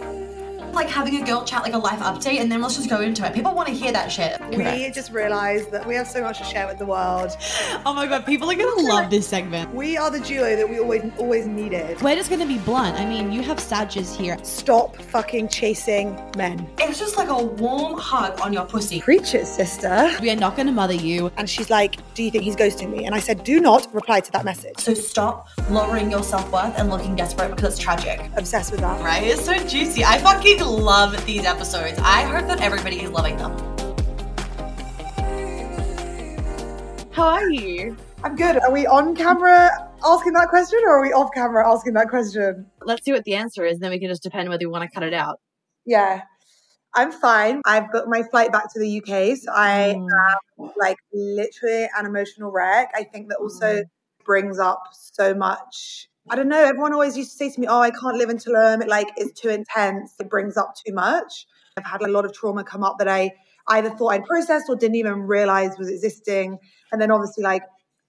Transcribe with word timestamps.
you 0.00 0.33
like 0.74 0.88
having 0.88 1.20
a 1.22 1.24
girl 1.24 1.44
chat, 1.44 1.62
like 1.62 1.74
a 1.74 1.78
life 1.78 2.00
update, 2.00 2.40
and 2.40 2.50
then 2.50 2.60
let's 2.60 2.76
just 2.76 2.88
go 2.88 3.00
into 3.00 3.26
it. 3.26 3.34
People 3.34 3.54
want 3.54 3.68
to 3.68 3.74
hear 3.74 3.92
that 3.92 4.10
shit. 4.10 4.40
We 4.50 4.90
just 4.90 5.12
realised 5.12 5.70
that 5.70 5.86
we 5.86 5.94
have 5.94 6.06
so 6.08 6.22
much 6.22 6.38
to 6.38 6.44
share 6.44 6.66
with 6.66 6.78
the 6.78 6.86
world. 6.86 7.36
Oh 7.86 7.92
my 7.94 8.06
god, 8.06 8.26
people 8.26 8.50
are 8.50 8.54
gonna 8.54 8.82
love 8.82 9.10
this 9.10 9.26
segment. 9.26 9.72
We 9.74 9.96
are 9.96 10.10
the 10.10 10.20
duo 10.20 10.56
that 10.56 10.68
we 10.68 10.78
always 10.78 11.02
always 11.18 11.46
needed. 11.46 12.00
We're 12.02 12.16
just 12.16 12.30
gonna 12.30 12.46
be 12.46 12.58
blunt. 12.58 12.98
I 12.98 13.04
mean, 13.04 13.32
you 13.32 13.42
have 13.42 13.60
Sages 13.60 14.14
here. 14.14 14.36
Stop 14.42 14.96
fucking 14.96 15.48
chasing 15.48 16.18
men. 16.36 16.68
It's 16.78 16.98
just 16.98 17.16
like 17.16 17.28
a 17.28 17.42
warm 17.42 17.98
hug 17.98 18.40
on 18.40 18.52
your 18.52 18.64
pussy. 18.64 19.00
Preach 19.00 19.34
it, 19.34 19.46
sister. 19.46 20.10
We 20.20 20.30
are 20.30 20.36
not 20.36 20.56
gonna 20.56 20.72
mother 20.72 20.94
you. 20.94 21.30
And 21.36 21.48
she's 21.48 21.70
like, 21.70 21.96
Do 22.14 22.22
you 22.22 22.30
think 22.30 22.44
he's 22.44 22.56
ghosting 22.56 22.90
me? 22.90 23.04
And 23.04 23.14
I 23.14 23.20
said, 23.20 23.44
Do 23.44 23.60
not 23.60 23.92
reply 23.94 24.20
to 24.20 24.32
that 24.32 24.44
message. 24.44 24.78
So 24.78 24.94
stop 24.94 25.48
lowering 25.70 26.10
your 26.10 26.22
self 26.22 26.50
worth 26.52 26.74
and 26.78 26.90
looking 26.90 27.16
desperate 27.16 27.54
because 27.54 27.74
it's 27.74 27.82
tragic. 27.82 28.20
Obsessed 28.36 28.70
with 28.70 28.80
that. 28.80 29.00
Right? 29.02 29.22
It's 29.22 29.44
so 29.44 29.56
juicy. 29.66 30.04
I 30.04 30.18
fucking 30.18 30.63
love 30.66 31.24
these 31.26 31.44
episodes. 31.44 31.98
I 32.02 32.22
hope 32.22 32.46
that 32.48 32.60
everybody 32.60 33.00
is 33.02 33.10
loving 33.10 33.36
them. 33.36 33.52
How 37.12 37.28
are 37.28 37.48
you? 37.50 37.96
I'm 38.24 38.34
good. 38.36 38.56
Are 38.58 38.72
we 38.72 38.86
on 38.86 39.14
camera 39.14 39.70
asking 40.04 40.32
that 40.32 40.48
question 40.48 40.80
or 40.84 40.98
are 40.98 41.02
we 41.02 41.12
off 41.12 41.30
camera 41.32 41.70
asking 41.70 41.92
that 41.94 42.08
question? 42.08 42.66
Let's 42.82 43.04
see 43.04 43.12
what 43.12 43.24
the 43.24 43.34
answer 43.34 43.64
is, 43.64 43.74
and 43.74 43.82
then 43.82 43.90
we 43.90 44.00
can 44.00 44.08
just 44.08 44.22
depend 44.22 44.48
whether 44.48 44.66
we 44.66 44.72
want 44.72 44.82
to 44.82 44.90
cut 44.92 45.02
it 45.04 45.14
out. 45.14 45.38
Yeah. 45.86 46.22
I'm 46.96 47.10
fine. 47.12 47.60
I've 47.66 47.90
booked 47.92 48.08
my 48.08 48.22
flight 48.22 48.52
back 48.52 48.72
to 48.72 48.78
the 48.80 48.98
UK. 49.00 49.36
So 49.36 49.50
I 49.52 49.94
Mm. 49.96 50.08
am 50.60 50.70
like 50.76 50.96
literally 51.12 51.88
an 51.96 52.06
emotional 52.06 52.50
wreck. 52.52 52.90
I 52.94 53.02
think 53.04 53.28
that 53.28 53.38
also 53.38 53.78
Mm. 53.78 53.84
brings 54.24 54.58
up 54.58 54.82
so 54.92 55.34
much. 55.34 56.08
I 56.30 56.36
don't 56.36 56.48
know. 56.48 56.62
Everyone 56.64 56.92
always 56.92 57.16
used 57.16 57.32
to 57.32 57.36
say 57.36 57.50
to 57.50 57.60
me, 57.60 57.66
Oh, 57.68 57.80
I 57.80 57.90
can't 57.90 58.16
live 58.16 58.30
in 58.30 58.38
Tulum. 58.38 58.82
It 58.82 58.88
like 58.88 59.08
is 59.18 59.32
too 59.32 59.48
intense. 59.48 60.14
It 60.18 60.30
brings 60.30 60.56
up 60.56 60.74
too 60.74 60.94
much. 60.94 61.46
I've 61.76 61.84
had 61.84 62.02
a 62.02 62.08
lot 62.08 62.24
of 62.24 62.32
trauma 62.32 62.64
come 62.64 62.82
up 62.82 62.98
that 62.98 63.08
I 63.08 63.32
either 63.68 63.90
thought 63.90 64.08
I'd 64.08 64.24
processed 64.24 64.66
or 64.68 64.76
didn't 64.76 64.96
even 64.96 65.22
realize 65.22 65.72
was 65.78 65.90
existing. 65.90 66.58
And 66.92 67.00
then 67.00 67.10
obviously 67.10 67.42
like 67.44 67.62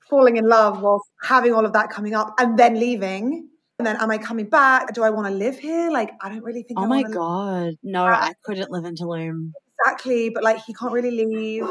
falling 0.09 0.37
in 0.37 0.47
love 0.47 0.81
whilst 0.81 1.09
having 1.23 1.53
all 1.53 1.65
of 1.65 1.73
that 1.73 1.89
coming 1.89 2.13
up 2.13 2.33
and 2.39 2.57
then 2.57 2.79
leaving. 2.79 3.49
And 3.79 3.85
then 3.85 3.97
am 3.97 4.09
I 4.09 4.17
coming 4.17 4.47
back? 4.47 4.93
Do 4.93 5.03
I 5.03 5.09
want 5.09 5.27
to 5.27 5.33
live 5.33 5.59
here? 5.59 5.91
Like 5.91 6.11
I 6.21 6.29
don't 6.29 6.43
really 6.43 6.63
think 6.63 6.79
oh 6.79 6.83
I 6.83 6.85
Oh 6.85 6.89
my 6.89 6.95
wanna 6.97 7.07
live 7.09 7.17
god. 7.17 7.73
No, 7.83 8.05
I 8.05 8.33
couldn't 8.43 8.71
live 8.71 8.85
in 8.85 8.95
Tulum. 8.95 9.51
Exactly, 9.79 10.29
but 10.29 10.43
like 10.43 10.59
he 10.63 10.73
can't 10.73 10.93
really 10.93 11.11
leave. 11.11 11.69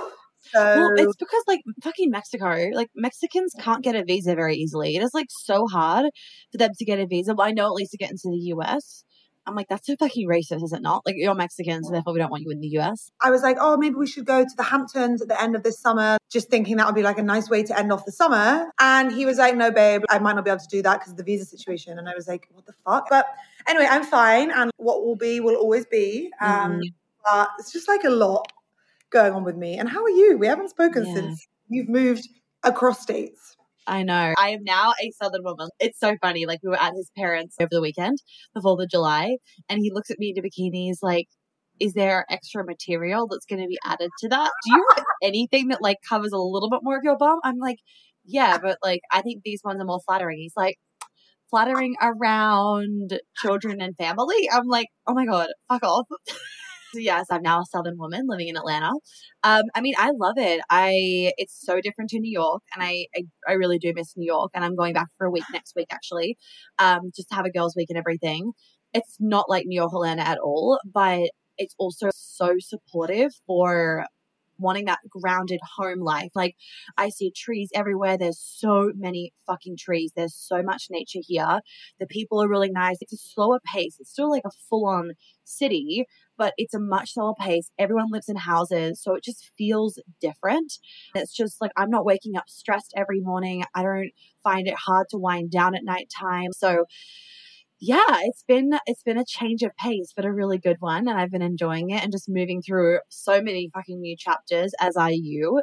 So 0.52 0.60
Well, 0.62 0.90
it's 0.96 1.16
because 1.16 1.42
like 1.46 1.60
fucking 1.82 2.10
Mexico, 2.10 2.68
like 2.72 2.90
Mexicans 2.94 3.52
can't 3.58 3.82
get 3.82 3.94
a 3.96 4.04
visa 4.04 4.34
very 4.34 4.56
easily. 4.56 4.96
It 4.96 5.02
is 5.02 5.10
like 5.14 5.26
so 5.30 5.66
hard 5.66 6.06
for 6.52 6.58
them 6.58 6.70
to 6.76 6.84
get 6.84 6.98
a 6.98 7.06
visa. 7.06 7.34
But 7.34 7.44
I 7.44 7.52
know 7.52 7.66
at 7.66 7.72
least 7.72 7.92
to 7.92 7.98
get 7.98 8.10
into 8.10 8.28
the 8.30 8.52
US. 8.54 9.04
I'm 9.46 9.54
like, 9.54 9.68
that's 9.68 9.86
so 9.86 9.94
fucking 9.98 10.26
racist, 10.26 10.64
is 10.64 10.72
it 10.72 10.80
not? 10.80 11.02
Like 11.04 11.16
you're 11.18 11.34
Mexican, 11.34 11.84
so 11.84 11.92
therefore 11.92 12.14
we 12.14 12.18
don't 12.18 12.30
want 12.30 12.44
you 12.44 12.50
in 12.50 12.60
the 12.60 12.78
US. 12.78 13.10
I 13.20 13.30
was 13.30 13.42
like, 13.42 13.58
oh, 13.60 13.76
maybe 13.76 13.94
we 13.94 14.06
should 14.06 14.24
go 14.24 14.42
to 14.42 14.50
the 14.56 14.62
Hamptons 14.62 15.20
at 15.20 15.28
the 15.28 15.38
end 15.38 15.54
of 15.54 15.62
this 15.62 15.78
summer, 15.78 16.16
just 16.32 16.48
thinking 16.48 16.76
that 16.78 16.86
would 16.86 16.94
be 16.94 17.02
like 17.02 17.18
a 17.18 17.22
nice 17.22 17.50
way 17.50 17.62
to 17.62 17.78
end 17.78 17.92
off 17.92 18.06
the 18.06 18.12
summer. 18.12 18.70
And 18.80 19.12
he 19.12 19.26
was 19.26 19.36
like, 19.36 19.54
no, 19.54 19.70
babe, 19.70 20.02
I 20.08 20.18
might 20.18 20.34
not 20.34 20.46
be 20.46 20.50
able 20.50 20.60
to 20.60 20.68
do 20.70 20.80
that 20.82 21.00
because 21.00 21.10
of 21.10 21.18
the 21.18 21.24
visa 21.24 21.44
situation. 21.44 21.98
And 21.98 22.08
I 22.08 22.14
was 22.14 22.26
like, 22.26 22.48
what 22.52 22.64
the 22.64 22.72
fuck? 22.86 23.08
But 23.10 23.26
anyway, 23.68 23.86
I'm 23.90 24.04
fine. 24.04 24.50
And 24.50 24.70
what 24.78 25.04
will 25.04 25.16
be 25.16 25.40
will 25.40 25.56
always 25.56 25.84
be. 25.84 26.30
Um, 26.40 26.80
Mhm. 26.80 26.94
But 27.26 27.48
it's 27.58 27.72
just 27.72 27.88
like 27.88 28.04
a 28.04 28.10
lot 28.10 28.46
going 29.14 29.32
on 29.32 29.44
with 29.44 29.56
me. 29.56 29.78
And 29.78 29.88
how 29.88 30.02
are 30.02 30.10
you? 30.10 30.36
We 30.36 30.46
haven't 30.46 30.68
spoken 30.68 31.06
Yeah. 31.06 31.14
since 31.14 31.46
you've 31.68 31.88
moved 31.88 32.28
across 32.64 33.00
states. 33.00 33.56
I 33.86 34.02
know. 34.02 34.34
I 34.38 34.50
am 34.50 34.64
now 34.64 34.92
a 35.02 35.10
Southern 35.22 35.42
woman. 35.44 35.68
It's 35.78 35.98
so 36.00 36.16
funny. 36.20 36.46
Like 36.46 36.60
we 36.62 36.70
were 36.70 36.80
at 36.82 36.94
his 36.94 37.10
parents 37.16 37.56
over 37.60 37.68
the 37.70 37.80
weekend, 37.82 38.18
the 38.54 38.60
Fourth 38.60 38.82
of 38.82 38.90
July, 38.90 39.36
and 39.68 39.78
he 39.80 39.90
looks 39.92 40.10
at 40.10 40.18
me 40.18 40.32
in 40.34 40.38
a 40.38 40.46
bikini. 40.46 40.86
He's 40.88 41.02
like, 41.02 41.28
"Is 41.80 41.92
there 41.92 42.24
extra 42.30 42.64
material 42.64 43.26
that's 43.28 43.44
going 43.46 43.60
to 43.62 43.68
be 43.68 43.78
added 43.84 44.10
to 44.20 44.28
that? 44.30 44.50
Do 44.64 44.72
you 44.72 44.86
have 44.96 45.04
anything 45.22 45.68
that 45.68 45.82
like 45.82 45.98
covers 46.08 46.32
a 46.32 46.38
little 46.38 46.70
bit 46.70 46.80
more 46.82 46.96
of 46.96 47.04
your 47.04 47.16
bum?" 47.18 47.38
I'm 47.44 47.58
like, 47.58 47.76
"Yeah, 48.24 48.56
but 48.58 48.78
like 48.82 49.02
I 49.12 49.20
think 49.22 49.42
these 49.44 49.60
ones 49.62 49.80
are 49.82 49.84
more 49.84 50.00
flattering." 50.06 50.38
He's 50.38 50.56
like, 50.56 50.76
"Flattering 51.50 51.94
around 52.00 53.20
children 53.36 53.82
and 53.82 53.94
family." 53.98 54.48
I'm 54.50 54.66
like, 54.66 54.88
"Oh 55.06 55.12
my 55.14 55.26
god, 55.26 55.48
fuck 55.68 55.82
off." 55.84 56.06
Yes, 56.96 57.26
I'm 57.30 57.42
now 57.42 57.60
a 57.60 57.64
Southern 57.66 57.98
woman 57.98 58.26
living 58.28 58.48
in 58.48 58.56
Atlanta. 58.56 58.90
Um, 59.42 59.64
I 59.74 59.80
mean, 59.80 59.94
I 59.98 60.10
love 60.16 60.34
it. 60.38 60.60
I 60.70 61.32
it's 61.38 61.58
so 61.60 61.80
different 61.80 62.10
to 62.10 62.18
New 62.20 62.30
York, 62.32 62.62
and 62.74 62.82
I, 62.84 63.06
I 63.16 63.22
I 63.48 63.52
really 63.52 63.78
do 63.78 63.92
miss 63.94 64.16
New 64.16 64.26
York. 64.26 64.50
And 64.54 64.64
I'm 64.64 64.76
going 64.76 64.94
back 64.94 65.08
for 65.18 65.26
a 65.26 65.30
week 65.30 65.44
next 65.52 65.74
week, 65.76 65.88
actually, 65.90 66.36
um, 66.78 67.10
just 67.14 67.28
to 67.30 67.34
have 67.36 67.46
a 67.46 67.50
girls' 67.50 67.74
week 67.76 67.90
and 67.90 67.98
everything. 67.98 68.52
It's 68.92 69.16
not 69.20 69.48
like 69.50 69.66
New 69.66 69.76
York, 69.80 69.92
Atlanta 69.92 70.22
at 70.22 70.38
all, 70.38 70.78
but 70.84 71.30
it's 71.58 71.74
also 71.78 72.10
so 72.14 72.54
supportive 72.58 73.32
for 73.46 74.06
wanting 74.58 74.86
that 74.86 75.00
grounded 75.08 75.60
home 75.76 76.00
life. 76.00 76.30
Like 76.34 76.56
I 76.96 77.08
see 77.08 77.32
trees 77.34 77.70
everywhere. 77.74 78.16
There's 78.16 78.40
so 78.40 78.92
many 78.96 79.32
fucking 79.46 79.76
trees. 79.78 80.12
There's 80.14 80.34
so 80.34 80.62
much 80.62 80.86
nature 80.90 81.20
here. 81.22 81.60
The 81.98 82.06
people 82.06 82.42
are 82.42 82.48
really 82.48 82.70
nice. 82.70 82.96
It's 83.00 83.12
a 83.12 83.16
slower 83.16 83.60
pace. 83.72 83.96
It's 83.98 84.10
still 84.10 84.30
like 84.30 84.44
a 84.44 84.50
full 84.68 84.86
on 84.86 85.12
city, 85.44 86.06
but 86.36 86.54
it's 86.56 86.74
a 86.74 86.80
much 86.80 87.14
slower 87.14 87.34
pace. 87.38 87.70
Everyone 87.78 88.10
lives 88.10 88.28
in 88.28 88.36
houses, 88.36 89.00
so 89.02 89.14
it 89.14 89.24
just 89.24 89.50
feels 89.56 89.98
different. 90.20 90.74
It's 91.14 91.34
just 91.34 91.60
like 91.60 91.72
I'm 91.76 91.90
not 91.90 92.04
waking 92.04 92.36
up 92.36 92.48
stressed 92.48 92.92
every 92.96 93.20
morning. 93.20 93.64
I 93.74 93.82
don't 93.82 94.10
find 94.42 94.66
it 94.66 94.74
hard 94.74 95.08
to 95.10 95.18
wind 95.18 95.50
down 95.50 95.74
at 95.74 95.84
nighttime. 95.84 96.52
So 96.52 96.84
yeah, 97.86 98.18
it's 98.28 98.44
been 98.48 98.72
it's 98.86 99.02
been 99.02 99.18
a 99.18 99.24
change 99.26 99.62
of 99.62 99.72
pace, 99.76 100.12
but 100.16 100.24
a 100.24 100.32
really 100.32 100.58
good 100.58 100.76
one, 100.80 101.08
and 101.08 101.18
I've 101.18 101.30
been 101.30 101.42
enjoying 101.42 101.90
it 101.90 102.02
and 102.02 102.12
just 102.12 102.28
moving 102.28 102.62
through 102.62 103.00
so 103.10 103.40
many 103.42 103.70
fucking 103.74 104.00
new 104.00 104.16
chapters 104.16 104.72
as 104.80 104.96
are 104.96 105.10
you. 105.12 105.60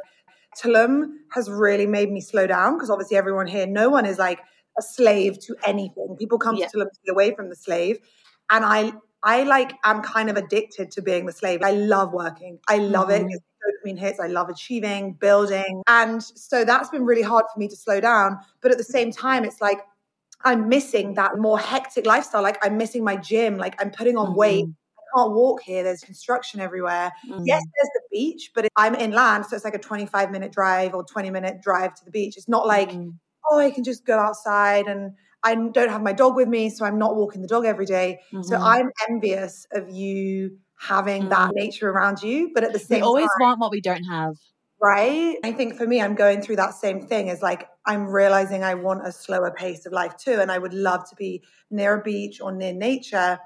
Tulum 0.62 1.14
has 1.32 1.50
really 1.50 1.86
made 1.86 2.10
me 2.10 2.20
slow 2.20 2.46
down 2.46 2.74
because 2.76 2.90
obviously 2.90 3.16
everyone 3.16 3.46
here, 3.46 3.66
no 3.66 3.88
one 3.88 4.06
is 4.06 4.18
like 4.18 4.40
a 4.78 4.82
slave 4.82 5.38
to 5.40 5.56
anything. 5.66 6.16
People 6.18 6.38
come 6.38 6.56
Yeah. 6.56 6.66
to 6.68 6.78
Tulum 6.78 6.90
to 6.90 7.00
be 7.04 7.10
away 7.10 7.34
from 7.34 7.48
the 7.50 7.56
slave. 7.56 7.98
And 8.50 8.64
I 8.64 8.92
I 9.24 9.44
like 9.44 9.72
I'm 9.84 10.02
kind 10.02 10.28
of 10.30 10.36
addicted 10.36 10.90
to 10.92 11.02
being 11.02 11.26
the 11.26 11.32
slave. 11.32 11.60
I 11.62 11.72
love 11.72 12.12
working. 12.12 12.58
I 12.68 12.78
love 12.78 13.10
it. 13.10 13.22
Mhm. 13.22 13.28
It's 13.30 13.44
dopamine 13.64 13.98
hits. 13.98 14.20
I 14.20 14.26
love 14.26 14.48
achieving, 14.48 15.14
building. 15.14 15.82
And 15.88 16.22
so 16.22 16.64
that's 16.64 16.90
been 16.90 17.04
really 17.04 17.22
hard 17.22 17.44
for 17.52 17.58
me 17.60 17.68
to 17.68 17.76
slow 17.76 18.00
down. 18.00 18.38
But 18.60 18.72
at 18.72 18.78
the 18.78 18.84
same 18.84 19.12
time, 19.12 19.44
it's 19.44 19.60
like 19.60 19.80
I'm 20.44 20.68
missing 20.68 21.14
that 21.14 21.38
more 21.38 21.58
hectic 21.58 22.06
lifestyle. 22.06 22.42
Like 22.42 22.58
I'm 22.64 22.76
missing 22.76 23.04
my 23.04 23.16
gym. 23.16 23.56
Like 23.58 23.80
I'm 23.80 23.90
putting 23.90 24.16
on 24.16 24.34
weight. 24.34 24.64
I 24.98 25.18
can't 25.18 25.32
walk 25.32 25.62
here. 25.62 25.82
There's 25.82 26.00
construction 26.00 26.60
everywhere. 26.60 27.12
Mhm. 27.28 27.42
Yes, 27.46 27.62
there's 27.76 27.90
the 27.94 28.02
beach, 28.10 28.50
but 28.54 28.68
I'm 28.76 28.94
inland, 28.94 29.46
so 29.46 29.56
it's 29.56 29.64
like 29.64 29.74
a 29.74 29.78
25 29.78 30.30
minute 30.30 30.52
drive 30.52 30.94
or 30.94 31.04
20 31.04 31.30
minute 31.30 31.60
drive 31.62 31.94
to 31.94 32.04
the 32.04 32.10
beach. 32.10 32.36
It's 32.36 32.48
not 32.48 32.66
like, 32.66 32.90
Mhm. 32.92 33.12
oh, 33.50 33.58
I 33.58 33.70
can 33.70 33.84
just 33.84 34.04
go 34.06 34.18
outside 34.18 34.86
and 34.86 35.12
I 35.44 35.54
don't 35.54 35.90
have 35.90 36.02
my 36.02 36.12
dog 36.12 36.36
with 36.36 36.48
me, 36.48 36.70
so 36.70 36.84
I'm 36.84 36.98
not 36.98 37.16
walking 37.16 37.42
the 37.42 37.48
dog 37.48 37.64
every 37.64 37.86
day. 37.86 38.20
So 38.42 38.56
Mhm. 38.56 38.62
I'm 38.64 38.90
envious 39.10 39.66
of 39.72 39.90
you 39.90 40.58
having 40.78 41.28
that 41.28 41.50
nature 41.54 41.90
around 41.90 42.22
you, 42.22 42.50
but 42.54 42.64
at 42.64 42.72
the 42.72 42.78
same, 42.78 42.98
we 43.00 43.02
always 43.02 43.24
time, 43.24 43.40
want 43.40 43.60
what 43.60 43.70
we 43.70 43.80
don't 43.80 44.04
have. 44.04 44.34
Right? 44.82 45.36
I 45.44 45.52
think 45.52 45.76
for 45.76 45.86
me, 45.86 46.00
I'm 46.00 46.14
going 46.14 46.42
through 46.42 46.56
that 46.56 46.74
same 46.74 47.06
thing. 47.06 47.28
Is 47.28 47.42
like 47.42 47.68
I'm 47.86 48.06
realizing 48.08 48.64
I 48.64 48.74
want 48.74 49.06
a 49.06 49.12
slower 49.12 49.50
pace 49.50 49.86
of 49.86 49.92
life 49.92 50.16
too, 50.16 50.40
and 50.40 50.50
I 50.50 50.58
would 50.58 50.74
love 50.74 51.08
to 51.10 51.16
be 51.16 51.42
near 51.70 51.94
a 52.00 52.02
beach 52.02 52.40
or 52.40 52.52
near 52.52 52.72
nature, 52.72 53.38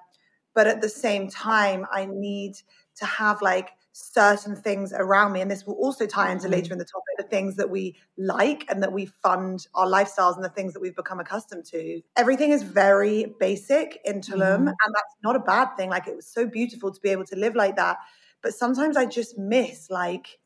but 0.55 0.67
at 0.67 0.81
the 0.81 0.89
same 0.89 1.29
time, 1.29 1.87
I 1.93 2.07
need 2.11 2.57
to 2.97 3.07
have 3.07 3.43
like 3.43 3.71
certain 3.93 4.57
things 4.57 4.93
around 4.93 5.33
me, 5.33 5.41
and 5.41 5.51
this 5.51 5.67
will 5.67 5.75
also 5.75 6.07
tie 6.07 6.33
into 6.33 6.49
Mhm. 6.49 6.53
later 6.53 6.73
in 6.75 6.79
the 6.79 6.85
topic 6.85 7.15
the 7.19 7.25
things 7.25 7.57
that 7.57 7.71
we 7.71 7.97
like 8.19 8.65
and 8.71 8.83
that 8.83 8.93
we 8.93 9.07
fund 9.07 9.67
our 9.75 9.87
lifestyles 9.87 10.37
and 10.37 10.45
the 10.45 10.51
things 10.51 10.73
that 10.75 10.81
we've 10.81 10.97
become 10.97 11.21
accustomed 11.21 11.65
to. 11.67 12.03
Everything 12.17 12.51
is 12.53 12.63
very 12.63 13.35
basic 13.41 14.01
in 14.05 14.21
Tulum, 14.21 14.61
Mhm. 14.61 14.69
and 14.69 14.95
that's 14.95 15.15
not 15.23 15.37
a 15.37 15.41
bad 15.41 15.77
thing. 15.77 15.91
Like 15.91 16.07
it 16.09 16.17
was 16.17 16.27
so 16.27 16.47
beautiful 16.47 16.91
to 16.93 17.01
be 17.01 17.11
able 17.11 17.25
to 17.27 17.37
live 17.37 17.55
like 17.55 17.77
that, 17.77 17.99
but 18.43 18.55
sometimes 18.55 18.97
I 18.97 19.07
just 19.07 19.39
miss 19.39 19.91
like 19.91 20.39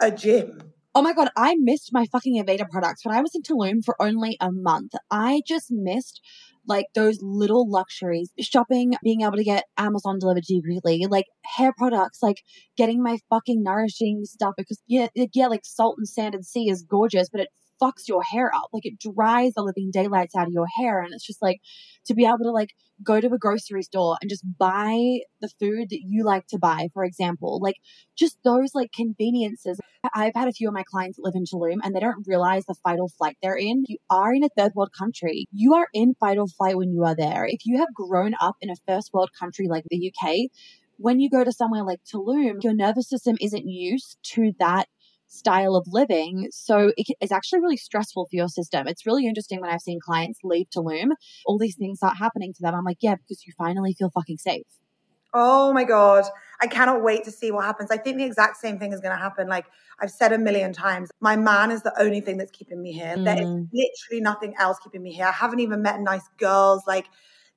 a 0.00 0.10
gym. 0.10 0.72
Oh 0.94 1.02
my 1.02 1.12
god, 1.12 1.28
I 1.36 1.54
missed 1.58 1.90
my 1.92 2.06
fucking 2.06 2.42
Aveda 2.42 2.68
products 2.68 3.04
when 3.04 3.14
I 3.14 3.20
was 3.20 3.30
in 3.34 3.42
Tulum 3.42 3.84
for 3.84 3.94
only 4.00 4.36
a 4.40 4.50
month. 4.50 4.92
I 5.10 5.42
just 5.46 5.66
missed 5.70 6.20
like 6.66 6.86
those 6.94 7.18
little 7.22 7.70
luxuries, 7.70 8.30
shopping, 8.40 8.94
being 9.02 9.22
able 9.22 9.36
to 9.36 9.44
get 9.44 9.64
Amazon 9.76 10.18
delivered 10.18 10.44
to 10.44 10.54
you 10.54 11.08
like 11.08 11.26
hair 11.56 11.72
products, 11.76 12.18
like 12.22 12.42
getting 12.76 13.02
my 13.02 13.18
fucking 13.30 13.62
nourishing 13.62 14.22
stuff 14.24 14.54
because 14.56 14.80
yeah, 14.86 15.08
yeah, 15.14 15.46
like 15.46 15.64
salt 15.64 15.96
and 15.98 16.08
sand 16.08 16.34
and 16.34 16.44
sea 16.44 16.68
is 16.68 16.82
gorgeous, 16.82 17.28
but 17.30 17.42
it 17.42 17.48
fucks 17.82 18.08
your 18.08 18.22
hair 18.22 18.50
up. 18.54 18.68
Like 18.72 18.86
it 18.86 18.98
dries 18.98 19.54
the 19.54 19.62
living 19.62 19.90
daylights 19.92 20.34
out 20.36 20.46
of 20.46 20.52
your 20.52 20.66
hair. 20.78 21.00
And 21.00 21.12
it's 21.12 21.26
just 21.26 21.42
like 21.42 21.60
to 22.06 22.14
be 22.14 22.24
able 22.24 22.38
to 22.44 22.50
like 22.50 22.70
go 23.02 23.20
to 23.20 23.32
a 23.32 23.38
grocery 23.38 23.82
store 23.82 24.16
and 24.20 24.30
just 24.30 24.44
buy 24.58 25.18
the 25.40 25.48
food 25.60 25.88
that 25.90 26.00
you 26.04 26.24
like 26.24 26.46
to 26.48 26.58
buy, 26.58 26.88
for 26.92 27.04
example, 27.04 27.60
like 27.62 27.76
just 28.16 28.38
those 28.44 28.74
like 28.74 28.90
conveniences. 28.92 29.80
I've 30.14 30.34
had 30.34 30.48
a 30.48 30.52
few 30.52 30.68
of 30.68 30.74
my 30.74 30.84
clients 30.84 31.16
that 31.16 31.24
live 31.24 31.34
in 31.34 31.44
Tulum 31.44 31.78
and 31.82 31.94
they 31.94 32.00
don't 32.00 32.26
realize 32.26 32.64
the 32.66 32.74
fight 32.82 32.98
or 33.00 33.08
flight 33.08 33.36
they're 33.42 33.56
in. 33.56 33.84
You 33.86 33.98
are 34.10 34.32
in 34.32 34.44
a 34.44 34.48
third 34.56 34.72
world 34.74 34.90
country. 34.96 35.46
You 35.52 35.74
are 35.74 35.88
in 35.92 36.14
fight 36.14 36.38
or 36.38 36.46
flight 36.46 36.76
when 36.76 36.92
you 36.92 37.04
are 37.04 37.14
there. 37.14 37.46
If 37.46 37.60
you 37.64 37.78
have 37.78 37.94
grown 37.94 38.34
up 38.40 38.56
in 38.60 38.70
a 38.70 38.76
first 38.86 39.12
world 39.12 39.30
country 39.38 39.68
like 39.68 39.84
the 39.90 40.12
UK, 40.12 40.50
when 40.96 41.20
you 41.20 41.30
go 41.30 41.44
to 41.44 41.52
somewhere 41.52 41.84
like 41.84 42.00
Tulum, 42.04 42.62
your 42.62 42.74
nervous 42.74 43.08
system 43.08 43.36
isn't 43.40 43.66
used 43.66 44.18
to 44.34 44.52
that 44.58 44.88
style 45.28 45.76
of 45.76 45.86
living. 45.88 46.48
So 46.50 46.92
it's 46.96 47.32
actually 47.32 47.60
really 47.60 47.76
stressful 47.76 48.26
for 48.30 48.36
your 48.36 48.48
system. 48.48 48.88
It's 48.88 49.06
really 49.06 49.26
interesting 49.26 49.60
when 49.60 49.70
I've 49.70 49.80
seen 49.80 50.00
clients 50.04 50.40
leave 50.42 50.66
Tulum, 50.74 51.10
all 51.46 51.58
these 51.58 51.76
things 51.76 51.98
start 51.98 52.16
happening 52.16 52.52
to 52.54 52.62
them. 52.62 52.74
I'm 52.74 52.84
like, 52.84 52.98
yeah, 53.00 53.14
because 53.14 53.46
you 53.46 53.52
finally 53.56 53.94
feel 53.98 54.10
fucking 54.10 54.38
safe. 54.38 54.66
Oh 55.34 55.72
my 55.72 55.84
God. 55.84 56.24
I 56.60 56.66
cannot 56.66 57.02
wait 57.02 57.22
to 57.24 57.30
see 57.30 57.50
what 57.50 57.64
happens. 57.64 57.90
I 57.90 57.98
think 57.98 58.16
the 58.16 58.24
exact 58.24 58.56
same 58.56 58.78
thing 58.78 58.92
is 58.92 59.00
going 59.00 59.14
to 59.14 59.22
happen. 59.22 59.46
Like 59.46 59.66
I've 60.00 60.10
said 60.10 60.32
a 60.32 60.38
million 60.38 60.72
times, 60.72 61.10
my 61.20 61.36
man 61.36 61.70
is 61.70 61.82
the 61.82 61.92
only 62.00 62.20
thing 62.20 62.36
that's 62.36 62.50
keeping 62.50 62.82
me 62.82 62.92
here. 62.92 63.14
Mm. 63.16 63.24
There 63.24 63.40
is 63.40 63.46
mm. 63.46 63.68
literally 63.72 64.20
nothing 64.22 64.54
else 64.58 64.78
keeping 64.82 65.02
me 65.02 65.12
here. 65.12 65.26
I 65.26 65.32
haven't 65.32 65.60
even 65.60 65.82
met 65.82 66.00
nice 66.00 66.26
girls. 66.38 66.82
Like, 66.86 67.06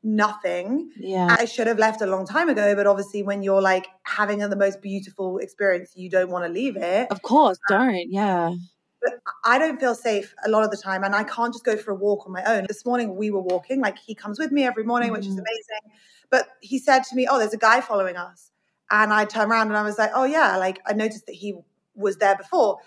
nothing. 0.04 0.92
Yeah. 0.98 1.36
I 1.40 1.46
should 1.46 1.68
have 1.68 1.80
left 1.80 2.02
a 2.02 2.06
long 2.06 2.26
time 2.26 2.50
ago, 2.50 2.76
but 2.76 2.88
obviously 2.88 3.24
when 3.24 3.44
you're 3.44 3.62
like 3.62 3.88
having 4.04 4.40
the 4.40 4.56
most 4.56 4.82
beautiful 4.82 5.38
experience, 5.38 5.92
you 5.96 6.10
don't 6.10 6.30
want 6.30 6.46
to 6.46 6.52
leave 6.52 6.76
it. 6.76 7.08
Of 7.12 7.22
course, 7.22 7.60
don't. 7.68 8.12
Yeah. 8.12 8.54
But 9.02 9.14
I 9.46 9.58
don't 9.58 9.80
feel 9.80 9.96
safe 9.96 10.34
a 10.46 10.50
lot 10.50 10.64
of 10.64 10.72
the 10.72 10.78
time 10.78 11.04
and 11.04 11.16
I 11.16 11.24
can't 11.24 11.54
just 11.54 11.66
go 11.66 11.76
for 11.76 11.92
a 11.92 11.96
walk 11.96 12.26
on 12.26 12.32
my 12.32 12.44
own. 12.44 12.66
This 12.68 12.86
morning 12.86 13.16
we 13.16 13.32
were 13.32 13.42
walking, 13.42 13.82
like 13.82 13.98
he 13.98 14.16
comes 14.16 14.40
with 14.40 14.52
me 14.52 14.64
every 14.64 14.84
morning, 14.84 15.10
mm-hmm. 15.10 15.18
which 15.18 15.26
is 15.26 15.34
mm-hmm. 15.34 15.40
amazing. 15.40 16.00
But 16.30 16.48
he 16.62 16.80
said 16.80 17.04
to 17.06 17.16
me, 17.16 17.28
"Oh, 17.30 17.38
there's 17.40 17.54
a 17.54 17.58
guy 17.58 17.82
following 17.82 18.16
us." 18.16 18.52
And 18.90 19.12
I 19.12 19.26
turned 19.26 19.52
around 19.52 19.68
and 19.68 19.78
I 19.78 19.82
was 19.82 19.98
like, 19.98 20.12
"Oh 20.14 20.24
yeah, 20.24 20.58
like 20.58 20.80
I 20.86 20.94
noticed 20.94 21.26
that 21.26 21.36
he 21.36 21.56
was 21.96 22.18
there 22.18 22.38
before." 22.38 22.78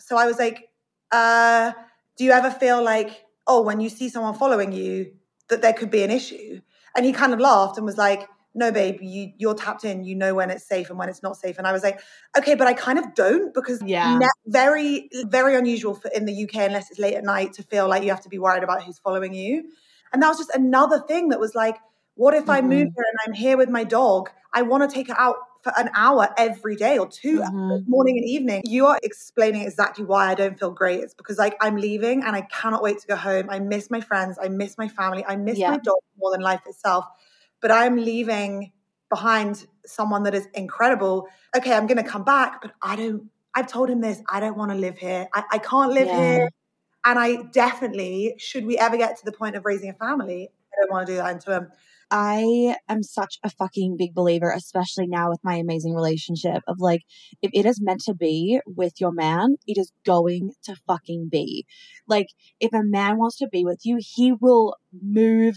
So 0.00 0.16
I 0.16 0.26
was 0.26 0.38
like, 0.38 0.68
uh, 1.10 1.72
do 2.16 2.24
you 2.24 2.30
ever 2.30 2.50
feel 2.50 2.82
like, 2.82 3.24
"Oh, 3.46 3.62
when 3.62 3.80
you 3.80 3.88
see 3.88 4.08
someone 4.08 4.34
following 4.34 4.70
you, 4.70 5.12
that 5.48 5.62
there 5.62 5.72
could 5.72 5.90
be 5.90 6.02
an 6.02 6.10
issue. 6.10 6.60
And 6.96 7.04
he 7.04 7.12
kind 7.12 7.32
of 7.32 7.40
laughed 7.40 7.76
and 7.76 7.84
was 7.84 7.96
like, 7.96 8.28
no, 8.54 8.70
babe, 8.70 8.98
you, 9.02 9.32
you're 9.36 9.54
tapped 9.54 9.84
in. 9.84 10.04
You 10.04 10.14
know 10.14 10.34
when 10.34 10.50
it's 10.50 10.64
safe 10.64 10.88
and 10.88 10.98
when 10.98 11.08
it's 11.08 11.22
not 11.22 11.36
safe. 11.36 11.58
And 11.58 11.66
I 11.66 11.72
was 11.72 11.82
like, 11.82 12.00
okay, 12.38 12.54
but 12.54 12.68
I 12.68 12.72
kind 12.72 12.98
of 12.98 13.14
don't 13.14 13.52
because 13.52 13.82
yeah, 13.82 14.16
ne- 14.16 14.28
very, 14.46 15.08
very 15.24 15.56
unusual 15.56 15.94
for 15.94 16.08
in 16.08 16.24
the 16.24 16.44
UK 16.44 16.56
unless 16.56 16.90
it's 16.90 17.00
late 17.00 17.14
at 17.14 17.24
night 17.24 17.54
to 17.54 17.64
feel 17.64 17.88
like 17.88 18.04
you 18.04 18.10
have 18.10 18.20
to 18.22 18.28
be 18.28 18.38
worried 18.38 18.62
about 18.62 18.84
who's 18.84 18.98
following 18.98 19.34
you. 19.34 19.64
And 20.12 20.22
that 20.22 20.28
was 20.28 20.38
just 20.38 20.54
another 20.54 21.00
thing 21.00 21.30
that 21.30 21.40
was 21.40 21.56
like, 21.56 21.76
what 22.14 22.34
if 22.34 22.42
mm-hmm. 22.42 22.50
I 22.52 22.60
move 22.62 22.88
here 22.94 23.04
and 23.10 23.18
I'm 23.26 23.32
here 23.32 23.56
with 23.56 23.68
my 23.68 23.82
dog? 23.82 24.30
I 24.52 24.62
want 24.62 24.88
to 24.88 24.94
take 24.94 25.08
her 25.08 25.18
out 25.18 25.36
for 25.64 25.72
an 25.78 25.90
hour 25.94 26.28
every 26.36 26.76
day 26.76 26.98
or 26.98 27.08
2 27.08 27.40
mm-hmm. 27.40 27.90
morning 27.90 28.18
and 28.18 28.28
evening. 28.28 28.62
You 28.66 28.86
are 28.86 29.00
explaining 29.02 29.62
exactly 29.62 30.04
why 30.04 30.30
I 30.30 30.34
don't 30.34 30.58
feel 30.58 30.70
great. 30.70 31.00
It's 31.00 31.14
because 31.14 31.38
like 31.38 31.56
I'm 31.60 31.76
leaving 31.76 32.22
and 32.22 32.36
I 32.36 32.42
cannot 32.42 32.82
wait 32.82 32.98
to 33.00 33.06
go 33.06 33.16
home. 33.16 33.48
I 33.48 33.58
miss 33.60 33.90
my 33.90 34.02
friends. 34.02 34.38
I 34.40 34.48
miss 34.48 34.76
my 34.76 34.88
family. 34.88 35.24
I 35.26 35.36
miss 35.36 35.58
yeah. 35.58 35.70
my 35.70 35.78
dog 35.78 35.96
more 36.18 36.30
than 36.32 36.42
life 36.42 36.60
itself. 36.66 37.06
But 37.62 37.70
I'm 37.70 37.96
leaving 37.96 38.72
behind 39.08 39.66
someone 39.86 40.24
that 40.24 40.34
is 40.34 40.46
incredible. 40.52 41.28
Okay, 41.56 41.72
I'm 41.72 41.86
going 41.86 42.02
to 42.02 42.08
come 42.08 42.24
back, 42.24 42.60
but 42.60 42.72
I 42.82 42.96
don't, 42.96 43.30
I've 43.54 43.66
told 43.66 43.88
him 43.88 44.02
this. 44.02 44.22
I 44.28 44.40
don't 44.40 44.58
want 44.58 44.70
to 44.70 44.76
live 44.76 44.98
here. 44.98 45.28
I, 45.32 45.44
I 45.52 45.58
can't 45.58 45.92
live 45.92 46.08
yeah. 46.08 46.36
here. 46.36 46.50
And 47.06 47.18
I 47.18 47.42
definitely, 47.52 48.34
should 48.38 48.66
we 48.66 48.76
ever 48.76 48.98
get 48.98 49.16
to 49.18 49.24
the 49.24 49.32
point 49.32 49.56
of 49.56 49.64
raising 49.64 49.88
a 49.88 49.94
family, 49.94 50.50
I 50.72 50.82
don't 50.82 50.90
want 50.90 51.06
to 51.06 51.12
do 51.12 51.16
that 51.16 51.32
until 51.32 51.54
I'm 51.54 51.72
I 52.10 52.76
am 52.88 53.02
such 53.02 53.38
a 53.42 53.50
fucking 53.50 53.96
big 53.98 54.14
believer, 54.14 54.50
especially 54.50 55.06
now 55.06 55.30
with 55.30 55.40
my 55.42 55.56
amazing 55.56 55.94
relationship, 55.94 56.62
of 56.66 56.76
like, 56.78 57.02
if 57.42 57.50
it 57.54 57.66
is 57.66 57.80
meant 57.80 58.02
to 58.02 58.14
be 58.14 58.60
with 58.66 59.00
your 59.00 59.12
man, 59.12 59.56
it 59.66 59.78
is 59.78 59.92
going 60.04 60.52
to 60.64 60.76
fucking 60.86 61.28
be. 61.30 61.66
Like, 62.06 62.28
if 62.60 62.72
a 62.72 62.82
man 62.82 63.18
wants 63.18 63.38
to 63.38 63.48
be 63.48 63.64
with 63.64 63.80
you, 63.84 63.98
he 64.00 64.32
will 64.32 64.76
move. 65.02 65.56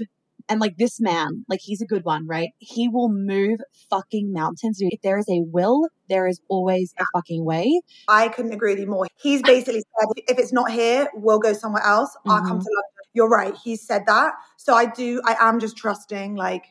And 0.50 0.62
like 0.62 0.78
this 0.78 1.02
man, 1.02 1.44
like 1.50 1.60
he's 1.62 1.82
a 1.82 1.86
good 1.86 2.06
one, 2.06 2.26
right? 2.26 2.52
He 2.60 2.88
will 2.88 3.10
move 3.10 3.60
fucking 3.90 4.32
mountains. 4.32 4.78
If 4.80 5.02
there 5.02 5.18
is 5.18 5.28
a 5.30 5.42
will, 5.42 5.90
there 6.08 6.26
is 6.26 6.40
always 6.48 6.94
a 6.98 7.04
fucking 7.14 7.44
way. 7.44 7.82
I 8.08 8.30
couldn't 8.30 8.54
agree 8.54 8.72
with 8.72 8.80
you 8.80 8.88
more. 8.88 9.08
He's 9.22 9.42
basically 9.42 9.82
said, 9.82 10.08
if 10.26 10.40
it's 10.40 10.54
not 10.54 10.72
here, 10.72 11.10
we'll 11.16 11.40
go 11.40 11.52
somewhere 11.52 11.84
else. 11.84 12.16
Mm-hmm. 12.16 12.32
I'll 12.32 12.40
come 12.40 12.60
mm-hmm. 12.60 12.60
to 12.60 12.70
London 12.76 12.87
you're 13.18 13.28
right. 13.28 13.56
He 13.56 13.76
said 13.76 14.04
that. 14.06 14.36
So 14.58 14.76
I 14.76 14.86
do, 14.86 15.22
I 15.26 15.36
am 15.40 15.60
just 15.60 15.76
trusting, 15.76 16.36
like, 16.36 16.66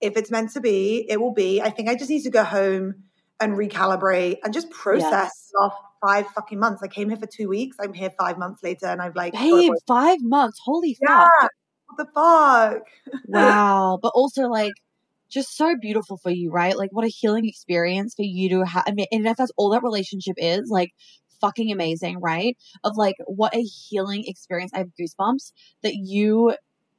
if 0.00 0.16
it's 0.16 0.30
meant 0.30 0.52
to 0.52 0.60
be, 0.60 1.04
it 1.08 1.20
will 1.20 1.34
be. 1.34 1.60
I 1.60 1.70
think 1.70 1.88
I 1.88 1.96
just 1.96 2.08
need 2.08 2.22
to 2.22 2.30
go 2.30 2.44
home 2.44 3.02
and 3.40 3.54
recalibrate 3.54 4.38
and 4.44 4.54
just 4.54 4.70
process 4.70 5.50
yes. 5.60 5.72
five 6.00 6.28
fucking 6.28 6.60
months. 6.60 6.84
I 6.84 6.86
came 6.86 7.08
here 7.08 7.18
for 7.18 7.26
two 7.26 7.48
weeks. 7.48 7.76
I'm 7.80 7.92
here 7.92 8.10
five 8.16 8.38
months 8.38 8.62
later 8.62 8.86
and 8.86 9.02
I've 9.02 9.16
like, 9.16 9.32
babe, 9.32 9.72
five 9.88 10.18
months. 10.22 10.60
Holy 10.64 10.96
yeah. 11.02 11.26
fuck. 11.40 11.50
What 11.88 11.96
the 11.96 12.06
fuck? 12.14 12.82
wow. 13.26 13.98
But 14.00 14.12
also, 14.14 14.42
like, 14.42 14.74
just 15.28 15.56
so 15.56 15.74
beautiful 15.80 16.16
for 16.16 16.30
you, 16.30 16.52
right? 16.52 16.78
Like, 16.78 16.90
what 16.92 17.04
a 17.04 17.08
healing 17.08 17.48
experience 17.48 18.14
for 18.14 18.22
you 18.22 18.50
to 18.50 18.66
have. 18.66 18.84
I 18.86 18.92
mean, 18.92 19.06
and 19.10 19.26
if 19.26 19.36
that's 19.36 19.52
all 19.56 19.70
that 19.70 19.82
relationship 19.82 20.36
is, 20.38 20.68
like, 20.70 20.90
fucking 21.40 21.72
amazing, 21.72 22.20
right? 22.20 22.56
Of 22.84 22.96
like 22.96 23.16
what 23.26 23.54
a 23.54 23.62
healing 23.62 24.24
experience. 24.26 24.72
I 24.74 24.78
have 24.78 24.90
goosebumps 24.98 25.52
that 25.82 25.94
you 25.94 26.54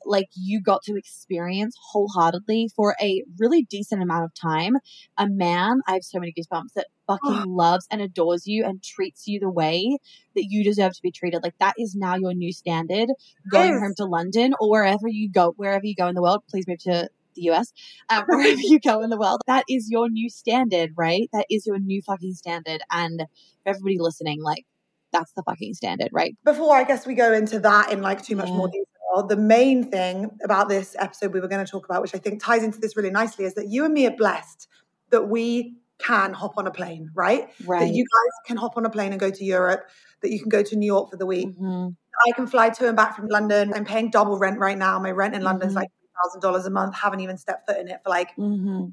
like 0.05 0.29
you 0.35 0.61
got 0.61 0.81
to 0.83 0.95
experience 0.95 1.75
wholeheartedly 1.91 2.69
for 2.75 2.95
a 3.01 3.23
really 3.37 3.63
decent 3.63 4.01
amount 4.01 4.25
of 4.25 4.33
time. 4.33 4.77
A 5.17 5.27
man, 5.27 5.81
I 5.87 5.93
have 5.93 6.03
so 6.03 6.19
many 6.19 6.33
goosebumps 6.33 6.73
that 6.75 6.87
fucking 7.07 7.43
loves 7.47 7.87
and 7.91 8.01
adores 8.01 8.47
you 8.47 8.65
and 8.65 8.81
treats 8.81 9.27
you 9.27 9.39
the 9.39 9.49
way 9.49 9.97
that 10.35 10.45
you 10.49 10.63
deserve 10.63 10.93
to 10.93 11.01
be 11.01 11.11
treated. 11.11 11.43
Like 11.43 11.57
that 11.59 11.75
is 11.77 11.95
now 11.95 12.15
your 12.15 12.33
new 12.33 12.53
standard. 12.53 13.09
Going 13.51 13.73
yes. 13.73 13.81
home 13.81 13.93
to 13.97 14.05
London 14.05 14.53
or 14.59 14.69
wherever 14.69 15.07
you 15.07 15.29
go, 15.29 15.53
wherever 15.57 15.85
you 15.85 15.95
go 15.95 16.07
in 16.07 16.15
the 16.15 16.21
world, 16.21 16.43
please 16.49 16.67
move 16.67 16.79
to 16.79 17.09
the 17.39 17.51
US, 17.51 17.71
um, 18.09 18.23
wherever 18.27 18.59
you 18.59 18.79
go 18.79 19.01
in 19.01 19.09
the 19.09 19.17
world, 19.17 19.41
that 19.47 19.63
is 19.69 19.87
your 19.89 20.09
new 20.09 20.29
standard, 20.29 20.91
right? 20.97 21.29
That 21.33 21.45
is 21.49 21.65
your 21.65 21.79
new 21.79 22.01
fucking 22.01 22.33
standard. 22.33 22.81
And 22.91 23.23
for 23.63 23.69
everybody 23.69 23.97
listening, 23.99 24.41
like, 24.41 24.65
that's 25.11 25.31
the 25.33 25.43
fucking 25.43 25.73
standard, 25.73 26.09
right? 26.11 26.35
Before 26.45 26.75
I 26.75 26.83
guess 26.83 27.05
we 27.07 27.15
go 27.15 27.33
into 27.33 27.59
that 27.59 27.91
in 27.91 28.01
like 28.01 28.23
too 28.23 28.35
much 28.35 28.49
yeah. 28.49 28.55
more 28.55 28.67
detail, 28.67 29.27
the 29.27 29.35
main 29.35 29.89
thing 29.89 30.29
about 30.43 30.69
this 30.69 30.95
episode 30.99 31.33
we 31.33 31.39
were 31.39 31.47
going 31.47 31.65
to 31.65 31.69
talk 31.69 31.85
about, 31.85 32.01
which 32.01 32.13
I 32.13 32.19
think 32.19 32.43
ties 32.43 32.63
into 32.63 32.79
this 32.79 32.95
really 32.95 33.09
nicely, 33.09 33.45
is 33.45 33.55
that 33.55 33.67
you 33.67 33.85
and 33.85 33.93
me 33.93 34.05
are 34.05 34.15
blessed 34.15 34.67
that 35.09 35.27
we 35.27 35.77
can 35.97 36.33
hop 36.33 36.57
on 36.57 36.67
a 36.67 36.71
plane, 36.71 37.09
right? 37.13 37.49
Right. 37.65 37.79
That 37.79 37.93
you 37.93 38.03
guys 38.03 38.47
can 38.47 38.57
hop 38.57 38.77
on 38.77 38.85
a 38.85 38.89
plane 38.89 39.11
and 39.11 39.19
go 39.19 39.29
to 39.29 39.43
Europe, 39.43 39.89
that 40.21 40.31
you 40.31 40.39
can 40.39 40.49
go 40.49 40.63
to 40.63 40.75
New 40.75 40.85
York 40.85 41.11
for 41.11 41.17
the 41.17 41.25
week. 41.25 41.47
Mm-hmm. 41.47 41.89
I 42.27 42.31
can 42.35 42.47
fly 42.47 42.69
to 42.69 42.87
and 42.87 42.97
back 42.97 43.15
from 43.15 43.27
London. 43.27 43.73
I'm 43.73 43.85
paying 43.85 44.09
double 44.09 44.37
rent 44.37 44.59
right 44.59 44.77
now. 44.77 44.99
My 44.99 45.11
rent 45.11 45.35
in 45.35 45.41
London 45.41 45.67
is 45.67 45.73
mm-hmm. 45.73 45.81
like 45.81 45.89
thousand 46.23 46.41
dollars 46.41 46.65
a 46.65 46.69
month, 46.69 46.95
haven't 46.95 47.19
even 47.21 47.37
stepped 47.37 47.67
foot 47.67 47.77
in 47.77 47.87
it 47.87 47.99
for 48.03 48.09
like 48.09 48.35
mm-hmm. 48.35 48.85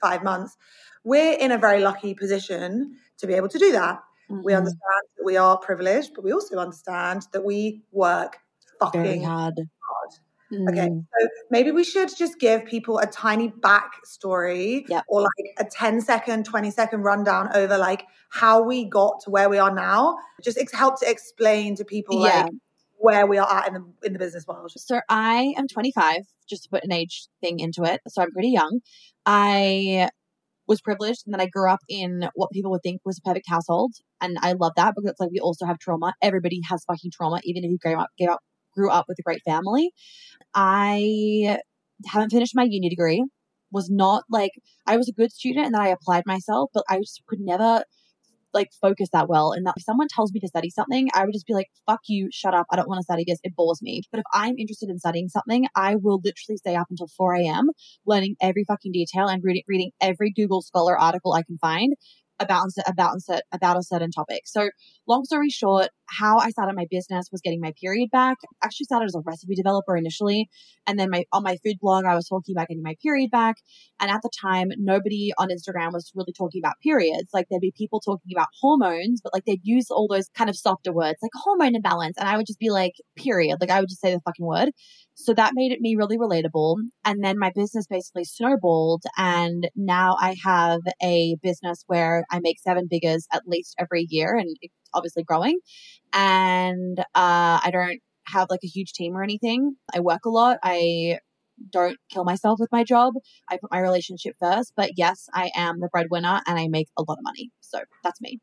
five 0.00 0.22
months. 0.22 0.56
We're 1.04 1.38
in 1.38 1.52
a 1.52 1.58
very 1.58 1.80
lucky 1.80 2.14
position 2.14 2.96
to 3.18 3.26
be 3.26 3.34
able 3.34 3.48
to 3.48 3.58
do 3.58 3.72
that. 3.72 4.00
Mm-hmm. 4.30 4.42
We 4.44 4.54
understand 4.54 5.02
that 5.16 5.24
we 5.24 5.36
are 5.36 5.56
privileged, 5.58 6.12
but 6.14 6.24
we 6.24 6.32
also 6.32 6.58
understand 6.58 7.26
that 7.32 7.44
we 7.44 7.82
work 7.92 8.38
fucking 8.78 9.02
very 9.02 9.22
hard. 9.22 9.54
hard. 9.56 10.14
Mm. 10.52 10.68
Okay, 10.70 10.88
so 10.88 11.28
maybe 11.50 11.70
we 11.70 11.84
should 11.84 12.10
just 12.16 12.38
give 12.38 12.64
people 12.64 12.98
a 12.98 13.06
tiny 13.06 13.50
backstory 13.50 14.84
yep. 14.88 15.04
or 15.06 15.20
like 15.20 15.54
a 15.58 15.64
10 15.64 16.00
second, 16.00 16.46
20 16.46 16.70
second 16.70 17.02
rundown 17.02 17.50
over 17.54 17.76
like 17.76 18.06
how 18.30 18.62
we 18.62 18.84
got 18.84 19.20
to 19.24 19.30
where 19.30 19.50
we 19.50 19.58
are 19.58 19.74
now. 19.74 20.16
Just 20.42 20.58
help 20.72 21.00
to 21.00 21.10
explain 21.10 21.76
to 21.76 21.84
people 21.84 22.24
yeah. 22.24 22.42
like 22.42 22.52
where 22.98 23.26
we 23.26 23.38
are 23.38 23.48
at 23.48 23.68
in 23.68 23.74
the 23.74 23.84
in 24.04 24.12
the 24.12 24.18
business 24.18 24.44
world. 24.46 24.70
So 24.76 25.00
I 25.08 25.54
am 25.56 25.68
25, 25.68 26.22
just 26.48 26.64
to 26.64 26.68
put 26.68 26.84
an 26.84 26.92
age 26.92 27.28
thing 27.40 27.60
into 27.60 27.84
it. 27.84 28.00
So 28.08 28.22
I'm 28.22 28.32
pretty 28.32 28.50
young. 28.50 28.80
I 29.24 30.08
was 30.66 30.80
privileged 30.82 31.22
and 31.24 31.32
then 31.32 31.40
I 31.40 31.46
grew 31.46 31.70
up 31.70 31.80
in 31.88 32.28
what 32.34 32.50
people 32.50 32.70
would 32.72 32.82
think 32.82 33.00
was 33.04 33.18
a 33.18 33.26
perfect 33.26 33.46
household. 33.48 33.94
And 34.20 34.36
I 34.42 34.52
love 34.52 34.72
that 34.76 34.94
because 34.94 35.10
it's 35.10 35.20
like 35.20 35.30
we 35.30 35.40
also 35.40 35.64
have 35.64 35.78
trauma. 35.78 36.12
Everybody 36.20 36.60
has 36.68 36.84
fucking 36.84 37.10
trauma, 37.12 37.40
even 37.44 37.64
if 37.64 37.70
you 37.70 37.78
grew 37.78 37.98
up, 37.98 38.10
grew 38.18 38.30
up, 38.30 38.40
grew 38.74 38.90
up 38.90 39.06
with 39.08 39.18
a 39.18 39.22
great 39.22 39.42
family. 39.44 39.92
I 40.54 41.58
haven't 42.06 42.30
finished 42.30 42.54
my 42.54 42.64
uni 42.64 42.90
degree, 42.90 43.24
was 43.72 43.88
not 43.90 44.24
like, 44.30 44.52
I 44.86 44.96
was 44.96 45.08
a 45.08 45.12
good 45.12 45.32
student 45.32 45.66
and 45.66 45.74
then 45.74 45.82
I 45.82 45.88
applied 45.88 46.24
myself, 46.26 46.70
but 46.74 46.84
I 46.88 46.98
just 46.98 47.22
could 47.26 47.40
never 47.40 47.82
like 48.54 48.68
focus 48.80 49.08
that 49.12 49.28
well. 49.28 49.52
And 49.52 49.66
that 49.66 49.74
if 49.76 49.84
someone 49.84 50.08
tells 50.08 50.32
me 50.32 50.40
to 50.40 50.48
study 50.48 50.70
something, 50.70 51.08
I 51.14 51.24
would 51.24 51.32
just 51.32 51.46
be 51.46 51.54
like, 51.54 51.68
fuck 51.86 52.00
you, 52.08 52.28
shut 52.32 52.54
up. 52.54 52.66
I 52.70 52.76
don't 52.76 52.88
want 52.88 52.98
to 52.98 53.04
study 53.04 53.24
this. 53.26 53.38
It 53.42 53.54
bores 53.56 53.80
me. 53.82 54.02
But 54.10 54.20
if 54.20 54.24
I'm 54.32 54.56
interested 54.58 54.88
in 54.88 54.98
studying 54.98 55.28
something, 55.28 55.66
I 55.74 55.96
will 55.96 56.20
literally 56.24 56.56
stay 56.56 56.74
up 56.74 56.86
until 56.90 57.08
4 57.16 57.34
a.m. 57.36 57.70
learning 58.06 58.36
every 58.40 58.64
fucking 58.66 58.92
detail 58.92 59.26
and 59.26 59.42
reading, 59.44 59.62
reading 59.68 59.90
every 60.00 60.32
Google 60.34 60.62
Scholar 60.62 60.98
article 60.98 61.32
I 61.32 61.42
can 61.42 61.58
find 61.58 61.94
about 62.40 62.68
about 62.86 63.16
about 63.52 63.76
a 63.76 63.82
certain 63.82 64.10
topic. 64.10 64.42
So 64.44 64.70
long 65.06 65.24
story 65.24 65.50
short, 65.50 65.88
how 66.08 66.38
I 66.38 66.50
started 66.50 66.74
my 66.74 66.86
business 66.90 67.28
was 67.30 67.40
getting 67.40 67.60
my 67.60 67.72
period 67.80 68.10
back. 68.10 68.38
I 68.62 68.66
actually 68.66 68.84
started 68.84 69.06
as 69.06 69.14
a 69.14 69.20
recipe 69.24 69.54
developer 69.54 69.96
initially. 69.96 70.48
And 70.86 70.98
then 70.98 71.10
my, 71.10 71.24
on 71.32 71.42
my 71.42 71.56
food 71.64 71.76
blog, 71.80 72.04
I 72.04 72.14
was 72.14 72.28
talking 72.28 72.54
about 72.56 72.68
getting 72.68 72.82
my 72.82 72.94
period 73.02 73.30
back. 73.30 73.56
And 74.00 74.10
at 74.10 74.22
the 74.22 74.30
time, 74.40 74.68
nobody 74.78 75.32
on 75.38 75.48
Instagram 75.48 75.92
was 75.92 76.10
really 76.14 76.32
talking 76.36 76.60
about 76.62 76.74
periods. 76.82 77.30
Like 77.32 77.46
there'd 77.50 77.60
be 77.60 77.72
people 77.76 78.00
talking 78.00 78.32
about 78.34 78.48
hormones, 78.60 79.20
but 79.22 79.32
like 79.34 79.44
they'd 79.44 79.60
use 79.62 79.90
all 79.90 80.08
those 80.08 80.28
kind 80.34 80.48
of 80.48 80.56
softer 80.56 80.92
words 80.92 81.18
like 81.22 81.30
hormone 81.34 81.74
imbalance. 81.74 82.16
And 82.18 82.28
I 82.28 82.36
would 82.36 82.46
just 82.46 82.58
be 82.58 82.70
like, 82.70 82.92
period. 83.16 83.58
Like 83.60 83.70
I 83.70 83.80
would 83.80 83.88
just 83.88 84.00
say 84.00 84.12
the 84.12 84.20
fucking 84.20 84.46
word. 84.46 84.70
So 85.14 85.34
that 85.34 85.52
made 85.54 85.72
it 85.72 85.80
me 85.80 85.96
really 85.96 86.16
relatable. 86.16 86.76
And 87.04 87.24
then 87.24 87.38
my 87.38 87.50
business 87.54 87.86
basically 87.88 88.24
snowballed. 88.24 89.02
And 89.16 89.68
now 89.74 90.16
I 90.20 90.36
have 90.44 90.80
a 91.02 91.36
business 91.42 91.82
where 91.86 92.24
I 92.30 92.38
make 92.40 92.60
seven 92.60 92.88
figures 92.88 93.26
at 93.32 93.42
least 93.46 93.74
every 93.78 94.06
year 94.08 94.36
and 94.36 94.56
it's 94.60 94.74
obviously 94.94 95.24
growing. 95.24 95.58
And 96.12 96.98
uh, 97.00 97.60
I 97.64 97.70
don't 97.72 98.00
have 98.26 98.48
like 98.50 98.60
a 98.64 98.68
huge 98.68 98.92
team 98.92 99.16
or 99.16 99.22
anything. 99.22 99.76
I 99.94 100.00
work 100.00 100.24
a 100.24 100.30
lot. 100.30 100.58
I 100.62 101.18
don't 101.70 101.98
kill 102.10 102.24
myself 102.24 102.58
with 102.60 102.70
my 102.70 102.84
job. 102.84 103.14
I 103.50 103.58
put 103.60 103.70
my 103.70 103.80
relationship 103.80 104.36
first. 104.40 104.72
But 104.76 104.92
yes, 104.96 105.28
I 105.32 105.50
am 105.54 105.80
the 105.80 105.88
breadwinner 105.88 106.40
and 106.46 106.58
I 106.58 106.68
make 106.68 106.88
a 106.96 107.02
lot 107.02 107.18
of 107.18 107.24
money. 107.24 107.50
So 107.60 107.80
that's 108.04 108.20
me. 108.20 108.40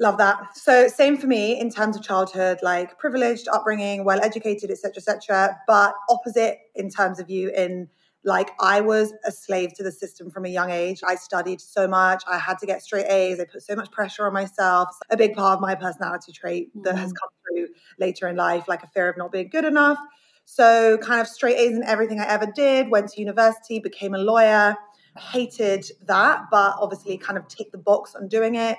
Love 0.00 0.18
that. 0.18 0.56
So 0.56 0.86
same 0.86 1.16
for 1.16 1.26
me 1.26 1.58
in 1.58 1.70
terms 1.70 1.96
of 1.96 2.04
childhood, 2.04 2.60
like 2.62 2.98
privileged 2.98 3.48
upbringing, 3.48 4.04
well 4.04 4.20
educated, 4.22 4.70
etc., 4.70 4.92
etc. 4.98 5.58
But 5.66 5.94
opposite 6.08 6.58
in 6.76 6.88
terms 6.88 7.18
of 7.18 7.28
you 7.28 7.50
in 7.50 7.88
like 8.28 8.50
I 8.60 8.82
was 8.82 9.14
a 9.24 9.32
slave 9.32 9.72
to 9.74 9.82
the 9.82 9.90
system 9.90 10.30
from 10.30 10.44
a 10.44 10.48
young 10.48 10.70
age. 10.70 11.00
I 11.04 11.14
studied 11.14 11.62
so 11.62 11.88
much. 11.88 12.22
I 12.28 12.38
had 12.38 12.58
to 12.58 12.66
get 12.66 12.82
straight 12.82 13.06
A's. 13.06 13.40
I 13.40 13.46
put 13.46 13.62
so 13.62 13.74
much 13.74 13.90
pressure 13.90 14.26
on 14.26 14.34
myself. 14.34 14.90
A 15.10 15.16
big 15.16 15.34
part 15.34 15.56
of 15.56 15.60
my 15.60 15.74
personality 15.74 16.32
trait 16.32 16.70
that 16.84 16.96
has 16.96 17.08
mm-hmm. 17.08 17.16
come 17.16 17.28
through 17.42 17.74
later 17.98 18.28
in 18.28 18.36
life, 18.36 18.68
like 18.68 18.82
a 18.82 18.86
fear 18.88 19.08
of 19.08 19.16
not 19.16 19.32
being 19.32 19.48
good 19.48 19.64
enough. 19.64 19.98
So 20.44 20.98
kind 20.98 21.20
of 21.22 21.26
straight 21.26 21.56
A's 21.56 21.74
in 21.74 21.82
everything 21.82 22.20
I 22.20 22.26
ever 22.26 22.46
did. 22.46 22.90
Went 22.90 23.08
to 23.12 23.20
university, 23.20 23.80
became 23.80 24.14
a 24.14 24.18
lawyer. 24.18 24.76
Hated 25.18 25.90
that, 26.04 26.42
but 26.50 26.76
obviously 26.78 27.16
kind 27.16 27.38
of 27.38 27.48
ticked 27.48 27.72
the 27.72 27.78
box 27.78 28.14
on 28.14 28.28
doing 28.28 28.54
it. 28.56 28.76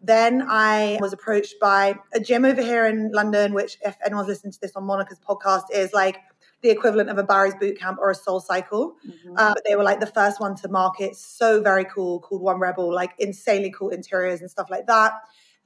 Then 0.00 0.44
I 0.48 0.98
was 1.00 1.12
approached 1.12 1.56
by 1.60 1.96
a 2.14 2.20
gym 2.20 2.44
over 2.44 2.62
here 2.62 2.86
in 2.86 3.10
London, 3.12 3.52
which, 3.52 3.78
if 3.84 3.96
anyone's 4.04 4.28
listening 4.28 4.52
to 4.52 4.60
this 4.60 4.72
on 4.74 4.84
Monica's 4.84 5.20
podcast, 5.28 5.64
is 5.72 5.92
like 5.92 6.18
the 6.62 6.70
equivalent 6.70 7.10
of 7.10 7.18
a 7.18 7.22
Barry's 7.22 7.54
boot 7.54 7.78
camp 7.78 7.98
or 8.00 8.10
a 8.10 8.14
Soul 8.14 8.40
Cycle. 8.40 8.94
Mm-hmm. 9.06 9.34
Uh, 9.36 9.54
they 9.68 9.76
were 9.76 9.82
like 9.82 10.00
the 10.00 10.06
first 10.06 10.40
one 10.40 10.54
to 10.56 10.68
market, 10.68 11.16
so 11.16 11.60
very 11.60 11.84
cool, 11.84 12.20
called 12.20 12.40
One 12.40 12.58
Rebel, 12.58 12.92
like 12.92 13.12
insanely 13.18 13.72
cool 13.76 13.90
interiors 13.90 14.40
and 14.40 14.50
stuff 14.50 14.70
like 14.70 14.86
that. 14.86 15.12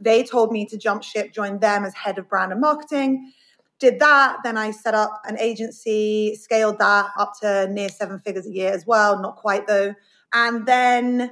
They 0.00 0.25
told 0.25 0.53
me 0.53 0.67
to 0.67 0.76
jump 0.76 1.03
ship, 1.03 1.33
join 1.33 1.59
them 1.59 1.85
as 1.85 1.95
head 1.95 2.19
of 2.19 2.29
brand 2.29 2.53
and 2.53 2.61
marketing. 2.61 3.33
Did 3.79 3.99
that, 4.00 4.38
then 4.43 4.57
I 4.57 4.71
set 4.71 4.95
up 4.95 5.23
an 5.26 5.38
agency, 5.38 6.35
scaled 6.35 6.79
that 6.79 7.11
up 7.19 7.35
to 7.41 7.69
near 7.71 7.91
seven 7.91 8.19
figures 8.19 8.47
a 8.47 8.50
year 8.50 8.73
as 8.73 8.87
well, 8.87 9.21
not 9.21 9.37
quite 9.37 9.67
though. 9.67 9.95
And 10.33 10.67
then 10.67 11.31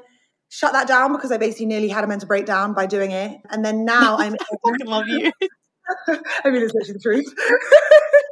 shut 0.50 0.72
that 0.72 0.86
down 0.86 1.12
because 1.12 1.32
I 1.32 1.38
basically 1.38 1.66
nearly 1.66 1.88
had 1.88 2.04
a 2.04 2.06
mental 2.06 2.28
breakdown 2.28 2.74
by 2.74 2.86
doing 2.86 3.10
it. 3.10 3.40
And 3.50 3.64
then 3.64 3.84
now 3.84 4.16
I'm. 4.18 4.34
I 4.34 4.56
fucking 4.62 4.86
love 4.86 5.08
you. 5.08 5.32
I 6.44 6.50
mean, 6.50 6.62
it's 6.62 6.74
literally 6.74 6.92
the 6.92 7.00
truth. 7.00 7.34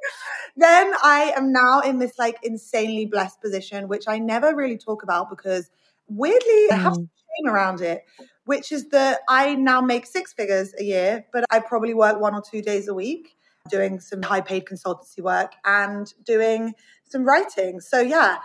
then 0.56 0.92
I 1.02 1.32
am 1.36 1.52
now 1.52 1.80
in 1.80 1.98
this 1.98 2.18
like 2.18 2.38
insanely 2.42 3.06
blessed 3.06 3.40
position, 3.40 3.88
which 3.88 4.04
I 4.06 4.18
never 4.18 4.54
really 4.54 4.78
talk 4.78 5.02
about 5.02 5.30
because 5.30 5.70
weirdly 6.08 6.68
I 6.70 6.76
have 6.76 6.92
mm. 6.92 6.96
some 6.96 7.10
shame 7.38 7.52
around 7.52 7.80
it, 7.80 8.04
which 8.44 8.72
is 8.72 8.88
that 8.90 9.20
I 9.28 9.54
now 9.54 9.80
make 9.80 10.06
six 10.06 10.32
figures 10.32 10.74
a 10.78 10.84
year, 10.84 11.26
but 11.32 11.44
I 11.50 11.60
probably 11.60 11.94
work 11.94 12.20
one 12.20 12.34
or 12.34 12.42
two 12.42 12.62
days 12.62 12.88
a 12.88 12.94
week 12.94 13.36
doing 13.70 14.00
some 14.00 14.22
high 14.22 14.40
paid 14.40 14.64
consultancy 14.64 15.20
work 15.20 15.52
and 15.64 16.12
doing 16.24 16.74
some 17.04 17.24
writing. 17.24 17.80
So 17.80 18.00
yeah, 18.00 18.38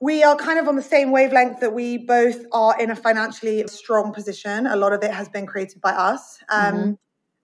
we 0.00 0.22
are 0.22 0.34
kind 0.34 0.58
of 0.58 0.66
on 0.66 0.76
the 0.76 0.82
same 0.82 1.10
wavelength 1.10 1.60
that 1.60 1.74
we 1.74 1.98
both 1.98 2.44
are 2.52 2.80
in 2.80 2.90
a 2.90 2.96
financially 2.96 3.66
strong 3.68 4.12
position. 4.12 4.66
A 4.66 4.76
lot 4.76 4.92
of 4.92 5.02
it 5.02 5.12
has 5.12 5.28
been 5.28 5.46
created 5.46 5.80
by 5.80 5.90
us. 5.90 6.38
Um, 6.48 6.74
mm-hmm. 6.74 6.92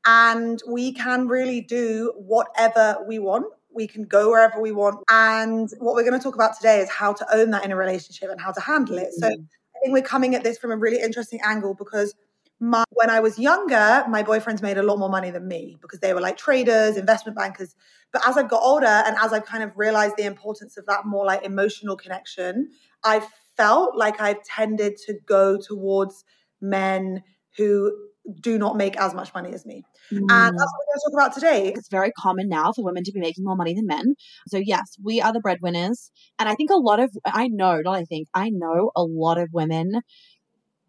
And 0.08 0.62
we 0.68 0.92
can 0.92 1.26
really 1.26 1.60
do 1.60 2.12
whatever 2.16 2.98
we 3.06 3.18
want. 3.18 3.46
We 3.76 3.86
can 3.86 4.04
go 4.04 4.30
wherever 4.30 4.60
we 4.60 4.72
want. 4.72 5.04
And 5.10 5.68
what 5.78 5.94
we're 5.94 6.08
going 6.08 6.18
to 6.18 6.22
talk 6.22 6.34
about 6.34 6.56
today 6.56 6.80
is 6.80 6.90
how 6.90 7.12
to 7.12 7.26
own 7.34 7.50
that 7.50 7.64
in 7.64 7.70
a 7.70 7.76
relationship 7.76 8.30
and 8.30 8.40
how 8.40 8.52
to 8.52 8.60
handle 8.60 8.98
it. 8.98 9.08
Mm-hmm. 9.08 9.20
So 9.20 9.28
I 9.28 9.78
think 9.82 9.92
we're 9.92 10.02
coming 10.02 10.34
at 10.34 10.42
this 10.42 10.58
from 10.58 10.72
a 10.72 10.76
really 10.76 11.00
interesting 11.00 11.40
angle 11.44 11.74
because 11.74 12.14
my, 12.58 12.84
when 12.90 13.10
I 13.10 13.20
was 13.20 13.38
younger, 13.38 14.04
my 14.08 14.22
boyfriends 14.22 14.62
made 14.62 14.78
a 14.78 14.82
lot 14.82 14.98
more 14.98 15.10
money 15.10 15.30
than 15.30 15.46
me 15.46 15.76
because 15.82 16.00
they 16.00 16.14
were 16.14 16.22
like 16.22 16.38
traders, 16.38 16.96
investment 16.96 17.36
bankers. 17.36 17.76
But 18.12 18.26
as 18.26 18.38
I've 18.38 18.48
got 18.48 18.62
older 18.62 18.86
and 18.86 19.14
as 19.16 19.32
I've 19.32 19.44
kind 19.44 19.62
of 19.62 19.72
realized 19.76 20.16
the 20.16 20.24
importance 20.24 20.78
of 20.78 20.86
that 20.86 21.04
more 21.04 21.26
like 21.26 21.44
emotional 21.44 21.96
connection, 21.96 22.70
I 23.04 23.26
felt 23.56 23.96
like 23.96 24.20
I've 24.20 24.42
tended 24.42 24.96
to 25.06 25.14
go 25.26 25.58
towards 25.58 26.24
men 26.60 27.22
who 27.56 27.92
do 28.40 28.58
not 28.58 28.76
make 28.76 28.96
as 28.96 29.14
much 29.14 29.32
money 29.34 29.52
as 29.52 29.64
me. 29.64 29.82
Mm. 30.12 30.18
And 30.18 30.28
that's 30.28 30.30
what 30.30 30.56
we're 30.58 30.92
going 30.92 30.98
to 30.98 31.10
talk 31.10 31.14
about 31.14 31.34
today. 31.34 31.72
It's 31.74 31.88
very 31.88 32.12
common 32.18 32.48
now 32.48 32.72
for 32.72 32.84
women 32.84 33.04
to 33.04 33.12
be 33.12 33.20
making 33.20 33.44
more 33.44 33.56
money 33.56 33.74
than 33.74 33.86
men. 33.86 34.14
So, 34.48 34.58
yes, 34.58 34.82
we 35.02 35.20
are 35.20 35.32
the 35.32 35.40
breadwinners. 35.40 36.10
And 36.38 36.48
I 36.48 36.54
think 36.54 36.70
a 36.70 36.76
lot 36.76 37.00
of, 37.00 37.10
I 37.24 37.48
know, 37.48 37.80
not 37.84 37.96
I 37.96 38.04
think, 38.04 38.28
I 38.34 38.50
know 38.50 38.90
a 38.96 39.02
lot 39.02 39.38
of 39.38 39.48
women 39.52 40.00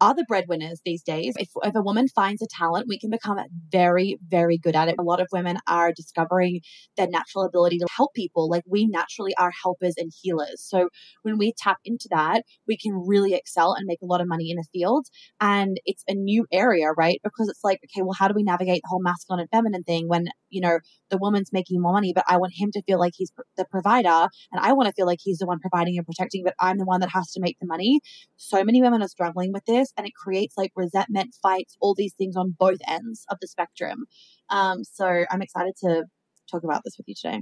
are 0.00 0.14
the 0.14 0.24
breadwinners 0.28 0.80
these 0.84 1.02
days. 1.02 1.34
If, 1.36 1.48
if 1.62 1.74
a 1.74 1.82
woman 1.82 2.08
finds 2.08 2.42
a 2.42 2.46
talent, 2.50 2.86
we 2.88 2.98
can 2.98 3.10
become 3.10 3.38
very, 3.70 4.18
very 4.28 4.58
good 4.58 4.76
at 4.76 4.88
it. 4.88 4.96
A 4.98 5.02
lot 5.02 5.20
of 5.20 5.28
women 5.32 5.58
are 5.66 5.92
discovering 5.92 6.60
their 6.96 7.08
natural 7.08 7.44
ability 7.44 7.78
to 7.78 7.86
help 7.94 8.14
people. 8.14 8.48
Like 8.48 8.62
we 8.66 8.86
naturally 8.86 9.34
are 9.38 9.52
helpers 9.62 9.94
and 9.96 10.12
healers. 10.22 10.56
So 10.58 10.88
when 11.22 11.38
we 11.38 11.52
tap 11.58 11.78
into 11.84 12.08
that, 12.10 12.42
we 12.66 12.76
can 12.76 12.92
really 13.06 13.34
excel 13.34 13.74
and 13.74 13.86
make 13.86 14.00
a 14.02 14.06
lot 14.06 14.20
of 14.20 14.28
money 14.28 14.50
in 14.50 14.58
a 14.58 14.68
field. 14.72 15.06
And 15.40 15.78
it's 15.84 16.04
a 16.08 16.14
new 16.14 16.46
area, 16.52 16.88
right? 16.96 17.20
Because 17.22 17.48
it's 17.48 17.64
like, 17.64 17.80
okay, 17.84 18.02
well, 18.02 18.16
how 18.18 18.28
do 18.28 18.34
we 18.34 18.42
navigate 18.42 18.82
the 18.82 18.88
whole 18.88 19.02
masculine 19.02 19.40
and 19.40 19.50
feminine 19.50 19.82
thing 19.82 20.08
when, 20.08 20.26
you 20.48 20.60
know, 20.60 20.78
the 21.10 21.18
woman's 21.18 21.52
making 21.52 21.80
more 21.80 21.92
money, 21.92 22.12
but 22.14 22.24
I 22.28 22.36
want 22.36 22.52
him 22.56 22.70
to 22.72 22.82
feel 22.82 22.98
like 22.98 23.12
he's 23.16 23.32
the 23.56 23.64
provider 23.64 24.28
and 24.52 24.60
I 24.60 24.72
want 24.72 24.88
to 24.88 24.92
feel 24.92 25.06
like 25.06 25.20
he's 25.22 25.38
the 25.38 25.46
one 25.46 25.58
providing 25.58 25.96
and 25.96 26.06
protecting, 26.06 26.44
but 26.44 26.54
I'm 26.60 26.78
the 26.78 26.84
one 26.84 27.00
that 27.00 27.10
has 27.10 27.30
to 27.32 27.40
make 27.40 27.58
the 27.60 27.66
money. 27.66 28.00
So 28.36 28.64
many 28.64 28.82
women 28.82 29.02
are 29.02 29.08
struggling 29.08 29.52
with 29.52 29.64
this 29.66 29.92
and 29.96 30.06
it 30.06 30.12
creates 30.14 30.56
like 30.56 30.72
resentment 30.76 31.36
fights, 31.42 31.76
all 31.80 31.94
these 31.94 32.14
things 32.14 32.36
on 32.36 32.54
both 32.58 32.78
ends 32.86 33.24
of 33.30 33.38
the 33.40 33.48
spectrum. 33.48 34.06
Um, 34.50 34.84
so 34.84 35.24
I'm 35.30 35.42
excited 35.42 35.74
to 35.82 36.04
talk 36.50 36.64
about 36.64 36.82
this 36.84 36.96
with 36.96 37.08
you 37.08 37.14
today. 37.14 37.40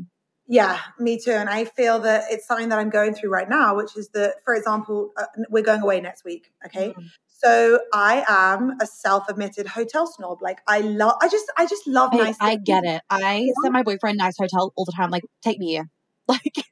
Yeah, 0.48 0.78
me 0.98 1.18
too. 1.18 1.32
And 1.32 1.48
I 1.48 1.64
feel 1.64 1.98
that 2.00 2.24
it's 2.30 2.46
something 2.46 2.68
that 2.68 2.78
I'm 2.78 2.90
going 2.90 3.14
through 3.14 3.30
right 3.30 3.48
now, 3.48 3.76
which 3.76 3.96
is 3.96 4.10
that, 4.10 4.36
for 4.44 4.54
example, 4.54 5.10
uh, 5.18 5.24
we're 5.50 5.64
going 5.64 5.82
away 5.82 6.00
next 6.00 6.24
week. 6.24 6.52
Okay. 6.64 6.90
Mm-hmm. 6.90 7.06
So 7.38 7.80
I 7.92 8.24
am 8.28 8.76
a 8.80 8.86
self-admitted 8.86 9.66
hotel 9.66 10.06
snob. 10.06 10.40
Like 10.40 10.60
I 10.66 10.80
love, 10.80 11.16
I 11.20 11.28
just, 11.28 11.46
I 11.56 11.66
just 11.66 11.86
love 11.86 12.10
hey, 12.12 12.18
nice. 12.18 12.36
I 12.40 12.56
get 12.56 12.84
it. 12.84 13.02
I 13.10 13.44
yeah. 13.46 13.52
send 13.62 13.72
my 13.72 13.82
boyfriend 13.82 14.18
nice 14.18 14.36
hotel 14.38 14.72
all 14.76 14.84
the 14.84 14.92
time. 14.92 15.10
Like, 15.10 15.24
take 15.42 15.58
me 15.58 15.68
here. 15.68 15.90
Like, 16.28 16.64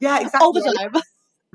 yeah, 0.00 0.20
exactly. 0.20 0.40
All 0.40 0.52
the 0.52 0.62
time. 0.62 1.02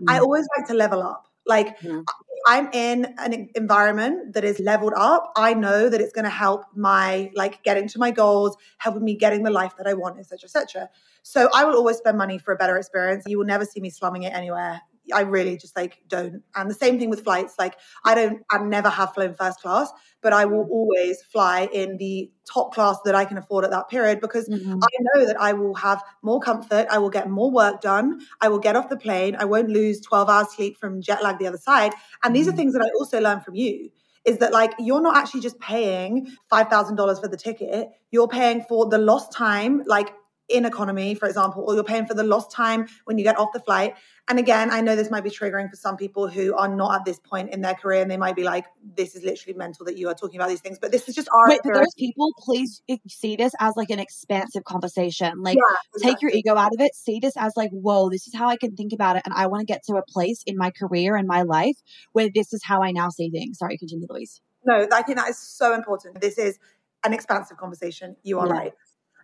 I 0.08 0.20
always 0.20 0.46
like 0.56 0.68
to 0.68 0.74
level 0.74 1.02
up. 1.02 1.24
Like, 1.48 1.80
mm-hmm. 1.80 2.02
I'm 2.46 2.70
in 2.74 3.14
an 3.18 3.50
environment 3.56 4.34
that 4.34 4.44
is 4.44 4.60
leveled 4.60 4.94
up. 4.96 5.32
I 5.36 5.54
know 5.54 5.90
that 5.90 6.00
it's 6.00 6.14
going 6.14 6.26
to 6.26 6.30
help 6.30 6.66
my 6.76 7.32
like 7.36 7.64
getting 7.64 7.88
to 7.90 8.00
my 8.00 8.12
goals, 8.12 8.56
helping 8.78 9.04
me 9.04 9.16
getting 9.16 9.44
the 9.44 9.50
life 9.50 9.76
that 9.78 9.88
I 9.88 9.94
want, 9.94 10.20
etc., 10.20 10.46
etc. 10.46 10.90
So 11.24 11.50
I 11.54 11.66
will 11.66 11.76
always 11.76 11.98
spend 11.98 12.18
money 12.18 12.38
for 12.38 12.54
a 12.54 12.58
better 12.58 12.78
experience. 12.78 13.24
You 13.28 13.38
will 13.38 13.46
never 13.46 13.66
see 13.66 13.80
me 13.80 13.90
slumming 13.90 14.24
it 14.24 14.34
anywhere. 14.34 14.82
I 15.14 15.22
really 15.22 15.58
just 15.58 15.76
like 15.76 16.00
don't. 16.08 16.44
And 16.56 16.70
the 16.70 16.76
same 16.76 17.00
thing 17.00 17.10
with 17.10 17.24
flights. 17.24 17.56
Like 17.58 17.76
I 18.04 18.16
don't, 18.16 18.42
I 18.52 18.60
never 18.60 18.90
have 18.90 19.14
flown 19.14 19.34
first 19.34 19.62
class, 19.62 19.92
but 20.22 20.34
I 20.34 20.46
will 20.46 20.68
always 20.70 21.22
fly 21.24 21.70
in 21.72 21.98
the 21.98 22.32
top 22.52 22.74
class 22.74 22.98
that 23.06 23.16
I 23.16 23.26
can 23.26 23.38
afford 23.38 23.66
at 23.66 23.72
that 23.72 23.90
period 23.90 24.22
because 24.22 24.48
mm-hmm. 24.48 24.80
I 24.82 24.88
know 25.00 25.26
that 25.26 25.40
I 25.40 25.54
will 25.54 25.76
have 25.76 26.04
more 26.22 26.40
comfort. 26.40 26.88
I 26.90 26.98
will 26.98 27.10
get 27.10 27.30
more 27.30 27.52
work 27.52 27.82
done. 27.82 28.20
I 28.42 28.48
will 28.50 28.60
get 28.60 28.76
off 28.76 28.90
the 28.90 28.98
plane. 28.98 29.36
I 29.38 29.46
won't 29.46 29.70
lose 29.70 30.02
12 30.02 30.30
hours 30.30 30.48
sleep 30.56 30.78
from 30.78 31.02
jet 31.02 31.24
lag 31.24 31.40
the 31.40 31.48
other 31.48 31.58
side. 31.58 31.94
And 32.24 32.36
these 32.36 32.46
mm-hmm. 32.46 32.54
are 32.54 32.58
things 32.58 32.74
that 32.74 32.82
I 32.82 32.90
also 33.00 33.20
learned 33.20 33.44
from 33.44 33.56
you 33.56 33.90
is 34.28 34.40
that 34.40 34.52
like 34.52 34.74
you're 34.78 35.02
not 35.02 35.16
actually 35.16 35.40
just 35.40 35.60
paying 35.60 36.28
$5,000 36.52 37.22
for 37.22 37.28
the 37.28 37.38
ticket. 37.38 37.90
You're 38.12 38.28
paying 38.28 38.62
for 38.62 38.90
the 38.90 38.98
lost 38.98 39.32
time, 39.32 39.84
like 39.86 40.14
in 40.50 40.66
economy, 40.66 41.14
for 41.14 41.28
example, 41.28 41.64
or 41.68 41.76
you're 41.76 41.84
paying 41.84 42.06
for 42.06 42.14
the 42.14 42.24
lost 42.24 42.52
time 42.52 42.88
when 43.06 43.18
you 43.18 43.24
get 43.24 43.38
off 43.38 43.50
the 43.54 43.60
flight. 43.60 43.96
And 44.30 44.40
again, 44.40 44.72
I 44.72 44.82
know 44.82 44.96
this 44.96 45.10
might 45.10 45.24
be 45.24 45.30
triggering 45.30 45.70
for 45.70 45.78
some 45.78 45.96
people 45.96 46.28
who 46.28 46.54
are 46.56 46.68
not 46.68 46.96
at 46.96 47.06
this 47.06 47.20
point 47.20 47.54
in 47.54 47.62
their 47.62 47.76
career 47.76 48.02
and 48.02 48.12
they 48.12 48.18
might 48.18 48.36
be 48.36 48.44
like, 48.44 48.66
this 48.96 49.16
is 49.16 49.24
literally 49.24 49.58
mental 49.58 49.86
that 49.86 49.98
you 49.98 50.10
are 50.10 50.14
talking 50.14 50.38
about 50.38 50.50
these 50.50 50.60
things. 50.60 50.80
But 50.80 50.92
this 50.92 51.08
is 51.08 51.16
just 51.16 51.30
our. 51.34 51.50
Wait, 51.50 51.62
for 51.64 51.74
those 51.74 51.94
people, 51.98 52.34
please 52.40 52.82
see 53.08 53.38
this 53.38 53.54
as 53.60 53.74
like 53.78 53.90
an 53.90 54.00
expansive 54.00 54.66
conversation. 54.66 55.42
Like, 55.42 55.56
yeah, 55.56 55.78
exactly. 55.96 56.14
take 56.14 56.22
your 56.22 56.32
ego 56.32 56.56
out 56.56 56.74
of 56.74 56.82
it. 56.82 56.94
See 56.94 57.20
this 57.20 57.38
as 57.38 57.54
like, 57.56 57.72
whoa, 57.72 58.10
this 58.10 58.28
is 58.28 58.36
how 58.36 58.50
I 58.50 58.58
can 58.58 58.76
think 58.76 58.92
about 58.92 59.16
it. 59.16 59.22
And 59.26 59.34
I 59.34 59.48
want 59.48 59.62
to 59.62 59.66
get 59.66 59.84
to 59.88 59.96
a 59.96 60.04
place 60.04 60.44
in 60.46 60.58
my 60.58 60.72
career 60.72 61.16
and 61.16 61.28
my 61.28 61.44
life 61.44 61.78
where 62.12 62.30
this 62.34 62.52
is 62.54 62.62
how 62.64 62.84
I 62.84 62.92
now 62.92 63.10
see 63.10 63.30
things. 63.30 63.60
Sorry, 63.60 63.78
continue, 63.78 64.08
Louise. 64.10 64.42
No, 64.66 64.88
I 64.92 65.02
think 65.04 65.18
that 65.18 65.30
is 65.30 65.40
so 65.40 65.74
important. 65.74 66.20
This 66.20 66.38
is 66.38 66.60
an 67.06 67.14
expansive 67.14 67.58
conversation. 67.58 68.18
You 68.24 68.40
are 68.40 68.48
Yeah. 68.48 68.54
right. 68.54 68.74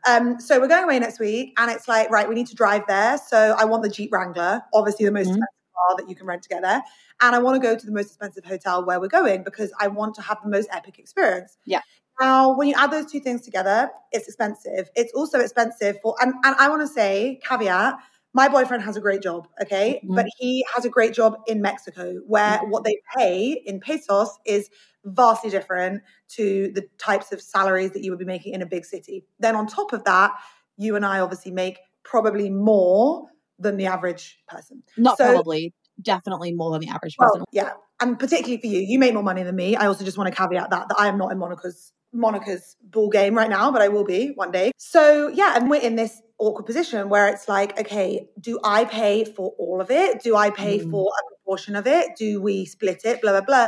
Um, 0.08 0.40
so 0.40 0.60
we're 0.60 0.68
going 0.68 0.84
away 0.84 1.00
next 1.00 1.20
week, 1.20 1.54
and 1.58 1.72
it's 1.72 1.88
like, 1.88 2.10
right, 2.10 2.28
we 2.28 2.36
need 2.36 2.48
to 2.48 2.56
drive 2.56 2.84
there. 2.88 3.18
So 3.18 3.56
I 3.58 3.66
want 3.66 3.84
the 3.84 3.90
Jeep 3.90 4.12
Wrangler, 4.12 4.62
obviously 4.74 5.06
the 5.06 5.12
most 5.12 5.28
Mhm. 5.28 5.38
expensive 5.38 5.74
car 5.76 5.96
that 5.98 6.10
you 6.10 6.16
can 6.16 6.26
rent 6.28 6.44
to 6.44 6.50
get 6.50 6.62
there. 6.62 6.84
And 7.22 7.36
I 7.36 7.40
want 7.40 7.62
to 7.62 7.66
go 7.68 7.76
to 7.76 7.86
the 7.86 7.92
most 7.92 8.08
expensive 8.08 8.44
hotel 8.46 8.86
where 8.86 9.00
we're 9.00 9.08
going 9.08 9.44
because 9.44 9.72
I 9.80 9.88
want 9.88 10.16
to 10.16 10.22
have 10.22 10.38
the 10.44 10.50
most 10.50 10.68
epic 10.72 11.00
experience. 11.00 11.58
Yeah. 11.66 11.82
Now, 12.20 12.56
when 12.56 12.68
you 12.68 12.76
add 12.78 12.92
those 12.92 13.12
two 13.12 13.20
things 13.20 13.42
together, 13.42 13.90
it's 14.12 14.28
expensive. 14.28 14.90
It's 14.96 15.12
also 15.14 15.40
expensive 15.40 16.00
for, 16.02 16.16
and, 16.22 16.34
and 16.44 16.56
I 16.60 16.70
want 16.70 16.82
to 16.82 16.88
say, 16.88 17.40
caveat, 17.48 17.96
my 18.34 18.48
boyfriend 18.50 18.84
has 18.84 18.98
a 18.98 19.02
great 19.02 19.22
job, 19.22 19.48
okay? 19.62 20.02
Mhm. 20.04 20.16
But 20.16 20.26
he 20.38 20.66
has 20.74 20.86
a 20.86 20.90
great 20.90 21.14
job 21.14 21.38
in 21.48 21.62
Mexico 21.62 22.16
where 22.28 22.60
Mhm. 22.60 22.70
what 22.70 22.84
they 22.84 22.98
pay 23.16 23.62
in 23.66 23.80
pesos 23.80 24.30
is 24.46 24.70
vastly 25.06 25.50
different 25.50 26.02
to 26.30 26.72
the 26.74 26.88
types 26.98 27.32
of 27.32 27.42
salaries 27.42 27.92
that 27.92 28.04
you 28.04 28.12
would 28.12 28.20
be 28.20 28.26
making 28.26 28.54
in 28.54 28.62
a 28.62 28.66
big 28.66 28.86
city. 28.86 29.26
Then 29.40 29.56
on 29.56 29.68
top 29.68 29.94
of 29.94 30.04
that, 30.06 30.32
you 30.78 30.96
and 30.96 31.06
I 31.06 31.20
obviously 31.20 31.52
make 31.52 31.78
probably 32.04 32.50
more 32.50 33.28
than 33.60 33.78
the 33.78 33.86
average 33.86 34.40
person. 34.48 34.82
Not 34.98 35.18
So- 35.18 35.32
probably, 35.34 35.74
definitely 36.02 36.54
more 36.54 36.72
than 36.72 36.82
the 36.82 36.90
average 36.90 37.16
person. 37.18 37.40
Well, 37.42 37.46
yeah, 37.52 37.74
and 38.02 38.18
particularly 38.18 38.60
for 38.60 38.68
you, 38.68 38.80
you 38.80 38.98
make 38.98 39.14
more 39.14 39.22
money 39.24 39.44
than 39.44 39.56
me. 39.56 39.76
I 39.76 39.86
also 39.86 40.04
just 40.04 40.18
want 40.18 40.34
to 40.34 40.36
caveat 40.36 40.72
that 40.72 40.90
that 40.90 40.96
I 40.98 41.08
am 41.08 41.18
not 41.18 41.32
in 41.32 41.38
Monica's 41.38 41.92
Monica's 42.16 42.76
ball 42.84 43.10
game 43.10 43.36
right 43.36 43.50
now, 43.50 43.72
but 43.72 43.82
I 43.82 43.88
will 43.88 44.04
be 44.04 44.34
one 44.36 44.52
day. 44.52 44.72
So 44.78 45.28
yeah, 45.30 45.56
and 45.56 45.68
we're 45.70 45.82
in 45.82 45.96
this 45.96 46.22
awkward 46.44 46.66
position 46.66 47.10
where 47.10 47.28
it's 47.28 47.48
like, 47.48 47.80
okay, 47.80 48.28
do 48.40 48.60
I 48.64 48.86
pay 48.86 49.26
for 49.26 49.54
all 49.58 49.82
of 49.82 49.90
it? 49.92 50.22
Do 50.24 50.36
I 50.36 50.50
pay 50.50 50.80
Mm. 50.80 50.92
for 50.92 51.12
a 51.20 51.22
proportion 51.36 51.76
of 51.76 51.88
it? 51.88 52.16
Do 52.18 52.42
we 52.42 52.66
split 52.66 53.02
it? 53.06 53.22
Blah 53.22 53.32
blah 53.32 53.42
blah. 53.42 53.68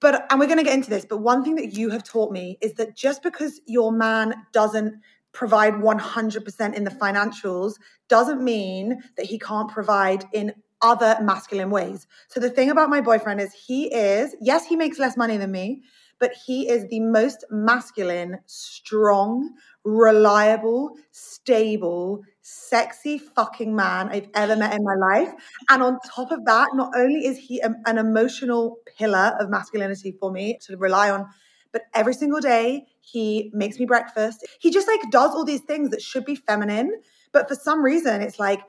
But 0.00 0.26
and 0.30 0.38
we're 0.38 0.46
going 0.46 0.58
to 0.58 0.64
get 0.64 0.74
into 0.74 0.90
this. 0.90 1.04
But 1.04 1.18
one 1.18 1.42
thing 1.44 1.56
that 1.56 1.72
you 1.74 1.90
have 1.90 2.04
taught 2.04 2.30
me 2.32 2.56
is 2.60 2.74
that 2.74 2.96
just 2.96 3.22
because 3.22 3.60
your 3.66 3.90
man 3.92 4.34
doesn't 4.52 4.94
provide 5.32 5.74
100% 5.74 6.74
in 6.74 6.84
the 6.84 6.90
financials 6.90 7.74
doesn't 8.08 8.42
mean 8.42 9.02
that 9.16 9.26
he 9.26 9.38
can't 9.38 9.70
provide 9.70 10.24
in 10.32 10.54
other 10.82 11.18
masculine 11.20 11.70
ways. 11.70 12.06
So 12.28 12.40
the 12.40 12.50
thing 12.50 12.70
about 12.70 12.88
my 12.90 13.00
boyfriend 13.00 13.40
is 13.40 13.52
he 13.52 13.92
is, 13.92 14.34
yes, 14.40 14.64
he 14.66 14.76
makes 14.76 14.98
less 14.98 15.16
money 15.16 15.36
than 15.36 15.50
me, 15.50 15.82
but 16.20 16.32
he 16.46 16.68
is 16.68 16.86
the 16.88 17.00
most 17.00 17.44
masculine, 17.50 18.38
strong, 18.46 19.50
reliable, 19.88 20.90
stable, 21.10 22.22
sexy 22.42 23.18
fucking 23.18 23.74
man 23.74 24.08
I've 24.10 24.28
ever 24.34 24.56
met 24.56 24.74
in 24.74 24.82
my 24.84 24.94
life. 24.94 25.32
And 25.68 25.82
on 25.82 25.98
top 26.14 26.30
of 26.30 26.44
that, 26.44 26.68
not 26.74 26.92
only 26.96 27.26
is 27.26 27.36
he 27.38 27.60
a- 27.60 27.74
an 27.86 27.98
emotional 27.98 28.78
pillar 28.98 29.36
of 29.40 29.48
masculinity 29.50 30.12
for 30.20 30.30
me 30.30 30.58
to 30.66 30.76
rely 30.76 31.10
on, 31.10 31.26
but 31.72 31.82
every 31.94 32.14
single 32.14 32.40
day 32.40 32.86
he 33.00 33.50
makes 33.54 33.78
me 33.78 33.86
breakfast. 33.86 34.46
He 34.60 34.70
just 34.70 34.86
like 34.88 35.00
does 35.10 35.34
all 35.34 35.44
these 35.44 35.60
things 35.62 35.90
that 35.90 36.02
should 36.02 36.24
be 36.24 36.34
feminine, 36.34 37.00
but 37.32 37.48
for 37.48 37.54
some 37.54 37.82
reason 37.82 38.20
it's 38.22 38.38
like 38.38 38.60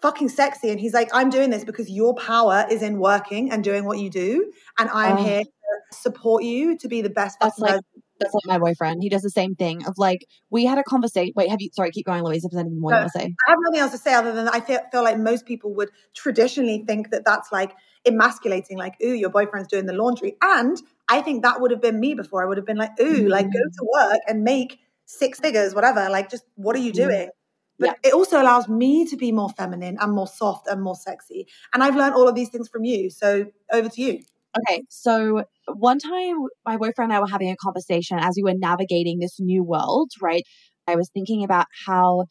fucking 0.00 0.28
sexy. 0.28 0.70
And 0.70 0.78
he's 0.80 0.94
like, 0.94 1.08
I'm 1.12 1.28
doing 1.30 1.50
this 1.50 1.64
because 1.64 1.90
your 1.90 2.14
power 2.14 2.66
is 2.70 2.82
in 2.82 2.98
working 3.00 3.50
and 3.50 3.64
doing 3.64 3.84
what 3.84 3.98
you 3.98 4.10
do. 4.10 4.52
And 4.78 4.88
I'm 4.90 5.16
Oh. 5.18 5.22
here 5.24 5.42
to 5.42 5.96
support 5.96 6.44
you 6.44 6.76
to 6.78 6.88
be 6.88 7.02
the 7.02 7.10
best 7.10 7.36
That's 7.40 7.58
like- 7.58 7.80
That's 8.20 8.34
like 8.34 8.46
my 8.46 8.58
boyfriend. 8.58 9.02
He 9.02 9.08
does 9.08 9.22
the 9.22 9.30
same 9.30 9.54
thing 9.54 9.86
of 9.86 9.94
like, 9.96 10.26
we 10.50 10.64
had 10.64 10.78
a 10.78 10.82
conversation. 10.82 11.32
Wait, 11.36 11.48
have 11.50 11.60
you, 11.60 11.70
sorry, 11.72 11.90
keep 11.90 12.06
going, 12.06 12.24
Louise, 12.24 12.44
if 12.44 12.50
there's 12.50 12.60
anything 12.60 12.80
more 12.80 12.92
you 12.92 12.98
want 12.98 13.12
to 13.12 13.18
say. 13.18 13.24
I 13.46 13.50
have 13.50 13.58
nothing 13.66 13.80
else 13.80 13.92
to 13.92 13.98
say 13.98 14.14
other 14.14 14.32
than 14.32 14.48
I 14.48 14.60
feel, 14.60 14.80
feel 14.90 15.04
like 15.04 15.18
most 15.18 15.46
people 15.46 15.74
would 15.74 15.90
traditionally 16.14 16.84
think 16.86 17.10
that 17.10 17.24
that's 17.24 17.52
like 17.52 17.74
emasculating, 18.06 18.76
like, 18.76 18.94
ooh, 19.02 19.14
your 19.14 19.30
boyfriend's 19.30 19.68
doing 19.68 19.86
the 19.86 19.92
laundry. 19.92 20.36
And 20.42 20.80
I 21.08 21.22
think 21.22 21.42
that 21.42 21.60
would 21.60 21.70
have 21.70 21.80
been 21.80 22.00
me 22.00 22.14
before. 22.14 22.42
I 22.42 22.46
would 22.46 22.56
have 22.56 22.66
been 22.66 22.76
like, 22.76 22.98
ooh, 23.00 23.28
like 23.28 23.46
go 23.46 23.60
to 23.60 23.88
work 23.92 24.20
and 24.26 24.42
make 24.42 24.78
six 25.06 25.38
figures, 25.38 25.74
whatever. 25.74 26.08
Like, 26.10 26.30
just 26.30 26.44
what 26.56 26.74
are 26.76 26.80
you 26.80 26.92
Mhm. 26.92 26.96
doing? 26.96 27.28
But 27.80 27.96
it 28.02 28.12
also 28.12 28.42
allows 28.42 28.68
me 28.68 29.04
to 29.04 29.16
be 29.16 29.30
more 29.30 29.50
feminine 29.50 29.98
and 30.00 30.12
more 30.12 30.26
soft 30.26 30.66
and 30.66 30.82
more 30.82 30.96
sexy. 30.96 31.46
And 31.72 31.84
I've 31.84 31.94
learned 31.94 32.16
all 32.16 32.26
of 32.26 32.34
these 32.34 32.48
things 32.48 32.68
from 32.68 32.84
you. 32.84 33.08
So 33.08 33.46
over 33.72 33.88
to 33.88 34.02
you. 34.02 34.20
Okay, 34.58 34.82
so 34.88 35.44
one 35.66 35.98
time 35.98 36.36
my 36.64 36.76
boyfriend 36.78 37.12
and 37.12 37.12
I 37.12 37.20
were 37.20 37.28
having 37.28 37.50
a 37.50 37.56
conversation 37.56 38.18
as 38.18 38.34
we 38.36 38.42
were 38.42 38.58
navigating 38.58 39.18
this 39.18 39.36
new 39.38 39.62
world, 39.62 40.10
right? 40.22 40.42
I 40.86 40.96
was 40.96 41.10
thinking 41.12 41.44
about 41.44 41.66
how 41.86 42.24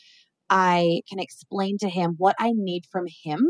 I 0.50 1.02
can 1.10 1.20
explain 1.20 1.78
to 1.80 1.90
him 1.90 2.16
what 2.18 2.36
I 2.40 2.52
need 2.56 2.84
from 2.92 3.06
him 3.26 3.48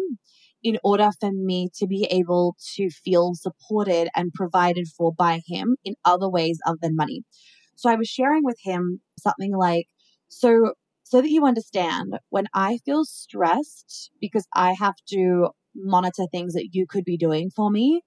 in 0.63 0.79
order 0.83 1.09
for 1.21 1.31
me 1.31 1.69
to 1.77 1.87
be 1.87 2.07
able 2.11 2.55
to 2.75 2.89
feel 2.89 3.33
supported 3.35 4.09
and 4.15 4.33
provided 4.33 4.87
for 4.97 5.13
by 5.13 5.41
him 5.47 5.77
in 5.85 5.95
other 6.05 6.29
ways 6.29 6.59
other 6.65 6.79
than 6.81 6.95
money. 6.95 7.23
So 7.75 7.89
I 7.89 7.95
was 7.95 8.07
sharing 8.09 8.43
with 8.43 8.57
him 8.63 9.01
something 9.19 9.55
like, 9.55 9.87
so 10.29 10.73
so 11.03 11.21
that 11.21 11.29
you 11.29 11.45
understand, 11.45 12.19
when 12.29 12.47
I 12.53 12.79
feel 12.85 13.05
stressed 13.05 14.11
because 14.21 14.47
I 14.55 14.73
have 14.73 14.95
to 15.11 15.49
monitor 15.75 16.25
things 16.31 16.53
that 16.53 16.69
you 16.73 16.85
could 16.87 17.05
be 17.05 17.17
doing 17.17 17.49
for 17.55 17.71
me, 17.71 18.01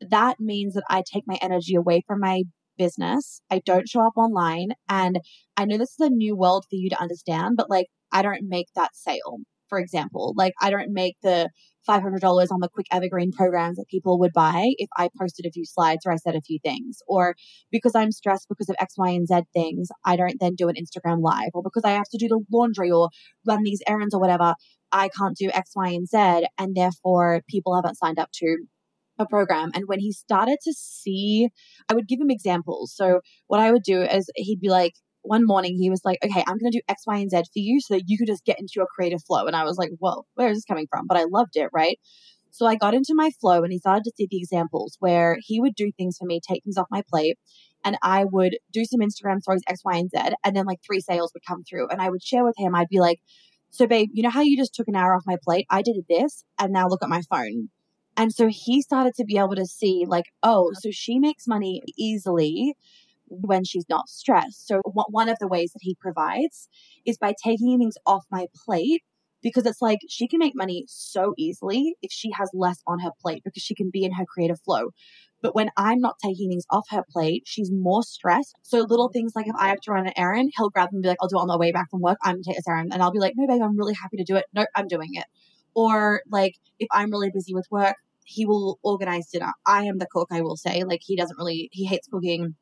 that 0.00 0.36
means 0.40 0.74
that 0.74 0.84
I 0.88 1.02
take 1.02 1.24
my 1.26 1.38
energy 1.40 1.74
away 1.74 2.02
from 2.06 2.20
my 2.20 2.42
business. 2.76 3.40
I 3.50 3.60
don't 3.64 3.88
show 3.88 4.06
up 4.06 4.16
online. 4.16 4.70
And 4.88 5.20
I 5.56 5.64
know 5.64 5.78
this 5.78 5.94
is 5.98 6.06
a 6.06 6.10
new 6.10 6.36
world 6.36 6.64
for 6.68 6.76
you 6.76 6.90
to 6.90 7.00
understand, 7.00 7.56
but 7.56 7.70
like, 7.70 7.86
I 8.12 8.22
don't 8.22 8.48
make 8.48 8.68
that 8.76 8.94
sale, 8.94 9.38
for 9.68 9.78
example. 9.78 10.34
Like, 10.36 10.54
I 10.60 10.70
don't 10.70 10.92
make 10.92 11.16
the 11.22 11.50
$500 11.88 12.22
on 12.50 12.60
the 12.60 12.68
quick 12.68 12.86
evergreen 12.90 13.32
programs 13.32 13.76
that 13.76 13.88
people 13.88 14.18
would 14.18 14.32
buy 14.32 14.72
if 14.78 14.88
I 14.96 15.08
posted 15.18 15.46
a 15.46 15.50
few 15.50 15.64
slides 15.64 16.04
or 16.04 16.12
I 16.12 16.16
said 16.16 16.34
a 16.34 16.40
few 16.40 16.58
things. 16.62 16.98
Or 17.06 17.34
because 17.70 17.94
I'm 17.94 18.12
stressed 18.12 18.48
because 18.48 18.68
of 18.68 18.76
X, 18.78 18.94
Y, 18.96 19.10
and 19.10 19.26
Z 19.26 19.42
things, 19.54 19.88
I 20.04 20.16
don't 20.16 20.38
then 20.40 20.54
do 20.54 20.68
an 20.68 20.74
Instagram 20.76 21.22
live. 21.22 21.50
Or 21.54 21.62
because 21.62 21.84
I 21.84 21.90
have 21.90 22.08
to 22.10 22.18
do 22.18 22.28
the 22.28 22.40
laundry 22.52 22.90
or 22.90 23.10
run 23.46 23.62
these 23.62 23.82
errands 23.88 24.14
or 24.14 24.20
whatever, 24.20 24.54
I 24.92 25.08
can't 25.08 25.36
do 25.36 25.50
X, 25.52 25.72
Y, 25.74 25.88
and 25.88 26.08
Z. 26.08 26.46
And 26.58 26.74
therefore, 26.74 27.42
people 27.48 27.74
haven't 27.74 27.98
signed 27.98 28.18
up 28.18 28.30
to 28.34 28.58
a 29.18 29.26
program. 29.26 29.70
And 29.74 29.84
when 29.86 30.00
he 30.00 30.12
started 30.12 30.58
to 30.62 30.72
see, 30.72 31.48
I 31.88 31.94
would 31.94 32.08
give 32.08 32.20
him 32.20 32.30
examples. 32.30 32.94
So 32.94 33.20
what 33.46 33.60
I 33.60 33.70
would 33.70 33.82
do 33.82 34.02
is 34.02 34.30
he'd 34.36 34.60
be 34.60 34.68
like, 34.68 34.92
one 35.22 35.44
morning 35.44 35.76
he 35.76 35.90
was 35.90 36.02
like, 36.04 36.18
okay, 36.24 36.44
I'm 36.46 36.58
going 36.58 36.70
to 36.70 36.78
do 36.78 36.82
X, 36.88 37.02
Y, 37.06 37.16
and 37.16 37.30
Z 37.30 37.38
for 37.38 37.44
you 37.56 37.80
so 37.80 37.94
that 37.94 38.04
you 38.06 38.16
could 38.16 38.28
just 38.28 38.44
get 38.44 38.60
into 38.60 38.74
your 38.76 38.86
creative 38.94 39.22
flow. 39.26 39.46
And 39.46 39.56
I 39.56 39.64
was 39.64 39.76
like, 39.76 39.90
whoa, 39.98 40.24
where 40.34 40.48
is 40.48 40.58
this 40.58 40.64
coming 40.64 40.86
from? 40.88 41.06
But 41.08 41.16
I 41.16 41.24
loved 41.28 41.56
it, 41.56 41.68
right? 41.72 41.98
So 42.50 42.64
I 42.64 42.76
got 42.76 42.94
into 42.94 43.12
my 43.14 43.30
flow 43.40 43.62
and 43.62 43.72
he 43.72 43.78
started 43.78 44.04
to 44.04 44.12
see 44.16 44.28
the 44.30 44.38
examples 44.38 44.96
where 45.00 45.36
he 45.40 45.60
would 45.60 45.74
do 45.74 45.90
things 45.96 46.16
for 46.18 46.26
me, 46.26 46.40
take 46.40 46.64
things 46.64 46.78
off 46.78 46.86
my 46.90 47.02
plate, 47.10 47.36
and 47.84 47.98
I 48.02 48.24
would 48.24 48.56
do 48.72 48.84
some 48.84 49.00
Instagram 49.00 49.40
stories, 49.40 49.62
X, 49.68 49.80
Y, 49.84 49.96
and 49.96 50.10
Z. 50.10 50.34
And 50.44 50.56
then 50.56 50.64
like 50.64 50.78
three 50.86 51.00
sales 51.00 51.32
would 51.34 51.44
come 51.46 51.64
through. 51.68 51.88
And 51.88 52.00
I 52.00 52.08
would 52.08 52.22
share 52.22 52.44
with 52.44 52.54
him, 52.56 52.74
I'd 52.74 52.88
be 52.88 53.00
like, 53.00 53.18
so 53.70 53.86
babe, 53.86 54.08
you 54.12 54.22
know 54.22 54.30
how 54.30 54.40
you 54.40 54.56
just 54.56 54.74
took 54.74 54.88
an 54.88 54.96
hour 54.96 55.14
off 55.14 55.22
my 55.26 55.36
plate? 55.44 55.66
I 55.70 55.82
did 55.82 55.96
this 56.08 56.44
and 56.58 56.72
now 56.72 56.88
look 56.88 57.02
at 57.02 57.10
my 57.10 57.20
phone. 57.28 57.68
And 58.16 58.32
so 58.32 58.48
he 58.48 58.82
started 58.82 59.14
to 59.16 59.24
be 59.24 59.38
able 59.38 59.56
to 59.56 59.66
see, 59.66 60.04
like, 60.06 60.26
oh, 60.42 60.72
so 60.74 60.90
she 60.90 61.18
makes 61.18 61.46
money 61.46 61.82
easily 61.98 62.74
when 63.28 63.64
she's 63.64 63.84
not 63.88 64.08
stressed. 64.08 64.66
So, 64.66 64.80
one 64.84 65.28
of 65.28 65.38
the 65.40 65.48
ways 65.48 65.72
that 65.72 65.80
he 65.82 65.96
provides 66.00 66.68
is 67.04 67.18
by 67.18 67.34
taking 67.42 67.78
things 67.78 67.96
off 68.06 68.24
my 68.30 68.46
plate 68.64 69.02
because 69.42 69.66
it's 69.66 69.82
like 69.82 70.00
she 70.08 70.26
can 70.26 70.38
make 70.38 70.54
money 70.56 70.84
so 70.88 71.34
easily 71.36 71.94
if 72.02 72.10
she 72.12 72.30
has 72.32 72.50
less 72.54 72.82
on 72.86 73.00
her 73.00 73.10
plate 73.20 73.42
because 73.44 73.62
she 73.62 73.74
can 73.74 73.90
be 73.92 74.04
in 74.04 74.12
her 74.12 74.24
creative 74.24 74.60
flow. 74.60 74.90
But 75.42 75.54
when 75.54 75.70
I'm 75.76 76.00
not 76.00 76.16
taking 76.22 76.48
things 76.48 76.64
off 76.70 76.86
her 76.90 77.04
plate, 77.10 77.42
she's 77.46 77.70
more 77.70 78.02
stressed. 78.02 78.56
So 78.62 78.80
little 78.80 79.10
things 79.10 79.32
like 79.36 79.46
if 79.46 79.54
I 79.58 79.68
have 79.68 79.80
to 79.82 79.92
run 79.92 80.06
an 80.06 80.14
errand, 80.16 80.52
he'll 80.56 80.70
grab 80.70 80.88
them 80.90 80.96
and 80.96 81.02
be 81.02 81.08
like, 81.10 81.18
I'll 81.20 81.28
do 81.28 81.36
it 81.36 81.42
on 81.42 81.48
the 81.48 81.58
way 81.58 81.72
back 81.72 81.90
from 81.90 82.00
work. 82.00 82.18
I'm 82.24 82.36
gonna 82.36 82.44
take 82.44 82.56
this 82.56 82.68
errand. 82.68 82.92
And 82.92 83.02
I'll 83.02 83.12
be 83.12 83.18
like, 83.18 83.34
no, 83.36 83.46
babe, 83.46 83.62
I'm 83.62 83.76
really 83.76 83.94
happy 83.94 84.16
to 84.16 84.24
do 84.24 84.36
it. 84.36 84.46
No, 84.54 84.66
I'm 84.74 84.88
doing 84.88 85.10
it. 85.12 85.26
Or 85.74 86.22
like 86.30 86.54
if 86.78 86.88
I'm 86.90 87.10
really 87.10 87.30
busy 87.30 87.54
with 87.54 87.66
work, 87.70 87.96
he 88.26 88.44
will 88.44 88.78
organize 88.82 89.28
dinner. 89.28 89.52
I 89.66 89.84
am 89.84 89.98
the 89.98 90.08
cook, 90.10 90.28
I 90.30 90.42
will 90.42 90.56
say. 90.56 90.84
Like 90.84 91.00
he 91.02 91.16
doesn't 91.16 91.38
really 91.38 91.68
he 91.72 91.86
hates 91.86 92.08
cooking. 92.08 92.54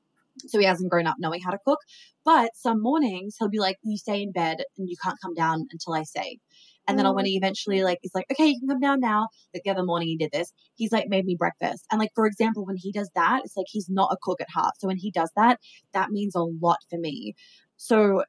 So 0.46 0.59
he 0.59 0.64
hasn't 0.64 0.90
grown 0.90 1.07
up 1.07 1.16
knowing 1.18 1.40
how 1.40 1.53
to 1.53 1.59
cook. 1.64 1.79
But 2.24 2.50
some 2.55 2.83
mornings 2.83 3.37
he'll 3.38 3.48
be 3.48 3.61
like, 3.61 3.79
You 3.83 3.96
stay 3.96 4.22
in 4.22 4.33
bed 4.33 4.59
and 4.79 4.88
you 4.88 4.96
can't 5.03 5.18
come 5.22 5.35
down 5.35 5.66
until 5.70 5.94
I 5.94 6.03
say. 6.03 6.38
And 6.87 6.98
then 6.98 7.07
I'll 7.07 7.14
when 7.14 7.24
he 7.24 7.37
eventually 7.37 7.83
like 7.83 7.98
he's 8.03 8.14
like, 8.14 8.27
Okay, 8.31 8.46
you 8.46 8.61
can 8.61 8.68
come 8.68 8.81
down 8.81 9.00
now. 9.00 9.29
Like 9.55 9.62
the 9.64 9.70
other 9.70 9.85
morning 9.85 10.09
he 10.09 10.16
did 10.16 10.33
this. 10.33 10.53
He's 10.74 10.92
like 10.92 11.09
made 11.09 11.24
me 11.24 11.37
breakfast. 11.37 11.85
And 11.90 11.98
like 11.98 12.11
for 12.14 12.27
example, 12.27 12.66
when 12.66 12.77
he 12.77 12.92
does 12.92 13.11
that, 13.14 13.42
it's 13.44 13.57
like 13.57 13.66
he's 13.68 13.88
not 13.88 14.12
a 14.12 14.18
cook 14.22 14.40
at 14.40 14.50
heart. 14.50 14.74
So 14.79 14.88
when 14.88 14.98
he 14.98 15.11
does 15.11 15.31
that, 15.37 15.61
that 15.92 16.11
means 16.11 16.35
a 16.35 16.42
lot 16.42 16.79
for 16.90 16.98
me. 16.98 17.35
So, 17.77 18.22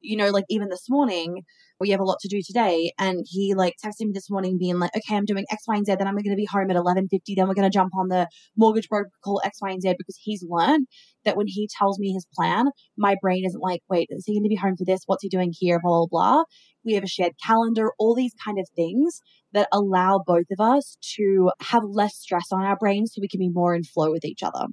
you 0.00 0.16
know, 0.16 0.30
like 0.30 0.44
even 0.48 0.68
this 0.68 0.88
morning, 0.88 1.42
we 1.80 1.90
have 1.90 2.00
a 2.00 2.04
lot 2.04 2.18
to 2.20 2.28
do 2.28 2.40
today. 2.44 2.92
And 2.98 3.24
he 3.28 3.54
like 3.54 3.74
texted 3.84 4.06
me 4.06 4.12
this 4.12 4.30
morning 4.30 4.58
being 4.58 4.78
like, 4.78 4.90
okay, 4.96 5.16
I'm 5.16 5.24
doing 5.24 5.44
X, 5.50 5.64
Y, 5.68 5.76
and 5.76 5.86
Z. 5.86 5.94
Then 5.98 6.08
I'm 6.08 6.14
going 6.14 6.30
to 6.30 6.36
be 6.36 6.44
home 6.44 6.70
at 6.70 6.76
1150. 6.76 7.34
Then 7.34 7.48
we're 7.48 7.54
going 7.54 7.70
to 7.70 7.74
jump 7.74 7.92
on 7.96 8.08
the 8.08 8.28
mortgage 8.56 8.88
broker 8.88 9.10
call 9.24 9.40
X, 9.44 9.58
Y, 9.62 9.70
and 9.70 9.82
Z 9.82 9.94
because 9.96 10.18
he's 10.20 10.44
learned 10.48 10.86
that 11.24 11.36
when 11.36 11.46
he 11.46 11.68
tells 11.78 11.98
me 11.98 12.12
his 12.12 12.26
plan, 12.34 12.66
my 12.96 13.16
brain 13.20 13.44
isn't 13.46 13.60
like, 13.60 13.82
wait, 13.88 14.08
is 14.10 14.24
he 14.26 14.34
going 14.34 14.44
to 14.44 14.48
be 14.48 14.56
home 14.56 14.76
for 14.76 14.84
this? 14.84 15.02
What's 15.06 15.22
he 15.22 15.28
doing 15.28 15.52
here? 15.56 15.80
Blah, 15.82 16.06
blah, 16.06 16.06
blah. 16.10 16.44
We 16.84 16.94
have 16.94 17.04
a 17.04 17.08
shared 17.08 17.34
calendar, 17.44 17.92
all 17.98 18.14
these 18.14 18.34
kind 18.44 18.58
of 18.58 18.68
things 18.74 19.20
that 19.52 19.68
allow 19.72 20.22
both 20.24 20.46
of 20.50 20.60
us 20.60 20.96
to 21.16 21.50
have 21.60 21.82
less 21.84 22.16
stress 22.16 22.46
on 22.52 22.64
our 22.64 22.76
brains 22.76 23.12
so 23.14 23.20
we 23.20 23.28
can 23.28 23.40
be 23.40 23.50
more 23.50 23.74
in 23.74 23.84
flow 23.84 24.10
with 24.10 24.24
each 24.24 24.42
other. 24.42 24.66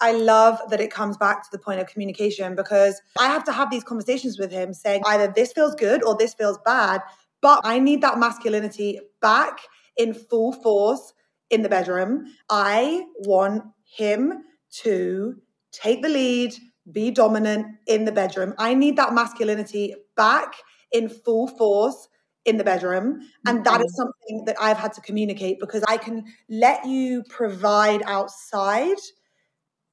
I 0.00 0.12
love 0.12 0.60
that 0.70 0.80
it 0.80 0.90
comes 0.90 1.16
back 1.16 1.42
to 1.44 1.48
the 1.50 1.58
point 1.58 1.80
of 1.80 1.86
communication 1.86 2.54
because 2.54 3.00
I 3.18 3.26
have 3.26 3.44
to 3.44 3.52
have 3.52 3.70
these 3.70 3.84
conversations 3.84 4.38
with 4.38 4.50
him 4.50 4.74
saying 4.74 5.02
either 5.06 5.32
this 5.34 5.52
feels 5.52 5.74
good 5.74 6.04
or 6.04 6.16
this 6.16 6.34
feels 6.34 6.58
bad, 6.64 7.00
but 7.40 7.60
I 7.64 7.78
need 7.78 8.02
that 8.02 8.18
masculinity 8.18 9.00
back 9.20 9.60
in 9.96 10.14
full 10.14 10.52
force 10.52 11.12
in 11.50 11.62
the 11.62 11.68
bedroom. 11.68 12.26
I 12.50 13.06
want 13.20 13.64
him 13.84 14.44
to 14.82 15.36
take 15.72 16.02
the 16.02 16.08
lead, 16.08 16.54
be 16.92 17.10
dominant 17.10 17.66
in 17.86 18.04
the 18.04 18.12
bedroom. 18.12 18.54
I 18.58 18.74
need 18.74 18.96
that 18.96 19.14
masculinity 19.14 19.94
back 20.16 20.54
in 20.92 21.08
full 21.08 21.48
force 21.48 22.08
in 22.44 22.56
the 22.56 22.64
bedroom. 22.64 23.20
And 23.46 23.64
that 23.64 23.80
is 23.80 23.92
mm-hmm. 23.92 23.96
something 23.96 24.44
that 24.46 24.56
I've 24.60 24.78
had 24.78 24.92
to 24.94 25.00
communicate 25.00 25.58
because 25.58 25.84
I 25.88 25.96
can 25.96 26.24
let 26.48 26.86
you 26.86 27.24
provide 27.28 28.02
outside. 28.06 28.96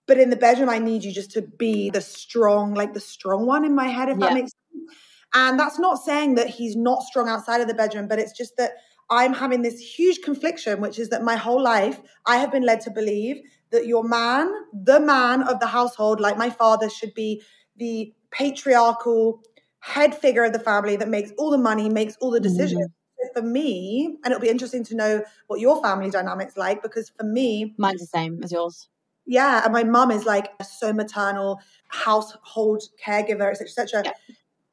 But 0.05 0.19
in 0.19 0.29
the 0.29 0.35
bedroom, 0.35 0.69
I 0.69 0.79
need 0.79 1.03
you 1.03 1.11
just 1.11 1.31
to 1.31 1.41
be 1.41 1.89
the 1.89 2.01
strong, 2.01 2.73
like 2.73 2.93
the 2.93 2.99
strong 2.99 3.45
one 3.45 3.65
in 3.65 3.73
my 3.73 3.87
head, 3.87 4.09
if 4.09 4.19
Yeah. 4.19 4.27
that 4.27 4.33
makes 4.33 4.51
sense. 4.51 4.91
And 5.33 5.59
that's 5.59 5.79
not 5.79 5.97
saying 5.97 6.35
that 6.35 6.49
he's 6.49 6.75
not 6.75 7.03
strong 7.03 7.27
outside 7.29 7.61
of 7.61 7.67
the 7.67 7.73
bedroom, 7.73 8.07
but 8.07 8.19
it's 8.19 8.33
just 8.33 8.57
that 8.57 8.73
I'm 9.09 9.33
having 9.33 9.61
this 9.61 9.79
huge 9.79 10.21
confliction, 10.21 10.81
which 10.81 10.99
is 10.99 11.09
that 11.09 11.23
my 11.23 11.35
whole 11.35 11.61
life 11.61 12.01
I 12.25 12.37
have 12.37 12.51
been 12.51 12.63
led 12.63 12.81
to 12.81 12.91
believe 12.91 13.41
that 13.71 13.87
your 13.87 14.03
man, 14.03 14.51
the 14.73 14.99
man 14.99 15.43
of 15.43 15.59
the 15.59 15.67
household, 15.67 16.19
like 16.19 16.37
my 16.37 16.49
father, 16.49 16.89
should 16.89 17.13
be 17.13 17.41
the 17.77 18.13
patriarchal 18.31 19.41
head 19.79 20.15
figure 20.15 20.43
of 20.43 20.53
the 20.53 20.59
family 20.59 20.95
that 20.95 21.09
makes 21.09 21.31
all 21.37 21.51
the 21.51 21.57
money, 21.57 21.89
makes 21.89 22.15
all 22.21 22.31
the 22.31 22.39
decisions. 22.39 22.85
Mm. 22.85 23.27
So 23.33 23.41
For 23.41 23.41
me, 23.41 24.17
and 24.23 24.31
it'll 24.31 24.41
be 24.41 24.49
interesting 24.49 24.83
to 24.85 24.95
know 24.95 25.23
what 25.47 25.59
your 25.59 25.81
family 25.81 26.09
dynamics 26.09 26.55
like, 26.57 26.81
because 26.83 27.09
for 27.09 27.23
me, 27.23 27.73
Mine's 27.77 28.01
the 28.01 28.07
same 28.07 28.41
as 28.43 28.51
yours. 28.51 28.89
Yeah, 29.25 29.63
and 29.63 29.73
my 29.73 29.83
mum 29.83 30.11
is 30.11 30.25
like 30.25 30.51
a 30.59 30.63
so 30.63 30.93
maternal, 30.93 31.59
household 31.89 32.83
caregiver, 33.05 33.49
etc., 33.51 33.65
etc. 33.67 34.01
Yeah. 34.05 34.11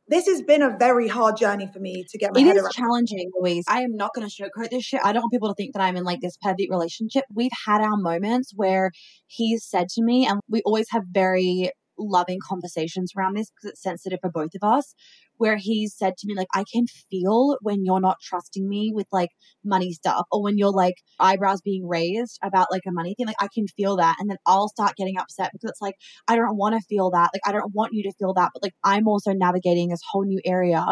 This 0.09 0.27
has 0.27 0.43
been 0.43 0.61
a 0.61 0.77
very 0.77 1.07
hard 1.07 1.37
journey 1.37 1.69
for 1.73 1.79
me 1.79 2.05
to 2.11 2.19
get 2.19 2.35
my 2.35 2.41
It 2.41 2.45
head 2.47 2.57
is 2.57 2.63
around. 2.63 2.73
challenging, 2.73 3.31
Louise. 3.39 3.65
I 3.69 3.83
am 3.83 3.95
not 3.97 4.11
going 4.13 4.29
to 4.29 4.35
sugarcoat 4.35 4.71
this 4.71 4.83
shit. 4.83 5.01
I 5.05 5.13
don't 5.13 5.23
want 5.23 5.33
people 5.33 5.49
to 5.49 5.55
think 5.55 5.73
that 5.75 5.83
I'm 5.83 5.97
in 5.97 6.03
like 6.03 6.21
this 6.21 6.37
perfect 6.43 6.69
relationship. 6.69 7.25
We've 7.33 7.53
had 7.65 7.81
our 7.81 7.97
moments 7.97 8.53
where 8.57 8.91
he's 9.29 9.65
said 9.65 9.89
to 9.91 10.03
me, 10.03 10.27
and 10.27 10.41
we 10.49 10.63
always 10.63 10.87
have 10.91 11.05
very 11.13 11.71
loving 12.01 12.39
conversations 12.43 13.13
around 13.17 13.37
this 13.37 13.51
because 13.51 13.73
it's 13.73 13.83
sensitive 13.83 14.19
for 14.21 14.31
both 14.31 14.55
of 14.55 14.67
us, 14.67 14.95
where 15.37 15.57
he's 15.57 15.95
said 15.97 16.17
to 16.19 16.27
me, 16.27 16.35
like, 16.35 16.49
I 16.55 16.65
can 16.73 16.87
feel 17.11 17.57
when 17.61 17.85
you're 17.85 18.01
not 18.01 18.19
trusting 18.23 18.69
me 18.69 18.93
with 18.95 19.07
like 19.13 19.31
money 19.65 19.93
stuff 19.93 20.27
or 20.33 20.43
when 20.43 20.59
you're 20.59 20.73
like 20.73 20.95
eyebrows 21.19 21.61
being 21.61 21.87
raised 21.87 22.39
about 22.43 22.69
like 22.71 22.83
a 22.87 22.93
money 22.93 23.15
thing. 23.15 23.27
Like, 23.27 23.37
I 23.41 23.49
can 23.55 23.67
feel 23.69 23.97
that. 23.97 24.17
And 24.19 24.29
then 24.29 24.39
I'll 24.47 24.69
start 24.69 24.97
getting 24.97 25.19
upset 25.19 25.51
because 25.53 25.71
it's 25.71 25.83
like, 25.83 25.95
I 26.29 26.37
don't 26.37 26.57
want 26.57 26.75
to 26.75 26.87
feel 26.89 27.11
that. 27.11 27.31
Like, 27.33 27.43
I 27.47 27.53
don't 27.53 27.75
want 27.75 27.93
you 27.93 28.03
to 28.05 28.13
feel 28.19 28.35
that. 28.35 28.51
But 28.55 28.63
like, 28.63 28.75
I'm 28.83 29.09
also 29.09 29.33
navigating 29.33 29.89
this 29.89 30.03
whole 30.11 30.25
new 30.25 30.41
area 30.45 30.85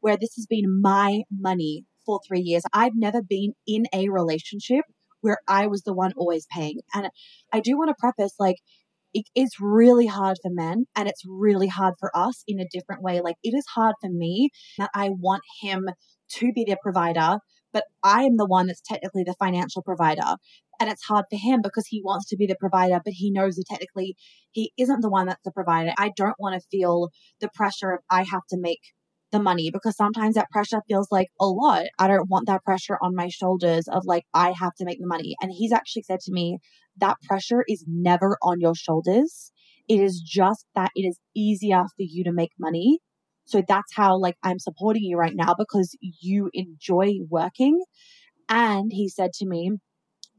where 0.00 0.16
this 0.16 0.34
has 0.36 0.46
been 0.46 0.80
my 0.80 1.22
money 1.30 1.84
for 2.04 2.20
three 2.26 2.40
years. 2.40 2.62
I've 2.72 2.94
never 2.94 3.22
been 3.22 3.54
in 3.66 3.86
a 3.92 4.08
relationship 4.08 4.84
where 5.22 5.38
I 5.48 5.66
was 5.66 5.82
the 5.82 5.94
one 5.94 6.12
always 6.16 6.46
paying. 6.52 6.78
And 6.94 7.08
I 7.52 7.58
do 7.58 7.76
want 7.76 7.88
to 7.88 7.96
preface 7.98 8.34
like, 8.38 8.56
it 9.16 9.30
is 9.34 9.56
really 9.58 10.06
hard 10.06 10.36
for 10.42 10.50
men 10.52 10.84
and 10.94 11.08
it's 11.08 11.22
really 11.26 11.68
hard 11.68 11.94
for 11.98 12.14
us 12.14 12.44
in 12.46 12.60
a 12.60 12.68
different 12.70 13.02
way. 13.02 13.22
Like, 13.22 13.36
it 13.42 13.54
is 13.56 13.64
hard 13.74 13.94
for 14.02 14.10
me 14.10 14.50
that 14.76 14.90
I 14.94 15.08
want 15.08 15.40
him 15.62 15.88
to 16.32 16.52
be 16.52 16.64
the 16.64 16.76
provider, 16.82 17.38
but 17.72 17.84
I 18.02 18.24
am 18.24 18.36
the 18.36 18.44
one 18.44 18.66
that's 18.66 18.82
technically 18.82 19.24
the 19.24 19.34
financial 19.38 19.80
provider. 19.80 20.36
And 20.78 20.90
it's 20.90 21.04
hard 21.04 21.24
for 21.30 21.38
him 21.38 21.62
because 21.62 21.86
he 21.86 22.02
wants 22.04 22.28
to 22.28 22.36
be 22.36 22.46
the 22.46 22.56
provider, 22.60 23.00
but 23.02 23.14
he 23.14 23.30
knows 23.30 23.56
that 23.56 23.64
technically 23.70 24.16
he 24.52 24.72
isn't 24.76 25.00
the 25.00 25.08
one 25.08 25.28
that's 25.28 25.40
the 25.46 25.50
provider. 25.50 25.94
I 25.96 26.12
don't 26.14 26.36
want 26.38 26.60
to 26.60 26.68
feel 26.70 27.08
the 27.40 27.48
pressure 27.54 27.92
of 27.92 28.00
I 28.10 28.18
have 28.24 28.42
to 28.50 28.58
make 28.60 28.80
the 29.32 29.42
money 29.42 29.70
because 29.72 29.96
sometimes 29.96 30.34
that 30.34 30.50
pressure 30.50 30.82
feels 30.86 31.08
like 31.10 31.28
a 31.40 31.46
lot. 31.46 31.86
I 31.98 32.06
don't 32.06 32.28
want 32.28 32.48
that 32.48 32.64
pressure 32.64 32.98
on 33.00 33.16
my 33.16 33.28
shoulders 33.28 33.88
of 33.88 34.02
like, 34.04 34.24
I 34.34 34.52
have 34.52 34.74
to 34.74 34.84
make 34.84 35.00
the 35.00 35.06
money. 35.06 35.36
And 35.40 35.50
he's 35.50 35.72
actually 35.72 36.02
said 36.02 36.20
to 36.20 36.32
me, 36.32 36.58
that 36.98 37.16
pressure 37.22 37.64
is 37.68 37.84
never 37.86 38.38
on 38.42 38.60
your 38.60 38.74
shoulders. 38.74 39.52
It 39.88 40.00
is 40.00 40.20
just 40.20 40.66
that 40.74 40.90
it 40.94 41.02
is 41.02 41.18
easier 41.34 41.84
for 41.84 42.02
you 42.02 42.24
to 42.24 42.32
make 42.32 42.50
money. 42.58 43.00
So 43.44 43.62
that's 43.66 43.94
how 43.94 44.18
like 44.18 44.36
I'm 44.42 44.58
supporting 44.58 45.04
you 45.04 45.16
right 45.16 45.34
now 45.34 45.54
because 45.56 45.96
you 46.00 46.50
enjoy 46.52 47.12
working. 47.28 47.82
And 48.48 48.90
he 48.92 49.08
said 49.08 49.32
to 49.34 49.46
me, 49.46 49.72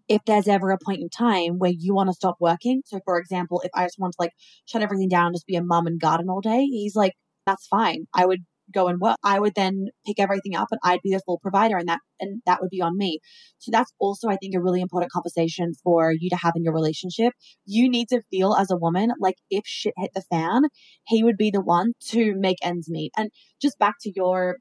if 0.07 0.21
there's 0.25 0.47
ever 0.47 0.71
a 0.71 0.77
point 0.83 1.01
in 1.01 1.09
time 1.09 1.57
where 1.57 1.71
you 1.71 1.93
want 1.93 2.09
to 2.09 2.13
stop 2.13 2.37
working, 2.39 2.81
so 2.85 2.99
for 3.05 3.17
example, 3.17 3.61
if 3.63 3.71
I 3.73 3.85
just 3.85 3.99
want 3.99 4.13
to 4.13 4.17
like 4.19 4.31
shut 4.65 4.81
everything 4.81 5.09
down 5.09 5.33
just 5.33 5.47
be 5.47 5.55
a 5.55 5.63
mum 5.63 5.87
and 5.87 5.99
garden 5.99 6.29
all 6.29 6.41
day, 6.41 6.63
he's 6.65 6.95
like, 6.95 7.13
that's 7.45 7.67
fine. 7.67 8.05
I 8.13 8.25
would 8.25 8.45
go 8.73 8.87
and 8.87 8.99
work. 8.99 9.17
I 9.23 9.39
would 9.39 9.53
then 9.55 9.87
pick 10.05 10.19
everything 10.19 10.55
up 10.55 10.67
and 10.71 10.79
I'd 10.83 11.01
be 11.03 11.11
the 11.11 11.21
full 11.25 11.39
provider 11.39 11.77
and 11.77 11.87
that 11.87 11.99
and 12.19 12.41
that 12.45 12.59
would 12.61 12.69
be 12.69 12.81
on 12.81 12.97
me. 12.97 13.19
So 13.59 13.71
that's 13.71 13.91
also 13.99 14.27
I 14.29 14.37
think 14.37 14.55
a 14.55 14.61
really 14.61 14.81
important 14.81 15.11
conversation 15.11 15.73
for 15.83 16.11
you 16.11 16.29
to 16.29 16.37
have 16.37 16.53
in 16.55 16.63
your 16.63 16.73
relationship. 16.73 17.33
You 17.65 17.89
need 17.89 18.07
to 18.09 18.21
feel 18.31 18.53
as 18.55 18.71
a 18.71 18.77
woman 18.77 19.11
like 19.19 19.35
if 19.49 19.63
shit 19.65 19.93
hit 19.97 20.11
the 20.15 20.23
fan, 20.29 20.63
he 21.05 21.23
would 21.23 21.37
be 21.37 21.51
the 21.51 21.61
one 21.61 21.93
to 22.09 22.33
make 22.35 22.57
ends 22.61 22.89
meet. 22.89 23.11
And 23.17 23.29
just 23.61 23.79
back 23.79 23.95
to 24.01 24.11
your 24.15 24.57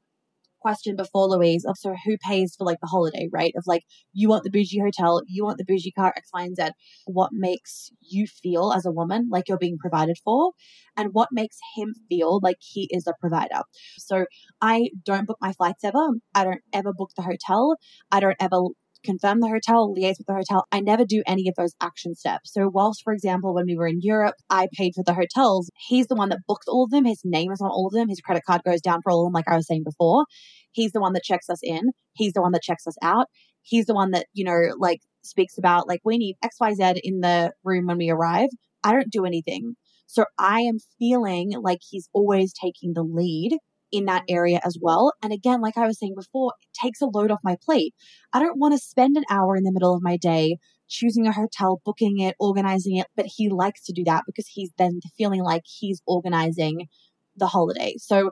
question 0.67 0.97
before 0.97 1.27
Louise 1.29 1.63
of 1.63 1.77
so 1.77 1.95
who 2.05 2.17
pays 2.17 2.55
for 2.57 2.65
like 2.65 2.79
the 2.81 2.87
holiday, 2.87 3.29
right? 3.31 3.53
Of 3.55 3.63
like 3.67 3.83
you 4.11 4.27
want 4.27 4.43
the 4.43 4.49
bougie 4.49 4.81
hotel, 4.81 5.21
you 5.25 5.45
want 5.45 5.57
the 5.57 5.63
bougie 5.63 5.91
car, 5.91 6.13
X, 6.15 6.29
Y, 6.33 6.41
and 6.43 6.57
Z. 6.57 6.63
What 7.05 7.29
makes 7.31 7.89
you 8.01 8.27
feel 8.27 8.73
as 8.73 8.85
a 8.85 8.91
woman 8.91 9.29
like 9.31 9.47
you're 9.47 9.57
being 9.57 9.77
provided 9.77 10.17
for, 10.25 10.51
and 10.97 11.13
what 11.13 11.29
makes 11.31 11.57
him 11.77 11.93
feel 12.09 12.41
like 12.43 12.57
he 12.59 12.89
is 12.91 13.07
a 13.07 13.13
provider. 13.21 13.61
So 13.97 14.25
I 14.61 14.89
don't 15.05 15.25
book 15.25 15.37
my 15.39 15.53
flights 15.53 15.85
ever. 15.85 16.05
I 16.35 16.43
don't 16.43 16.61
ever 16.73 16.91
book 16.91 17.11
the 17.15 17.23
hotel. 17.23 17.77
I 18.11 18.19
don't 18.19 18.35
ever 18.41 18.59
confirm 19.07 19.39
the 19.39 19.47
hotel, 19.47 19.93
liaise 19.95 20.17
with 20.17 20.27
the 20.27 20.33
hotel. 20.33 20.65
I 20.71 20.81
never 20.81 21.05
do 21.05 21.23
any 21.25 21.47
of 21.47 21.55
those 21.55 21.73
action 21.81 22.13
steps. 22.13 22.53
So 22.53 22.69
whilst, 22.71 23.03
for 23.03 23.13
example, 23.13 23.53
when 23.53 23.65
we 23.65 23.75
were 23.75 23.87
in 23.87 24.01
Europe, 24.01 24.35
I 24.49 24.67
paid 24.73 24.93
for 24.95 25.03
the 25.03 25.13
hotels, 25.13 25.71
he's 25.87 26.07
the 26.07 26.15
one 26.15 26.29
that 26.29 26.45
booked 26.47 26.67
all 26.67 26.83
of 26.83 26.91
them. 26.91 27.05
His 27.05 27.21
name 27.23 27.51
is 27.51 27.61
on 27.61 27.69
all 27.69 27.87
of 27.87 27.93
them. 27.93 28.09
His 28.09 28.21
credit 28.21 28.43
card 28.45 28.61
goes 28.65 28.81
down 28.81 29.01
for 29.01 29.11
all 29.11 29.23
of 29.23 29.27
them, 29.27 29.33
like 29.33 29.47
I 29.47 29.55
was 29.55 29.67
saying 29.67 29.83
before. 29.83 30.25
He's 30.71 30.91
the 30.91 31.01
one 31.01 31.13
that 31.13 31.23
checks 31.23 31.49
us 31.49 31.59
in. 31.63 31.91
He's 32.13 32.33
the 32.33 32.41
one 32.41 32.51
that 32.51 32.61
checks 32.61 32.85
us 32.85 32.95
out. 33.01 33.27
He's 33.61 33.85
the 33.85 33.95
one 33.95 34.11
that, 34.11 34.27
you 34.33 34.45
know, 34.45 34.75
like 34.77 34.99
speaks 35.23 35.57
about 35.57 35.87
like 35.87 36.01
we 36.05 36.17
need 36.17 36.37
XYZ 36.43 36.99
in 37.03 37.21
the 37.21 37.51
room 37.63 37.87
when 37.87 37.97
we 37.97 38.09
arrive. 38.09 38.49
I 38.83 38.93
don't 38.93 39.11
do 39.11 39.25
anything. 39.25 39.75
So 40.05 40.25
I 40.39 40.61
am 40.61 40.77
feeling 40.99 41.51
like 41.61 41.79
he's 41.87 42.07
always 42.13 42.53
taking 42.53 42.93
the 42.93 43.03
lead 43.03 43.57
in 43.91 44.05
that 44.05 44.23
area 44.29 44.59
as 44.65 44.77
well. 44.81 45.13
And 45.23 45.31
again, 45.31 45.61
like 45.61 45.77
I 45.77 45.87
was 45.87 45.99
saying 45.99 46.15
before, 46.15 46.53
it 46.61 46.79
takes 46.79 47.01
a 47.01 47.05
load 47.05 47.31
off 47.31 47.39
my 47.43 47.55
plate. 47.63 47.93
I 48.33 48.39
don't 48.39 48.59
want 48.59 48.73
to 48.73 48.79
spend 48.79 49.17
an 49.17 49.23
hour 49.29 49.55
in 49.55 49.63
the 49.63 49.71
middle 49.71 49.93
of 49.93 50.01
my 50.01 50.17
day 50.17 50.57
choosing 50.89 51.27
a 51.27 51.33
hotel, 51.33 51.81
booking 51.85 52.19
it, 52.19 52.35
organizing 52.39 52.97
it, 52.97 53.07
but 53.15 53.25
he 53.25 53.49
likes 53.49 53.83
to 53.83 53.93
do 53.93 54.03
that 54.05 54.23
because 54.25 54.47
he's 54.47 54.71
then 54.77 54.99
feeling 55.17 55.43
like 55.43 55.63
he's 55.65 56.01
organizing 56.05 56.87
the 57.35 57.47
holiday. 57.47 57.95
So 57.97 58.31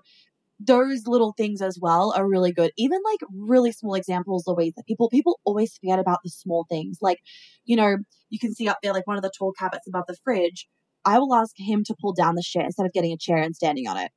those 0.59 1.05
little 1.05 1.33
things 1.35 1.61
as 1.61 1.77
well 1.81 2.13
are 2.15 2.27
really 2.27 2.53
good. 2.53 2.71
Even 2.77 2.99
like 3.03 3.19
really 3.33 3.71
small 3.71 3.95
examples, 3.95 4.45
Louise, 4.47 4.73
that 4.75 4.85
people 4.85 5.09
people 5.09 5.39
always 5.43 5.75
forget 5.75 5.99
about 5.99 6.19
the 6.23 6.29
small 6.29 6.65
things. 6.69 6.99
Like, 7.01 7.19
you 7.65 7.75
know, 7.75 7.97
you 8.29 8.39
can 8.39 8.53
see 8.53 8.69
up 8.69 8.77
there 8.81 8.93
like 8.93 9.07
one 9.07 9.17
of 9.17 9.23
the 9.23 9.31
tall 9.37 9.51
cabinets 9.57 9.87
above 9.87 10.05
the 10.07 10.15
fridge. 10.23 10.67
I 11.03 11.19
will 11.19 11.35
ask 11.35 11.53
him 11.57 11.83
to 11.85 11.95
pull 11.99 12.13
down 12.13 12.35
the 12.35 12.43
chair 12.43 12.63
instead 12.63 12.85
of 12.85 12.93
getting 12.93 13.11
a 13.11 13.17
chair 13.17 13.37
and 13.37 13.55
standing 13.55 13.87
on 13.87 13.97
it 13.97 14.11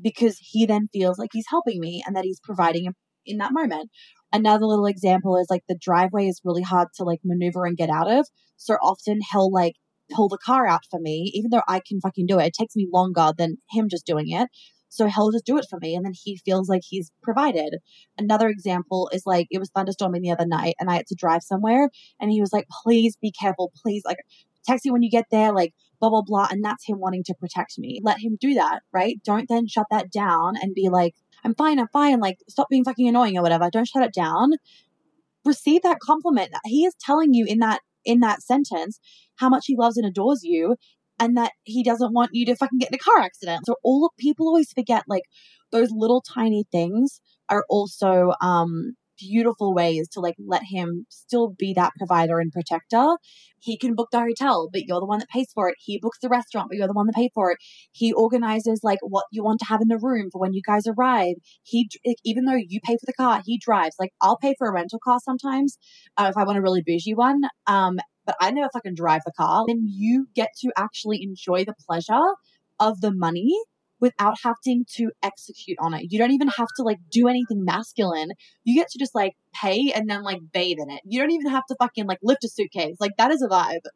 because 0.00 0.38
he 0.40 0.66
then 0.66 0.88
feels 0.92 1.18
like 1.18 1.30
he's 1.32 1.46
helping 1.48 1.80
me 1.80 2.02
and 2.06 2.16
that 2.16 2.24
he's 2.24 2.40
providing 2.40 2.92
in 3.26 3.38
that 3.38 3.52
moment. 3.52 3.90
Another 4.32 4.66
little 4.66 4.86
example 4.86 5.36
is 5.36 5.46
like 5.48 5.62
the 5.68 5.78
driveway 5.80 6.26
is 6.26 6.40
really 6.44 6.62
hard 6.62 6.88
to 6.96 7.04
like 7.04 7.20
maneuver 7.24 7.66
and 7.66 7.76
get 7.76 7.90
out 7.90 8.10
of. 8.10 8.26
So 8.56 8.74
often 8.74 9.20
he'll 9.32 9.52
like 9.52 9.74
pull 10.10 10.28
the 10.28 10.38
car 10.44 10.66
out 10.66 10.82
for 10.90 11.00
me, 11.00 11.30
even 11.34 11.50
though 11.50 11.62
I 11.68 11.80
can 11.86 12.00
fucking 12.00 12.26
do 12.26 12.38
it. 12.38 12.46
It 12.46 12.54
takes 12.54 12.76
me 12.76 12.88
longer 12.92 13.32
than 13.36 13.58
him 13.70 13.88
just 13.88 14.06
doing 14.06 14.30
it. 14.30 14.48
So 14.88 15.08
he'll 15.08 15.32
just 15.32 15.46
do 15.46 15.58
it 15.58 15.66
for 15.68 15.78
me 15.80 15.96
and 15.96 16.04
then 16.04 16.12
he 16.14 16.40
feels 16.44 16.68
like 16.68 16.82
he's 16.84 17.10
provided. 17.22 17.78
Another 18.16 18.48
example 18.48 19.10
is 19.12 19.22
like 19.26 19.48
it 19.50 19.58
was 19.58 19.70
thunderstorming 19.70 20.22
the 20.22 20.30
other 20.30 20.46
night 20.46 20.74
and 20.78 20.88
I 20.88 20.94
had 20.94 21.06
to 21.08 21.16
drive 21.18 21.42
somewhere 21.42 21.90
and 22.20 22.30
he 22.30 22.40
was 22.40 22.52
like, 22.52 22.66
please 22.84 23.16
be 23.20 23.32
careful. 23.32 23.72
Please 23.82 24.02
like 24.04 24.18
text 24.64 24.84
me 24.84 24.92
when 24.92 25.02
you 25.02 25.10
get 25.10 25.26
there, 25.32 25.52
like 25.52 25.72
blah, 26.10 26.22
blah, 26.22 26.22
blah. 26.22 26.48
And 26.50 26.64
that's 26.64 26.86
him 26.86 26.98
wanting 26.98 27.24
to 27.24 27.34
protect 27.34 27.78
me. 27.78 28.00
Let 28.02 28.18
him 28.18 28.36
do 28.40 28.54
that, 28.54 28.82
right? 28.92 29.20
Don't 29.24 29.48
then 29.48 29.66
shut 29.66 29.86
that 29.90 30.10
down 30.10 30.54
and 30.60 30.74
be 30.74 30.88
like, 30.88 31.14
I'm 31.44 31.54
fine, 31.54 31.78
I'm 31.78 31.88
fine. 31.92 32.20
Like 32.20 32.38
stop 32.48 32.68
being 32.68 32.84
fucking 32.84 33.08
annoying 33.08 33.36
or 33.36 33.42
whatever. 33.42 33.68
Don't 33.70 33.88
shut 33.88 34.04
it 34.04 34.14
down. 34.14 34.52
Receive 35.44 35.82
that 35.82 36.00
compliment. 36.00 36.52
that 36.52 36.62
He 36.64 36.84
is 36.84 36.94
telling 37.00 37.34
you 37.34 37.44
in 37.46 37.58
that 37.58 37.80
in 38.04 38.20
that 38.20 38.42
sentence 38.42 39.00
how 39.36 39.48
much 39.48 39.64
he 39.66 39.76
loves 39.76 39.96
and 39.96 40.06
adores 40.06 40.42
you 40.42 40.76
and 41.18 41.36
that 41.36 41.52
he 41.64 41.82
doesn't 41.82 42.12
want 42.12 42.30
you 42.34 42.44
to 42.46 42.56
fucking 42.56 42.78
get 42.78 42.90
in 42.90 42.94
a 42.94 42.98
car 42.98 43.20
accident. 43.20 43.64
So 43.66 43.76
all 43.82 44.12
people 44.18 44.46
always 44.46 44.72
forget 44.72 45.04
like 45.08 45.24
those 45.72 45.90
little 45.90 46.20
tiny 46.22 46.64
things 46.70 47.20
are 47.48 47.64
also 47.68 48.32
um 48.40 48.94
beautiful 49.18 49.74
ways 49.74 50.08
to 50.10 50.20
like 50.20 50.34
let 50.38 50.62
him 50.64 51.06
still 51.08 51.50
be 51.50 51.72
that 51.74 51.92
provider 51.98 52.40
and 52.40 52.52
protector. 52.52 53.16
He 53.60 53.78
can 53.78 53.94
book 53.94 54.08
the 54.12 54.20
hotel, 54.20 54.68
but 54.72 54.82
you're 54.82 55.00
the 55.00 55.06
one 55.06 55.20
that 55.20 55.28
pays 55.28 55.48
for 55.54 55.68
it. 55.68 55.76
He 55.78 55.98
books 55.98 56.18
the 56.20 56.28
restaurant, 56.28 56.68
but 56.68 56.76
you're 56.76 56.86
the 56.86 56.92
one 56.92 57.06
that 57.06 57.14
paid 57.14 57.30
for 57.34 57.50
it. 57.50 57.58
He 57.92 58.12
organizes 58.12 58.80
like 58.82 58.98
what 59.02 59.24
you 59.30 59.42
want 59.42 59.60
to 59.60 59.66
have 59.66 59.80
in 59.80 59.88
the 59.88 59.98
room 59.98 60.28
for 60.30 60.40
when 60.40 60.52
you 60.52 60.62
guys 60.66 60.86
arrive. 60.86 61.36
He, 61.62 61.88
even 62.24 62.44
though 62.44 62.56
you 62.56 62.80
pay 62.84 62.94
for 62.94 63.06
the 63.06 63.14
car, 63.14 63.42
he 63.44 63.58
drives. 63.58 63.96
Like 63.98 64.12
I'll 64.20 64.38
pay 64.38 64.54
for 64.58 64.68
a 64.68 64.72
rental 64.72 64.98
car 65.02 65.18
sometimes 65.24 65.78
uh, 66.16 66.26
if 66.30 66.36
I 66.36 66.44
want 66.44 66.58
a 66.58 66.62
really 66.62 66.82
bougie 66.84 67.14
one. 67.14 67.42
Um, 67.66 67.98
but 68.26 68.36
I 68.40 68.50
never 68.50 68.70
fucking 68.72 68.94
drive 68.94 69.22
the 69.24 69.32
car. 69.36 69.64
Then 69.66 69.84
you 69.86 70.28
get 70.34 70.50
to 70.60 70.72
actually 70.76 71.22
enjoy 71.22 71.64
the 71.64 71.74
pleasure 71.86 72.22
of 72.80 73.00
the 73.00 73.12
money 73.12 73.54
without 74.04 74.36
having 74.44 74.84
to 74.96 75.10
execute 75.22 75.78
on 75.80 75.94
it. 75.94 76.12
You 76.12 76.18
don't 76.18 76.32
even 76.32 76.48
have 76.48 76.68
to 76.76 76.82
like 76.82 76.98
do 77.10 77.26
anything 77.26 77.64
masculine. 77.64 78.32
You 78.62 78.74
get 78.74 78.90
to 78.90 78.98
just 78.98 79.14
like 79.14 79.32
pay 79.54 79.92
and 79.94 80.10
then 80.10 80.22
like 80.22 80.40
bathe 80.52 80.76
in 80.78 80.90
it. 80.90 81.00
You 81.06 81.22
don't 81.22 81.30
even 81.30 81.50
have 81.50 81.64
to 81.70 81.76
fucking 81.80 82.06
like 82.06 82.18
lift 82.22 82.44
a 82.44 82.48
suitcase. 82.48 82.96
Like 83.00 83.12
that 83.16 83.30
is 83.30 83.40
a 83.40 83.48
vibe. 83.48 83.86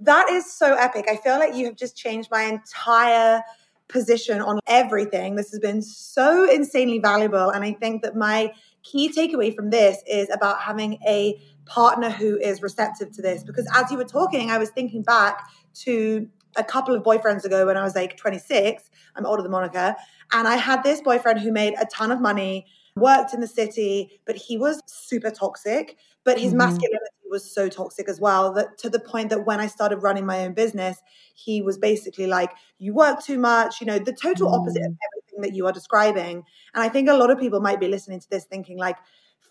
That 0.00 0.28
is 0.28 0.52
so 0.52 0.74
epic. 0.74 1.06
I 1.08 1.16
feel 1.16 1.38
like 1.38 1.54
you 1.54 1.66
have 1.66 1.76
just 1.76 1.96
changed 1.96 2.30
my 2.32 2.42
entire 2.42 3.42
position 3.86 4.40
on 4.40 4.58
everything. 4.66 5.36
This 5.36 5.52
has 5.52 5.60
been 5.60 5.82
so 5.82 6.50
insanely 6.50 6.98
valuable. 6.98 7.50
And 7.50 7.62
I 7.62 7.74
think 7.74 8.02
that 8.02 8.16
my 8.16 8.52
key 8.82 9.08
takeaway 9.12 9.54
from 9.54 9.70
this 9.70 10.02
is 10.08 10.28
about 10.30 10.60
having 10.60 10.98
a 11.06 11.40
partner 11.64 12.10
who 12.10 12.36
is 12.38 12.60
receptive 12.60 13.12
to 13.12 13.22
this. 13.22 13.44
Because 13.44 13.68
as 13.72 13.88
you 13.92 13.98
were 13.98 14.04
talking, 14.04 14.50
I 14.50 14.58
was 14.58 14.70
thinking 14.70 15.02
back 15.02 15.48
to 15.84 16.28
a 16.58 16.64
couple 16.64 16.94
of 16.94 17.02
boyfriends 17.02 17.44
ago 17.44 17.66
when 17.66 17.76
I 17.76 17.84
was 17.84 17.94
like 17.94 18.16
26. 18.16 18.90
I'm 19.16 19.24
older 19.24 19.42
than 19.42 19.52
Monica. 19.52 19.96
And 20.32 20.46
I 20.46 20.56
had 20.56 20.82
this 20.82 21.00
boyfriend 21.00 21.40
who 21.40 21.52
made 21.52 21.74
a 21.80 21.86
ton 21.86 22.10
of 22.10 22.20
money, 22.20 22.66
worked 22.96 23.32
in 23.32 23.40
the 23.40 23.46
city, 23.46 24.20
but 24.26 24.36
he 24.36 24.58
was 24.58 24.82
super 24.86 25.30
toxic. 25.30 25.96
But 26.24 26.38
his 26.38 26.50
mm-hmm. 26.50 26.58
masculinity 26.58 27.06
was 27.30 27.50
so 27.50 27.68
toxic 27.68 28.08
as 28.08 28.20
well 28.20 28.52
that 28.54 28.76
to 28.78 28.90
the 28.90 28.98
point 28.98 29.30
that 29.30 29.46
when 29.46 29.60
I 29.60 29.66
started 29.66 29.98
running 29.98 30.26
my 30.26 30.44
own 30.44 30.52
business, 30.52 30.98
he 31.34 31.62
was 31.62 31.78
basically 31.78 32.26
like, 32.26 32.52
You 32.78 32.92
work 32.92 33.22
too 33.22 33.38
much, 33.38 33.80
you 33.80 33.86
know, 33.86 33.98
the 33.98 34.12
total 34.12 34.48
opposite 34.54 34.82
mm. 34.82 34.86
of 34.86 34.96
everything 35.08 35.40
that 35.42 35.54
you 35.54 35.66
are 35.66 35.72
describing. 35.72 36.42
And 36.74 36.82
I 36.82 36.88
think 36.88 37.08
a 37.08 37.14
lot 37.14 37.30
of 37.30 37.38
people 37.38 37.60
might 37.60 37.80
be 37.80 37.88
listening 37.88 38.20
to 38.20 38.30
this 38.30 38.44
thinking, 38.44 38.78
like, 38.78 38.96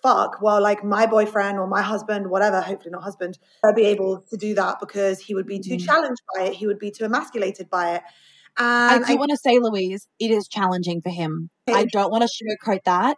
fuck, 0.02 0.42
well, 0.42 0.62
like 0.62 0.84
my 0.84 1.06
boyfriend 1.06 1.58
or 1.58 1.68
my 1.68 1.82
husband, 1.82 2.30
whatever, 2.30 2.62
hopefully 2.62 2.92
not 2.92 3.04
husband, 3.04 3.38
I'd 3.64 3.76
be 3.76 3.86
able 3.86 4.22
to 4.30 4.38
do 4.38 4.56
that 4.56 4.80
because 4.80 5.20
he 5.20 5.36
would 5.36 5.48
be 5.48 5.60
too 5.60 5.76
mm. 5.76 5.86
challenged 5.86 6.22
by 6.36 6.46
it. 6.46 6.54
He 6.54 6.68
would 6.68 6.80
be 6.80 6.92
too 6.92 7.06
emasculated 7.06 7.70
by 7.70 7.96
it. 7.96 8.04
And 8.58 9.04
I 9.04 9.08
do 9.08 9.14
I, 9.14 9.16
want 9.18 9.32
to 9.32 9.38
say, 9.38 9.60
Louise, 9.60 10.08
it 10.20 10.32
is 10.32 10.48
challenging 10.48 11.02
for 11.02 11.10
him. 11.10 11.50
I 11.68 11.86
don't 11.86 12.12
want 12.12 12.24
to 12.24 12.30
sugarcoat 12.30 12.84
that. 12.86 13.18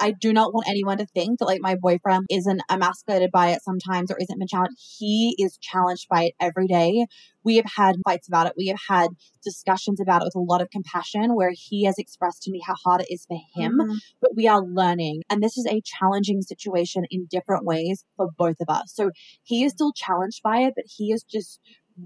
I 0.00 0.12
do 0.12 0.32
not 0.32 0.52
want 0.52 0.68
anyone 0.68 0.98
to 0.98 1.06
think 1.06 1.38
that 1.38 1.46
like 1.46 1.60
my 1.60 1.76
boyfriend 1.76 2.26
isn't 2.30 2.62
emasculated 2.68 3.30
by 3.30 3.48
it 3.48 3.60
sometimes 3.62 4.10
or 4.10 4.16
isn't 4.18 4.38
been 4.38 4.48
challenged. 4.48 4.76
He 4.98 5.34
is 5.38 5.58
challenged 5.60 6.06
by 6.08 6.24
it 6.24 6.34
every 6.40 6.66
day. 6.66 7.06
We 7.44 7.56
have 7.56 7.66
had 7.76 7.96
fights 8.04 8.26
about 8.28 8.46
it. 8.46 8.54
We 8.56 8.66
have 8.68 8.80
had 8.88 9.10
discussions 9.44 10.00
about 10.00 10.22
it 10.22 10.26
with 10.26 10.34
a 10.34 10.40
lot 10.40 10.62
of 10.62 10.70
compassion 10.70 11.34
where 11.34 11.52
he 11.54 11.84
has 11.84 11.98
expressed 11.98 12.42
to 12.42 12.50
me 12.50 12.60
how 12.66 12.74
hard 12.84 13.02
it 13.02 13.12
is 13.12 13.24
for 13.26 13.38
him, 13.54 13.78
mm-hmm. 13.80 13.94
but 14.20 14.32
we 14.34 14.48
are 14.48 14.62
learning. 14.62 15.22
And 15.30 15.42
this 15.42 15.56
is 15.56 15.66
a 15.66 15.82
challenging 15.84 16.42
situation 16.42 17.04
in 17.10 17.26
different 17.30 17.64
ways 17.64 18.04
for 18.16 18.28
both 18.36 18.56
of 18.60 18.68
us. 18.68 18.92
So 18.94 19.10
he 19.42 19.64
is 19.64 19.72
still 19.72 19.92
challenged 19.92 20.40
by 20.42 20.60
it, 20.60 20.74
but 20.74 20.84
he 20.86 21.12
is 21.12 21.22
just 21.22 21.60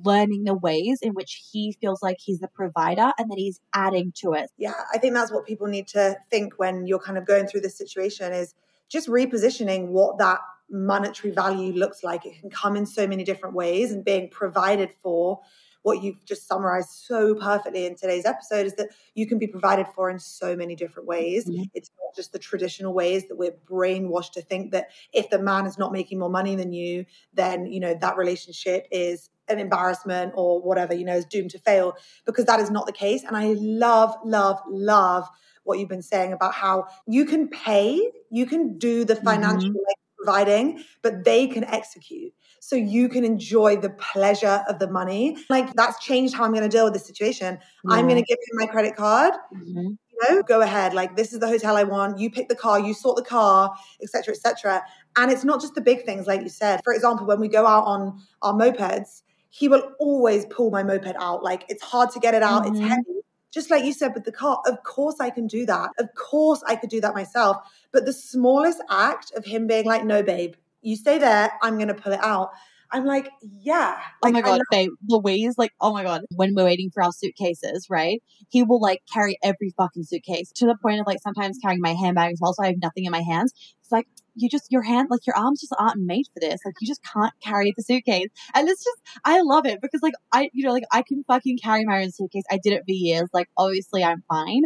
learning 0.05 0.45
the 0.45 0.55
ways 0.55 0.99
in 1.03 1.13
which 1.13 1.49
he 1.51 1.77
feels 1.81 2.03
like 2.03 2.17
he's 2.21 2.39
the 2.39 2.49
provider 2.49 3.13
and 3.19 3.31
that 3.31 3.39
he's 3.39 3.61
adding 3.75 4.13
to 4.17 4.33
it. 4.33 4.51
Yeah, 4.57 4.75
I 4.93 4.99
think 4.99 5.15
that's 5.15 5.33
what 5.33 5.47
people 5.47 5.67
need 5.67 5.89
to 5.89 6.17
think 6.31 6.55
when 6.59 6.87
you're 6.87 7.01
kind 7.01 7.19
of 7.19 7.27
going 7.27 7.47
through 7.47 7.63
this 7.63 7.77
situation 7.77 8.33
is 8.33 8.55
just 8.89 9.09
repositioning 9.09 9.89
what 9.89 10.19
that 10.19 10.41
monetary 10.71 11.33
value 11.33 11.73
looks 11.73 12.03
like. 12.05 12.25
It 12.25 12.41
can 12.41 12.51
come 12.51 12.77
in 12.77 12.87
so 12.87 13.07
many 13.07 13.25
different 13.25 13.55
ways 13.55 13.93
and 13.93 14.05
being 14.05 14.29
provided 14.31 14.91
for 15.03 15.41
what 15.83 16.03
you've 16.03 16.25
just 16.25 16.47
summarized 16.47 16.91
so 16.91 17.35
perfectly 17.35 17.87
in 17.87 17.97
today's 17.97 18.25
episode 18.25 18.67
is 18.67 18.75
that 18.75 18.91
you 19.15 19.27
can 19.27 19.39
be 19.39 19.47
provided 19.47 19.87
for 19.95 20.11
in 20.11 20.19
so 20.19 20.55
many 20.55 20.77
different 20.77 21.09
ways. 21.09 21.49
Mm-hmm. 21.49 21.65
It's 21.75 21.91
not 21.99 22.15
just 22.15 22.33
the 22.33 22.39
traditional 22.39 22.93
ways 22.93 23.29
that 23.29 23.37
we're 23.37 23.57
brainwashed 23.69 24.33
to 24.33 24.43
think 24.43 24.73
that 24.73 24.89
if 25.13 25.31
the 25.31 25.39
man 25.39 25.67
is 25.67 25.79
not 25.79 25.93
making 25.93 26.19
more 26.19 26.31
money 26.31 26.55
than 26.55 26.73
you, 26.73 27.07
then, 27.33 27.67
you 27.67 27.81
know, 27.81 27.95
that 27.95 28.17
relationship 28.17 28.87
is 28.91 29.31
an 29.49 29.59
embarrassment 29.59 30.33
or 30.37 30.63
whatever, 30.63 30.95
you 30.95 31.05
know, 31.05 31.17
is 31.17 31.25
doomed 31.25 31.51
to 31.51 31.59
fail 31.59 31.95
because 32.27 32.45
that 32.45 32.61
is 32.61 32.71
not 32.71 32.87
the 32.87 32.93
case. 32.93 33.25
And 33.25 33.37
I 33.37 33.55
love, 33.59 34.15
love, 34.25 34.61
love 34.69 35.29
what 35.65 35.79
you've 35.79 35.89
been 35.89 36.03
saying 36.03 36.33
about 36.33 36.55
how 36.55 36.87
you 37.07 37.25
can 37.25 37.49
pay, 37.49 38.01
you 38.31 38.47
can 38.47 38.79
do 38.79 39.05
the 39.05 39.17
financial 39.17 39.71
mm-hmm. 39.71 39.79
Providing, 40.23 40.83
but 41.03 41.25
they 41.25 41.47
can 41.47 41.65
execute. 41.65 42.33
So 42.61 42.77
you 42.77 43.09
can 43.09 43.25
enjoy 43.25 43.77
the 43.77 43.91
pleasure 43.91 44.63
of 44.69 44.79
the 44.79 44.91
money. 44.91 45.37
Like 45.49 45.73
that's 45.75 46.03
changed 46.05 46.35
how 46.35 46.45
I'm 46.45 46.53
going 46.53 46.63
to 46.63 46.69
deal 46.69 46.85
with 46.85 46.93
this 46.93 47.07
situation. 47.07 47.59
Yeah. 47.85 47.95
I'm 47.95 48.07
going 48.07 48.23
to 48.23 48.27
give 48.27 48.37
him 48.37 48.59
my 48.59 48.67
credit 48.67 48.97
card. 48.97 49.33
Mm-hmm. 49.55 49.79
You 49.79 50.19
know, 50.29 50.43
go 50.43 50.61
ahead. 50.61 50.93
Like 50.93 51.17
this 51.17 51.33
is 51.33 51.41
the 51.41 51.49
hotel 51.49 51.77
I 51.77 51.85
want. 51.85 52.19
You 52.19 52.31
pick 52.31 52.49
the 52.49 52.55
car. 52.55 52.79
You 52.79 52.93
sort 52.93 53.17
the 53.17 53.25
car, 53.25 53.75
etc., 54.03 54.35
etc. 54.35 54.83
And 55.17 55.33
it's 55.33 55.45
not 55.45 55.61
just 55.61 55.75
the 55.75 55.81
big 55.81 56.05
things, 56.05 56.27
like 56.27 56.43
you 56.43 56.51
said. 56.51 56.81
For 56.85 56.93
example, 56.93 57.27
when 57.27 57.41
we 57.41 57.49
go 57.49 57.67
out 57.67 57.85
on 57.85 58.21
our 58.43 58.53
mopeds, 58.53 59.23
he 59.49 59.69
will 59.69 59.93
always 59.99 60.45
pull 60.47 60.71
my 60.71 60.83
moped 60.83 61.17
out. 61.19 61.43
Like 61.43 61.65
it's 61.69 61.83
hard 61.83 62.11
to 62.11 62.21
get 62.21 62.35
it 62.35 62.43
out, 62.43 62.65
mm-hmm. 62.65 62.77
it's 62.77 62.89
heavy. 62.89 63.21
Just 63.53 63.71
like 63.71 63.85
you 63.85 63.93
said 63.93 64.15
with 64.15 64.25
the 64.25 64.33
car, 64.33 64.63
of 64.67 64.83
course 64.85 65.17
I 65.21 65.31
can 65.31 65.47
do 65.47 65.67
that. 65.67 65.91
Of 65.99 66.15
course 66.15 66.63
I 66.67 66.77
could 66.77 66.91
do 66.91 67.01
that 67.01 67.15
myself. 67.15 67.57
But 67.93 68.05
the 68.05 68.13
smallest 68.13 68.81
act 68.89 69.33
of 69.37 69.45
him 69.45 69.67
being 69.67 69.85
like, 69.87 70.05
no, 70.05 70.23
babe, 70.23 70.55
you 70.83 70.97
stay 70.97 71.19
there, 71.19 71.53
I'm 71.63 71.77
going 71.77 71.89
to 71.89 71.95
pull 71.95 72.13
it 72.13 72.23
out. 72.23 72.51
I'm 72.93 73.05
like, 73.05 73.31
yeah. 73.43 73.99
Oh 74.23 74.29
like, 74.29 74.31
oh 74.31 74.33
my 74.33 74.41
god, 74.41 74.61
babe, 74.71 74.91
Louise, 75.09 75.55
like, 75.57 75.73
oh 75.81 75.93
my 75.93 76.03
god, 76.03 76.23
when 76.35 76.55
we're 76.55 76.65
waiting 76.65 76.91
for 76.93 77.03
our 77.03 77.13
suitcases, 77.13 77.87
right? 77.89 78.21
He 78.49 78.63
will 78.65 78.81
like 78.81 79.01
carry 79.13 79.39
every 79.43 79.73
fucking 79.77 80.05
suitcase 80.05 80.51
to 80.57 80.67
the 80.67 80.77
point 80.83 81.01
of 81.01 81.07
like 81.07 81.19
sometimes 81.23 81.59
carrying 81.63 81.81
my 81.81 81.95
handbag 81.95 82.33
as 82.33 82.39
well, 82.41 82.53
so 82.53 82.65
I 82.65 82.69
have 82.69 82.83
nothing 82.83 83.05
in 83.05 83.13
my 83.13 83.23
hands. 83.23 83.53
It's 83.81 83.93
like 83.93 84.07
you 84.35 84.49
just 84.49 84.67
your 84.71 84.83
hand, 84.83 85.09
like 85.11 85.27
your 85.27 85.37
arms 85.37 85.61
just 85.61 85.75
aren't 85.79 86.01
made 86.05 86.25
for 86.35 86.41
this. 86.41 86.61
Like 86.65 86.75
you 86.81 86.89
just 86.89 87.03
can't 87.05 87.33
carry 87.43 87.73
the 87.77 87.83
suitcase, 87.83 88.29
and 88.55 88.69
it's 88.69 88.83
just 88.83 88.99
I 89.25 89.41
love 89.41 89.67
it 89.67 89.81
because 89.81 90.01
like 90.03 90.15
I, 90.33 90.51
you 90.53 90.67
know, 90.67 90.73
like 90.73 90.85
I 90.93 91.03
can 91.03 91.25
fucking 91.29 91.59
carry 91.63 91.85
my 91.85 92.03
own 92.03 92.11
suitcase. 92.11 92.45
I 92.51 92.59
did 92.63 92.73
it 92.73 92.81
for 92.81 92.93
years. 92.93 93.29
Like 93.33 93.49
obviously 93.57 94.03
I'm 94.03 94.25
fine, 94.29 94.63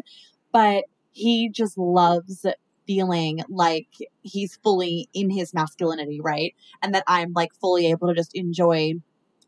but 0.53 0.85
he 1.11 1.51
just 1.51 1.77
loves 1.79 2.45
feeling 2.87 3.41
like 3.49 3.89
he's 4.23 4.57
fully 4.63 5.09
in 5.15 5.31
his 5.31 5.55
masculinity, 5.55 6.21
right? 6.23 6.55
And 6.83 6.95
that 6.95 7.05
I'm 7.07 7.33
like 7.35 7.51
fully 7.61 7.91
able 7.91 8.09
to 8.09 8.15
just 8.15 8.35
enjoy 8.35 8.95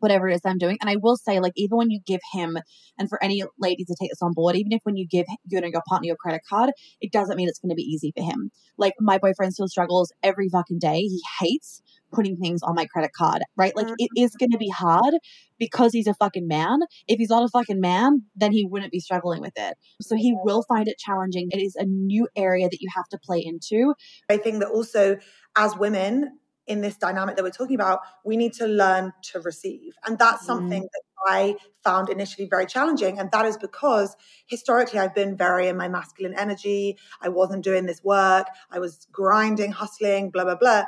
whatever 0.00 0.28
it 0.28 0.34
is 0.34 0.40
I'm 0.44 0.58
doing. 0.58 0.78
And 0.80 0.90
I 0.90 0.96
will 0.96 1.16
say, 1.16 1.40
like, 1.40 1.52
even 1.56 1.76
when 1.78 1.90
you 1.90 2.00
give 2.06 2.20
him, 2.32 2.58
and 2.98 3.08
for 3.08 3.22
any 3.22 3.42
ladies 3.58 3.86
to 3.86 3.96
take 3.98 4.10
this 4.10 4.22
on 4.22 4.32
board, 4.32 4.56
even 4.56 4.72
if 4.72 4.80
when 4.84 4.96
you 4.96 5.06
give 5.06 5.26
you 5.48 5.60
know 5.60 5.66
your 5.66 5.82
partner 5.88 6.06
your 6.06 6.16
credit 6.16 6.42
card, 6.48 6.70
it 7.00 7.12
doesn't 7.12 7.36
mean 7.36 7.48
it's 7.48 7.58
going 7.58 7.70
to 7.70 7.76
be 7.76 7.82
easy 7.82 8.12
for 8.16 8.22
him. 8.22 8.50
Like 8.76 8.94
my 9.00 9.18
boyfriend 9.18 9.54
still 9.54 9.68
struggles 9.68 10.12
every 10.22 10.48
fucking 10.48 10.78
day. 10.78 11.00
He 11.00 11.22
hates 11.40 11.82
putting 12.12 12.36
things 12.36 12.62
on 12.62 12.74
my 12.74 12.86
credit 12.86 13.12
card, 13.12 13.42
right? 13.56 13.74
Like 13.76 13.88
it 13.98 14.10
is 14.16 14.32
going 14.38 14.52
to 14.52 14.58
be 14.58 14.68
hard 14.68 15.14
because 15.58 15.92
he's 15.92 16.06
a 16.06 16.14
fucking 16.14 16.46
man. 16.46 16.80
If 17.08 17.18
he's 17.18 17.30
not 17.30 17.42
a 17.42 17.48
fucking 17.48 17.80
man, 17.80 18.22
then 18.34 18.52
he 18.52 18.64
wouldn't 18.64 18.92
be 18.92 19.00
struggling 19.00 19.40
with 19.40 19.54
it. 19.56 19.76
So 20.00 20.16
he 20.16 20.34
will 20.44 20.62
find 20.68 20.88
it 20.88 20.98
challenging. 20.98 21.48
It 21.50 21.58
is 21.58 21.76
a 21.76 21.84
new 21.84 22.28
area 22.36 22.68
that 22.68 22.80
you 22.80 22.88
have 22.94 23.08
to 23.08 23.18
play 23.18 23.42
into. 23.44 23.94
I 24.28 24.36
think 24.36 24.60
that 24.60 24.68
also 24.68 25.18
as 25.56 25.76
women, 25.76 26.38
in 26.66 26.80
this 26.80 26.96
dynamic 26.96 27.36
that 27.36 27.44
we're 27.44 27.50
talking 27.50 27.76
about, 27.76 28.00
we 28.24 28.36
need 28.36 28.52
to 28.54 28.66
learn 28.66 29.12
to 29.22 29.40
receive. 29.40 29.92
And 30.04 30.18
that's 30.18 30.44
something 30.44 30.82
mm. 30.82 30.88
that 30.92 31.02
I 31.26 31.56
found 31.84 32.08
initially 32.08 32.48
very 32.48 32.66
challenging. 32.66 33.18
And 33.18 33.30
that 33.30 33.46
is 33.46 33.56
because 33.56 34.16
historically 34.46 34.98
I've 34.98 35.14
been 35.14 35.36
very 35.36 35.68
in 35.68 35.76
my 35.76 35.88
masculine 35.88 36.34
energy. 36.36 36.96
I 37.20 37.28
wasn't 37.28 37.62
doing 37.62 37.86
this 37.86 38.02
work. 38.02 38.48
I 38.70 38.78
was 38.80 39.06
grinding, 39.12 39.72
hustling, 39.72 40.30
blah, 40.30 40.44
blah, 40.44 40.56
blah. 40.56 40.84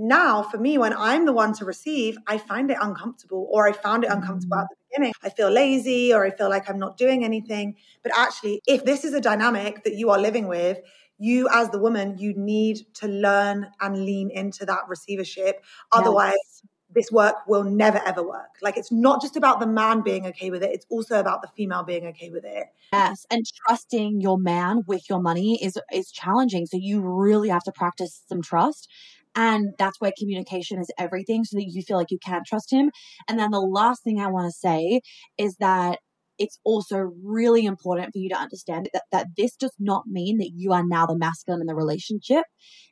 Now, 0.00 0.44
for 0.44 0.58
me, 0.58 0.78
when 0.78 0.94
I'm 0.94 1.26
the 1.26 1.32
one 1.32 1.52
to 1.54 1.64
receive, 1.64 2.16
I 2.28 2.38
find 2.38 2.70
it 2.70 2.76
uncomfortable, 2.80 3.48
or 3.50 3.66
I 3.68 3.72
found 3.72 4.04
it 4.04 4.10
uncomfortable 4.12 4.56
mm. 4.56 4.62
at 4.62 4.68
the 4.70 4.76
beginning. 4.88 5.12
I 5.24 5.30
feel 5.30 5.50
lazy, 5.50 6.14
or 6.14 6.24
I 6.24 6.30
feel 6.30 6.48
like 6.48 6.70
I'm 6.70 6.78
not 6.78 6.96
doing 6.96 7.24
anything. 7.24 7.74
But 8.04 8.12
actually, 8.16 8.62
if 8.68 8.84
this 8.84 9.04
is 9.04 9.12
a 9.12 9.20
dynamic 9.20 9.82
that 9.82 9.94
you 9.94 10.10
are 10.10 10.18
living 10.18 10.46
with, 10.46 10.78
you 11.18 11.48
as 11.52 11.70
the 11.70 11.80
woman, 11.80 12.16
you 12.16 12.32
need 12.34 12.86
to 12.94 13.08
learn 13.08 13.66
and 13.80 14.04
lean 14.04 14.30
into 14.30 14.64
that 14.66 14.82
receivership. 14.86 15.64
Otherwise, 15.90 16.34
yes. 16.34 16.62
this 16.94 17.10
work 17.10 17.34
will 17.48 17.64
never 17.64 17.98
ever 18.06 18.22
work. 18.22 18.54
Like 18.62 18.76
it's 18.76 18.92
not 18.92 19.20
just 19.20 19.36
about 19.36 19.58
the 19.58 19.66
man 19.66 20.02
being 20.02 20.28
okay 20.28 20.50
with 20.50 20.62
it, 20.62 20.70
it's 20.70 20.86
also 20.90 21.18
about 21.18 21.42
the 21.42 21.48
female 21.56 21.82
being 21.82 22.06
okay 22.06 22.30
with 22.30 22.44
it. 22.44 22.66
Yes, 22.92 23.26
and 23.32 23.44
trusting 23.66 24.20
your 24.20 24.38
man 24.38 24.84
with 24.86 25.10
your 25.10 25.20
money 25.20 25.60
is 25.60 25.76
is 25.92 26.12
challenging. 26.12 26.66
So 26.66 26.76
you 26.76 27.00
really 27.00 27.48
have 27.48 27.64
to 27.64 27.72
practice 27.72 28.22
some 28.28 28.42
trust 28.42 28.88
and 29.38 29.72
that's 29.78 30.00
why 30.00 30.10
communication 30.18 30.80
is 30.80 30.90
everything 30.98 31.44
so 31.44 31.56
that 31.56 31.68
you 31.68 31.80
feel 31.82 31.96
like 31.96 32.10
you 32.10 32.18
can 32.18 32.42
trust 32.44 32.72
him. 32.72 32.90
And 33.28 33.38
then 33.38 33.52
the 33.52 33.60
last 33.60 34.02
thing 34.02 34.18
I 34.18 34.26
want 34.26 34.46
to 34.46 34.58
say 34.58 35.00
is 35.38 35.54
that 35.60 36.00
it's 36.38 36.58
also 36.64 37.10
really 37.22 37.64
important 37.64 38.12
for 38.12 38.18
you 38.18 38.28
to 38.30 38.36
understand 38.36 38.88
that, 38.92 39.04
that 39.12 39.26
this 39.36 39.54
does 39.54 39.74
not 39.78 40.04
mean 40.08 40.38
that 40.38 40.50
you 40.54 40.72
are 40.72 40.84
now 40.84 41.06
the 41.06 41.16
masculine 41.16 41.60
in 41.60 41.68
the 41.68 41.74
relationship 41.74 42.44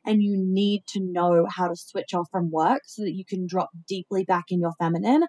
and 0.05 0.23
you 0.23 0.35
need 0.37 0.83
to 0.87 1.01
know 1.01 1.45
how 1.53 1.67
to 1.67 1.75
switch 1.75 2.13
off 2.13 2.27
from 2.31 2.49
work 2.49 2.81
so 2.85 3.01
that 3.03 3.13
you 3.13 3.25
can 3.25 3.45
drop 3.45 3.69
deeply 3.87 4.23
back 4.23 4.45
in 4.49 4.61
your 4.61 4.73
feminine 4.79 5.25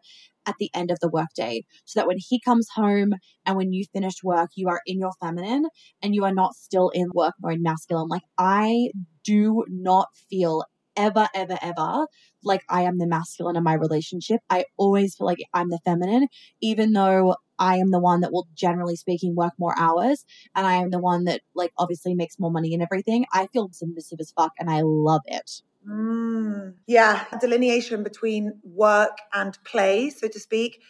at 0.46 0.54
the 0.60 0.70
end 0.72 0.92
of 0.92 0.98
the 1.00 1.10
workday 1.10 1.62
so 1.84 1.98
that 1.98 2.06
when 2.06 2.18
he 2.18 2.40
comes 2.40 2.68
home 2.74 3.12
and 3.44 3.56
when 3.56 3.72
you 3.72 3.84
finish 3.92 4.22
work, 4.22 4.50
you 4.54 4.68
are 4.68 4.82
in 4.86 5.00
your 5.00 5.12
feminine 5.20 5.66
and 6.00 6.14
you 6.14 6.24
are 6.24 6.34
not 6.34 6.54
still 6.54 6.90
in 6.90 7.08
work 7.12 7.34
mode 7.40 7.60
masculine. 7.60 8.08
Like 8.08 8.22
I 8.38 8.90
do 9.24 9.64
not 9.68 10.08
feel 10.30 10.64
ever, 10.98 11.28
ever, 11.34 11.56
ever 11.62 12.06
like 12.42 12.62
I 12.68 12.82
am 12.82 12.98
the 12.98 13.06
masculine 13.06 13.56
in 13.56 13.62
my 13.62 13.74
relationship. 13.74 14.40
I 14.50 14.64
always 14.76 15.16
feel 15.16 15.26
like 15.26 15.38
I'm 15.54 15.70
the 15.70 15.78
feminine, 15.84 16.28
even 16.60 16.92
though 16.92 17.36
I 17.58 17.76
am 17.76 17.90
the 17.90 17.98
one 17.98 18.20
that 18.20 18.32
will 18.32 18.46
generally 18.54 18.96
speaking 18.96 19.34
work 19.34 19.52
more 19.58 19.74
hours 19.78 20.24
and 20.54 20.66
I 20.66 20.74
am 20.74 20.90
the 20.90 20.98
one 20.98 21.24
that 21.24 21.40
like 21.54 21.72
obviously 21.78 22.14
makes 22.14 22.38
more 22.38 22.50
money 22.50 22.74
and 22.74 22.82
everything. 22.82 23.24
I 23.32 23.46
feel 23.46 23.70
submissive 23.72 24.18
as 24.20 24.32
fuck 24.32 24.52
and 24.58 24.70
I 24.70 24.82
love 24.82 25.22
it. 25.26 25.62
Mm, 25.88 26.74
yeah, 26.86 27.24
delineation 27.40 28.02
between 28.02 28.60
work 28.62 29.18
and 29.32 29.56
play, 29.64 30.10
so 30.10 30.28
to 30.28 30.38
speak, 30.38 30.82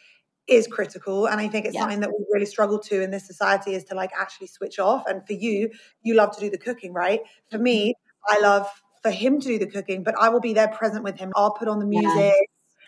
is 0.49 0.67
critical. 0.67 1.27
And 1.27 1.41
I 1.41 1.49
think 1.49 1.67
it's 1.67 1.75
yeah. 1.75 1.83
something 1.83 2.01
that 2.01 2.11
we 2.11 2.25
really 2.33 2.47
struggle 2.47 2.79
to 2.81 3.03
in 3.03 3.11
this 3.11 3.27
society 3.27 3.75
is 3.75 3.85
to 3.85 3.95
like 3.95 4.11
actually 4.19 4.49
switch 4.49 4.79
off. 4.79 5.05
And 5.07 5.27
for 5.27 5.35
you, 5.35 5.71
you 6.03 6.15
love 6.15 6.35
to 6.35 6.41
do 6.41 6.51
the 6.51 6.59
cooking, 6.59 6.93
right? 6.93 7.21
For 7.51 7.59
me, 7.59 7.95
I 8.29 8.41
love 8.41 8.67
for 9.03 9.11
him 9.11 9.41
to 9.41 9.49
do 9.49 9.59
the 9.59 9.67
cooking, 9.67 10.03
but 10.03 10.15
I 10.19 10.29
will 10.29 10.41
be 10.41 10.55
there 10.55 10.69
present 10.69 11.05
with 11.05 11.19
him. 11.19 11.33
I'll 11.37 11.53
put 11.53 11.69
on 11.69 11.79
the 11.79 11.87
music. 11.87 12.15
Yeah. 12.15 12.33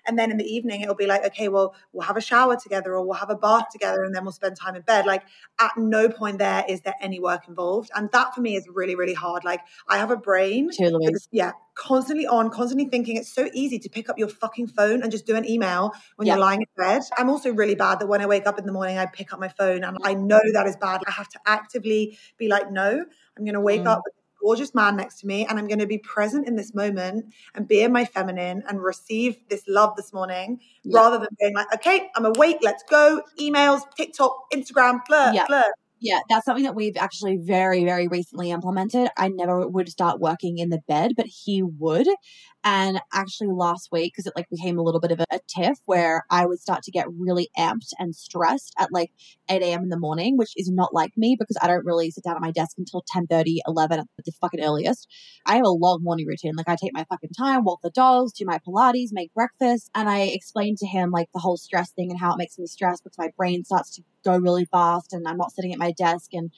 And 0.07 0.19
then 0.19 0.31
in 0.31 0.37
the 0.37 0.45
evening, 0.45 0.81
it'll 0.81 0.95
be 0.95 1.07
like, 1.07 1.25
okay, 1.27 1.49
well, 1.49 1.75
we'll 1.93 2.07
have 2.07 2.17
a 2.17 2.21
shower 2.21 2.57
together 2.57 2.95
or 2.95 3.05
we'll 3.05 3.15
have 3.15 3.31
a 3.31 3.37
bath 3.37 3.67
together 3.71 4.03
and 4.03 4.15
then 4.15 4.25
we'll 4.25 4.33
spend 4.33 4.57
time 4.57 4.75
in 4.75 4.83
bed. 4.83 5.07
Like, 5.07 5.23
at 5.61 5.73
no 5.77 6.09
point 6.09 6.39
there 6.39 6.65
is 6.69 6.81
there 6.83 6.95
any 7.01 7.21
work 7.21 7.49
involved. 7.49 7.91
And 7.95 8.11
that 8.13 8.35
for 8.35 8.41
me 8.41 8.57
is 8.57 8.67
really, 8.73 8.95
really 8.95 9.15
hard. 9.15 9.45
Like, 9.45 9.61
I 9.89 9.99
have 9.99 10.11
a 10.11 10.17
brain. 10.17 10.71
Totally. 10.71 11.09
Yeah, 11.31 11.53
constantly 11.75 12.27
on, 12.27 12.51
constantly 12.51 12.87
thinking. 12.89 13.17
It's 13.17 13.33
so 13.33 13.51
easy 13.53 13.79
to 13.79 13.89
pick 13.89 14.09
up 14.09 14.19
your 14.19 14.29
fucking 14.29 14.69
phone 14.69 15.03
and 15.03 15.13
just 15.13 15.27
do 15.27 15.37
an 15.37 15.49
email 15.49 15.93
when 16.17 16.27
yeah. 16.27 16.35
you're 16.35 16.41
lying 16.41 16.63
in 16.63 16.67
bed. 16.77 17.03
I'm 17.17 17.31
also 17.31 17.53
really 17.53 17.75
bad 17.75 18.01
that 18.01 18.07
when 18.07 18.21
I 18.21 18.27
wake 18.27 18.47
up 18.47 18.59
in 18.59 18.67
the 18.67 18.73
morning, 18.73 18.99
I 18.99 19.07
pick 19.07 19.33
up 19.33 19.41
my 19.41 19.49
phone 19.49 19.85
and 19.85 19.99
I 20.03 20.15
know 20.15 20.41
that 20.53 20.67
is 20.67 20.77
bad. 20.77 21.03
I 21.07 21.11
have 21.11 21.29
to 21.29 21.41
actively 21.47 22.19
be 22.39 22.49
like, 22.49 22.71
no, 22.71 23.05
I'm 23.37 23.45
going 23.45 23.55
to 23.55 23.61
wake 23.61 23.83
mm. 23.83 23.87
up 23.87 24.03
with 24.05 24.15
gorgeous 24.41 24.75
man 24.75 24.97
next 24.97 25.21
to 25.21 25.27
me 25.27 25.47
and 25.47 25.59
I'm 25.59 25.67
going 25.67 25.79
to 25.79 25.87
be 25.87 25.99
present 25.99 26.49
in 26.49 26.57
this 26.57 26.75
moment 26.75 27.33
and 27.55 27.67
be 27.69 27.81
in 27.83 27.93
my 27.93 28.05
feminine 28.05 28.63
and 28.69 28.83
receive 28.83 29.37
this 29.49 29.63
love 29.69 29.97
this 29.97 30.13
morning 30.13 30.61
yeah. 30.83 30.99
rather 30.99 31.19
than 31.19 31.29
being 31.39 31.55
like, 31.55 31.73
okay, 31.75 32.11
I'm 32.17 32.25
awake, 32.25 32.59
let's 32.63 32.83
go, 32.85 33.23
emails, 33.39 33.83
TikTok, 33.97 34.37
Instagram, 34.53 35.01
blur, 35.07 35.33
yeah. 35.35 35.47
blur. 35.47 35.65
Yeah, 36.03 36.21
that's 36.31 36.47
something 36.47 36.65
that 36.65 36.75
we've 36.75 36.97
actually 36.97 37.37
very, 37.37 37.85
very 37.85 38.09
recently 38.09 38.51
implemented. 38.51 39.11
I 39.19 39.29
never 39.29 39.69
would 39.69 39.91
start 39.91 40.19
working 40.19 40.57
in 40.57 40.71
the 40.71 40.81
bed, 40.89 41.13
but 41.15 41.27
he 41.27 41.63
would. 41.63 42.09
And 42.63 43.01
actually 43.13 43.49
lost 43.49 43.89
weight 43.91 44.13
because 44.13 44.27
it 44.27 44.35
like 44.37 44.51
became 44.51 44.79
a 44.79 44.83
little 44.83 45.01
bit 45.01 45.13
of 45.13 45.21
a, 45.21 45.25
a, 45.31 45.41
tiff 45.49 45.79
where 45.87 46.25
I 46.31 46.45
would 46.45 46.61
start 46.61 46.83
to 46.83 46.91
get 46.91 47.07
really 47.19 47.49
amped 47.59 47.93
and 47.99 48.15
stressed 48.15 48.75
at 48.79 48.93
like 48.93 49.11
8 49.49 49.63
a.m. 49.63 49.83
in 49.83 49.89
the 49.89 49.99
morning, 49.99 50.37
which 50.37 50.53
is 50.57 50.71
not 50.71 50.93
like 50.93 51.13
me 51.17 51.37
because 51.39 51.57
I 51.63 51.67
don't 51.67 51.87
really 51.87 52.11
sit 52.11 52.25
down 52.25 52.37
at 52.37 52.43
my 52.43 52.51
desk 52.51 52.77
until 52.77 53.03
10 53.09 53.27
30, 53.27 53.63
11 53.67 54.01
at 54.01 54.07
the 54.25 54.33
fucking 54.41 54.63
earliest. 54.63 55.09
I 55.47 55.57
have 55.57 55.65
a 55.65 55.71
long 55.71 56.01
morning 56.03 56.27
routine. 56.27 56.55
Like 56.55 56.69
I 56.69 56.77
take 56.77 56.93
my 56.93 57.05
fucking 57.05 57.31
time, 57.37 57.65
walk 57.65 57.81
the 57.83 57.91
dogs, 57.91 58.33
do 58.33 58.45
my 58.45 58.59
Pilates, 58.59 59.09
make 59.13 59.33
breakfast. 59.33 59.91
And 59.95 60.09
I 60.09 60.23
explained 60.23 60.79
to 60.79 60.87
him 60.87 61.11
like 61.11 61.29
the 61.33 61.41
whole 61.41 61.57
stress 61.57 61.91
thing 61.93 62.11
and 62.11 62.21
how 62.21 62.33
it 62.33 62.39
makes 62.39 62.59
me 62.59 62.67
stressed 62.67 63.05
because 63.05 63.19
my 63.19 63.31
brain 63.37 63.65
starts 63.65 63.97
to 63.97 64.03
go 64.25 64.37
really 64.37 64.67
fast 64.67 65.13
and 65.13 65.27
I'm 65.27 65.39
not 65.39 65.53
sitting 65.53 65.73
at 65.73 65.79
my 65.79 65.93
desk 65.93 66.35
and 66.35 66.51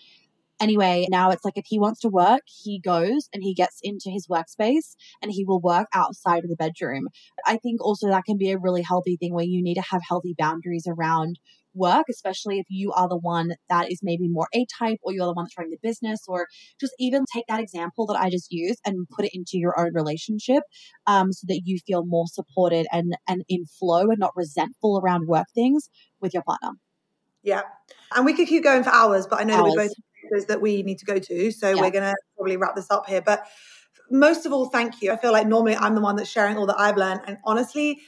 Anyway, 0.60 1.06
now 1.10 1.30
it's 1.30 1.44
like 1.44 1.56
if 1.56 1.64
he 1.66 1.78
wants 1.78 2.00
to 2.00 2.08
work, 2.08 2.42
he 2.46 2.78
goes 2.78 3.28
and 3.34 3.42
he 3.42 3.52
gets 3.52 3.80
into 3.82 4.10
his 4.10 4.28
workspace 4.28 4.94
and 5.20 5.32
he 5.32 5.44
will 5.44 5.60
work 5.60 5.88
outside 5.92 6.44
of 6.44 6.50
the 6.50 6.56
bedroom. 6.56 7.08
I 7.44 7.56
think 7.56 7.84
also 7.84 8.08
that 8.08 8.24
can 8.24 8.38
be 8.38 8.52
a 8.52 8.58
really 8.58 8.82
healthy 8.82 9.16
thing 9.16 9.34
where 9.34 9.44
you 9.44 9.62
need 9.62 9.74
to 9.74 9.82
have 9.90 10.02
healthy 10.08 10.34
boundaries 10.38 10.86
around 10.86 11.40
work, 11.74 12.04
especially 12.10 12.58
if 12.58 12.66
you 12.68 12.92
are 12.92 13.08
the 13.08 13.16
one 13.18 13.54
that 13.70 13.90
is 13.90 14.00
maybe 14.02 14.28
more 14.28 14.46
A 14.54 14.66
type 14.78 14.98
or 15.02 15.12
you're 15.12 15.26
the 15.26 15.32
one 15.32 15.46
that's 15.46 15.56
running 15.58 15.72
the 15.72 15.88
business, 15.88 16.20
or 16.28 16.46
just 16.78 16.92
even 16.98 17.24
take 17.32 17.44
that 17.48 17.60
example 17.60 18.06
that 18.06 18.20
I 18.20 18.30
just 18.30 18.52
used 18.52 18.78
and 18.84 19.08
put 19.08 19.24
it 19.24 19.32
into 19.34 19.58
your 19.58 19.78
own 19.80 19.92
relationship 19.94 20.62
um, 21.06 21.32
so 21.32 21.46
that 21.48 21.62
you 21.64 21.78
feel 21.86 22.04
more 22.04 22.26
supported 22.26 22.86
and, 22.92 23.16
and 23.26 23.42
in 23.48 23.64
flow 23.66 24.10
and 24.10 24.18
not 24.18 24.32
resentful 24.36 25.00
around 25.02 25.26
work 25.26 25.46
things 25.54 25.88
with 26.20 26.34
your 26.34 26.42
partner. 26.42 26.72
Yeah. 27.42 27.62
And 28.14 28.24
we 28.24 28.34
could 28.34 28.48
keep 28.48 28.62
going 28.62 28.84
for 28.84 28.90
hours, 28.90 29.26
but 29.26 29.40
I 29.40 29.44
know 29.44 29.66
hours. 29.66 29.74
that 29.74 29.82
we 29.82 30.38
both 30.38 30.46
that 30.48 30.60
we 30.60 30.82
need 30.82 30.98
to 30.98 31.04
go 31.04 31.18
to. 31.18 31.50
So 31.50 31.70
yeah. 31.70 31.80
we're 31.80 31.90
going 31.90 32.04
to 32.04 32.14
probably 32.36 32.56
wrap 32.56 32.76
this 32.76 32.90
up 32.90 33.06
here. 33.06 33.20
But 33.20 33.46
most 34.10 34.46
of 34.46 34.52
all, 34.52 34.66
thank 34.66 35.02
you. 35.02 35.12
I 35.12 35.16
feel 35.16 35.32
like 35.32 35.46
normally 35.46 35.76
I'm 35.76 35.94
the 35.94 36.00
one 36.00 36.16
that's 36.16 36.30
sharing 36.30 36.56
all 36.56 36.66
that 36.66 36.78
I've 36.78 36.96
learned. 36.96 37.22
And 37.26 37.38
honestly, 37.44 38.00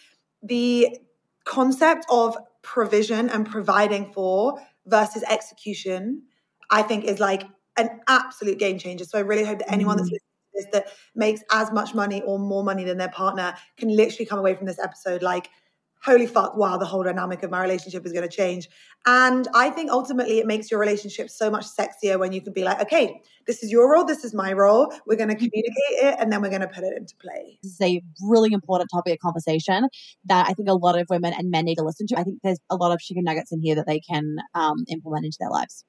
the 0.43 0.97
concept 1.45 2.07
of 2.11 2.37
provision 2.63 3.29
and 3.29 3.47
providing 3.47 4.13
for 4.13 4.61
versus 4.87 5.23
execution, 5.29 6.23
I 6.71 6.83
think 6.83 7.05
is 7.05 7.21
like 7.21 7.45
an 7.77 8.01
absolute 8.07 8.59
game 8.59 8.79
changer. 8.79 9.05
So 9.05 9.19
I 9.19 9.23
really 9.23 9.45
hope 9.45 9.59
that 9.59 9.73
anyone 9.73 9.97
that's 9.97 10.09
mm. 10.09 10.13
listening 10.13 10.21
to 10.21 10.63
this 10.63 10.67
that 10.73 10.87
makes 11.15 11.43
as 11.51 11.73
much 11.73 11.95
money 11.95 12.23
or 12.23 12.39
more 12.39 12.63
money 12.63 12.85
than 12.85 12.99
their 12.99 13.09
partner 13.09 13.55
can 13.77 13.95
literally 13.95 14.27
come 14.27 14.39
away 14.39 14.55
from 14.55 14.67
this 14.67 14.79
episode 14.79 15.23
like– 15.23 15.51
holy 16.05 16.27
fuck, 16.27 16.57
wow, 16.57 16.77
the 16.77 16.85
whole 16.85 17.03
dynamic 17.03 17.43
of 17.43 17.51
my 17.51 17.63
relationship 17.63 18.05
is 18.05 18.13
going 18.13 18.29
to 18.29 18.37
change. 18.37 18.69
And 19.07 19.49
I 19.55 19.71
think 19.71 19.91
ultimately 19.91 20.39
it 20.39 20.47
makes 20.47 20.71
your 20.71 20.79
relationship 20.79 21.31
so 21.31 21.51
much 21.51 21.65
sexier 21.65 22.19
when 22.19 22.33
you 22.33 22.43
can 22.43 22.53
be 22.53 22.63
like, 22.63 22.81
okay, 22.83 23.23
this 23.47 23.63
is 23.63 23.71
your 23.71 23.91
role, 23.91 24.05
this 24.05 24.23
is 24.25 24.35
my 24.35 24.53
role. 24.53 24.93
We're 25.07 25.17
going 25.17 25.31
to 25.31 25.35
mm-hmm. 25.35 25.47
communicate 25.47 25.75
it 25.91 26.17
and 26.19 26.31
then 26.31 26.43
we're 26.43 26.51
going 26.51 26.61
to 26.61 26.69
put 26.69 26.85
it 26.85 26.95
into 26.97 27.15
play. 27.17 27.59
This 27.63 27.73
is 27.73 27.81
a 27.81 28.03
really 28.23 28.53
important 28.53 28.91
topic 28.93 29.15
of 29.15 29.19
conversation 29.21 29.89
that 30.27 30.47
I 30.47 30.53
think 30.53 30.69
a 30.69 30.75
lot 30.75 30.99
of 30.99 31.07
women 31.09 31.33
and 31.33 31.51
men 31.51 31.65
need 31.65 31.77
to 31.77 31.85
listen 31.85 32.07
to. 32.09 32.19
I 32.19 32.23
think 32.23 32.41
there's 32.43 32.61
a 32.71 32.77
lot 32.77 32.93
of 32.93 33.01
chicken 33.01 33.25
nuggets 33.25 33.51
in 33.51 33.61
here 33.61 33.75
that 33.77 33.87
they 33.87 34.01
can 34.01 34.37
um, 34.55 34.85
implement 34.89 35.25
into 35.25 35.39
their 35.41 35.51
lives. 35.51 35.85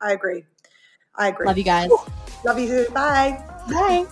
I 0.00 0.12
agree. 0.12 0.44
I 1.16 1.28
agree. 1.28 1.46
Love 1.46 1.58
you 1.58 1.64
guys. 1.64 1.90
Love 2.44 2.58
you 2.58 2.66
too. 2.66 2.86
Bye. 2.92 3.44
Bye. 3.68 4.06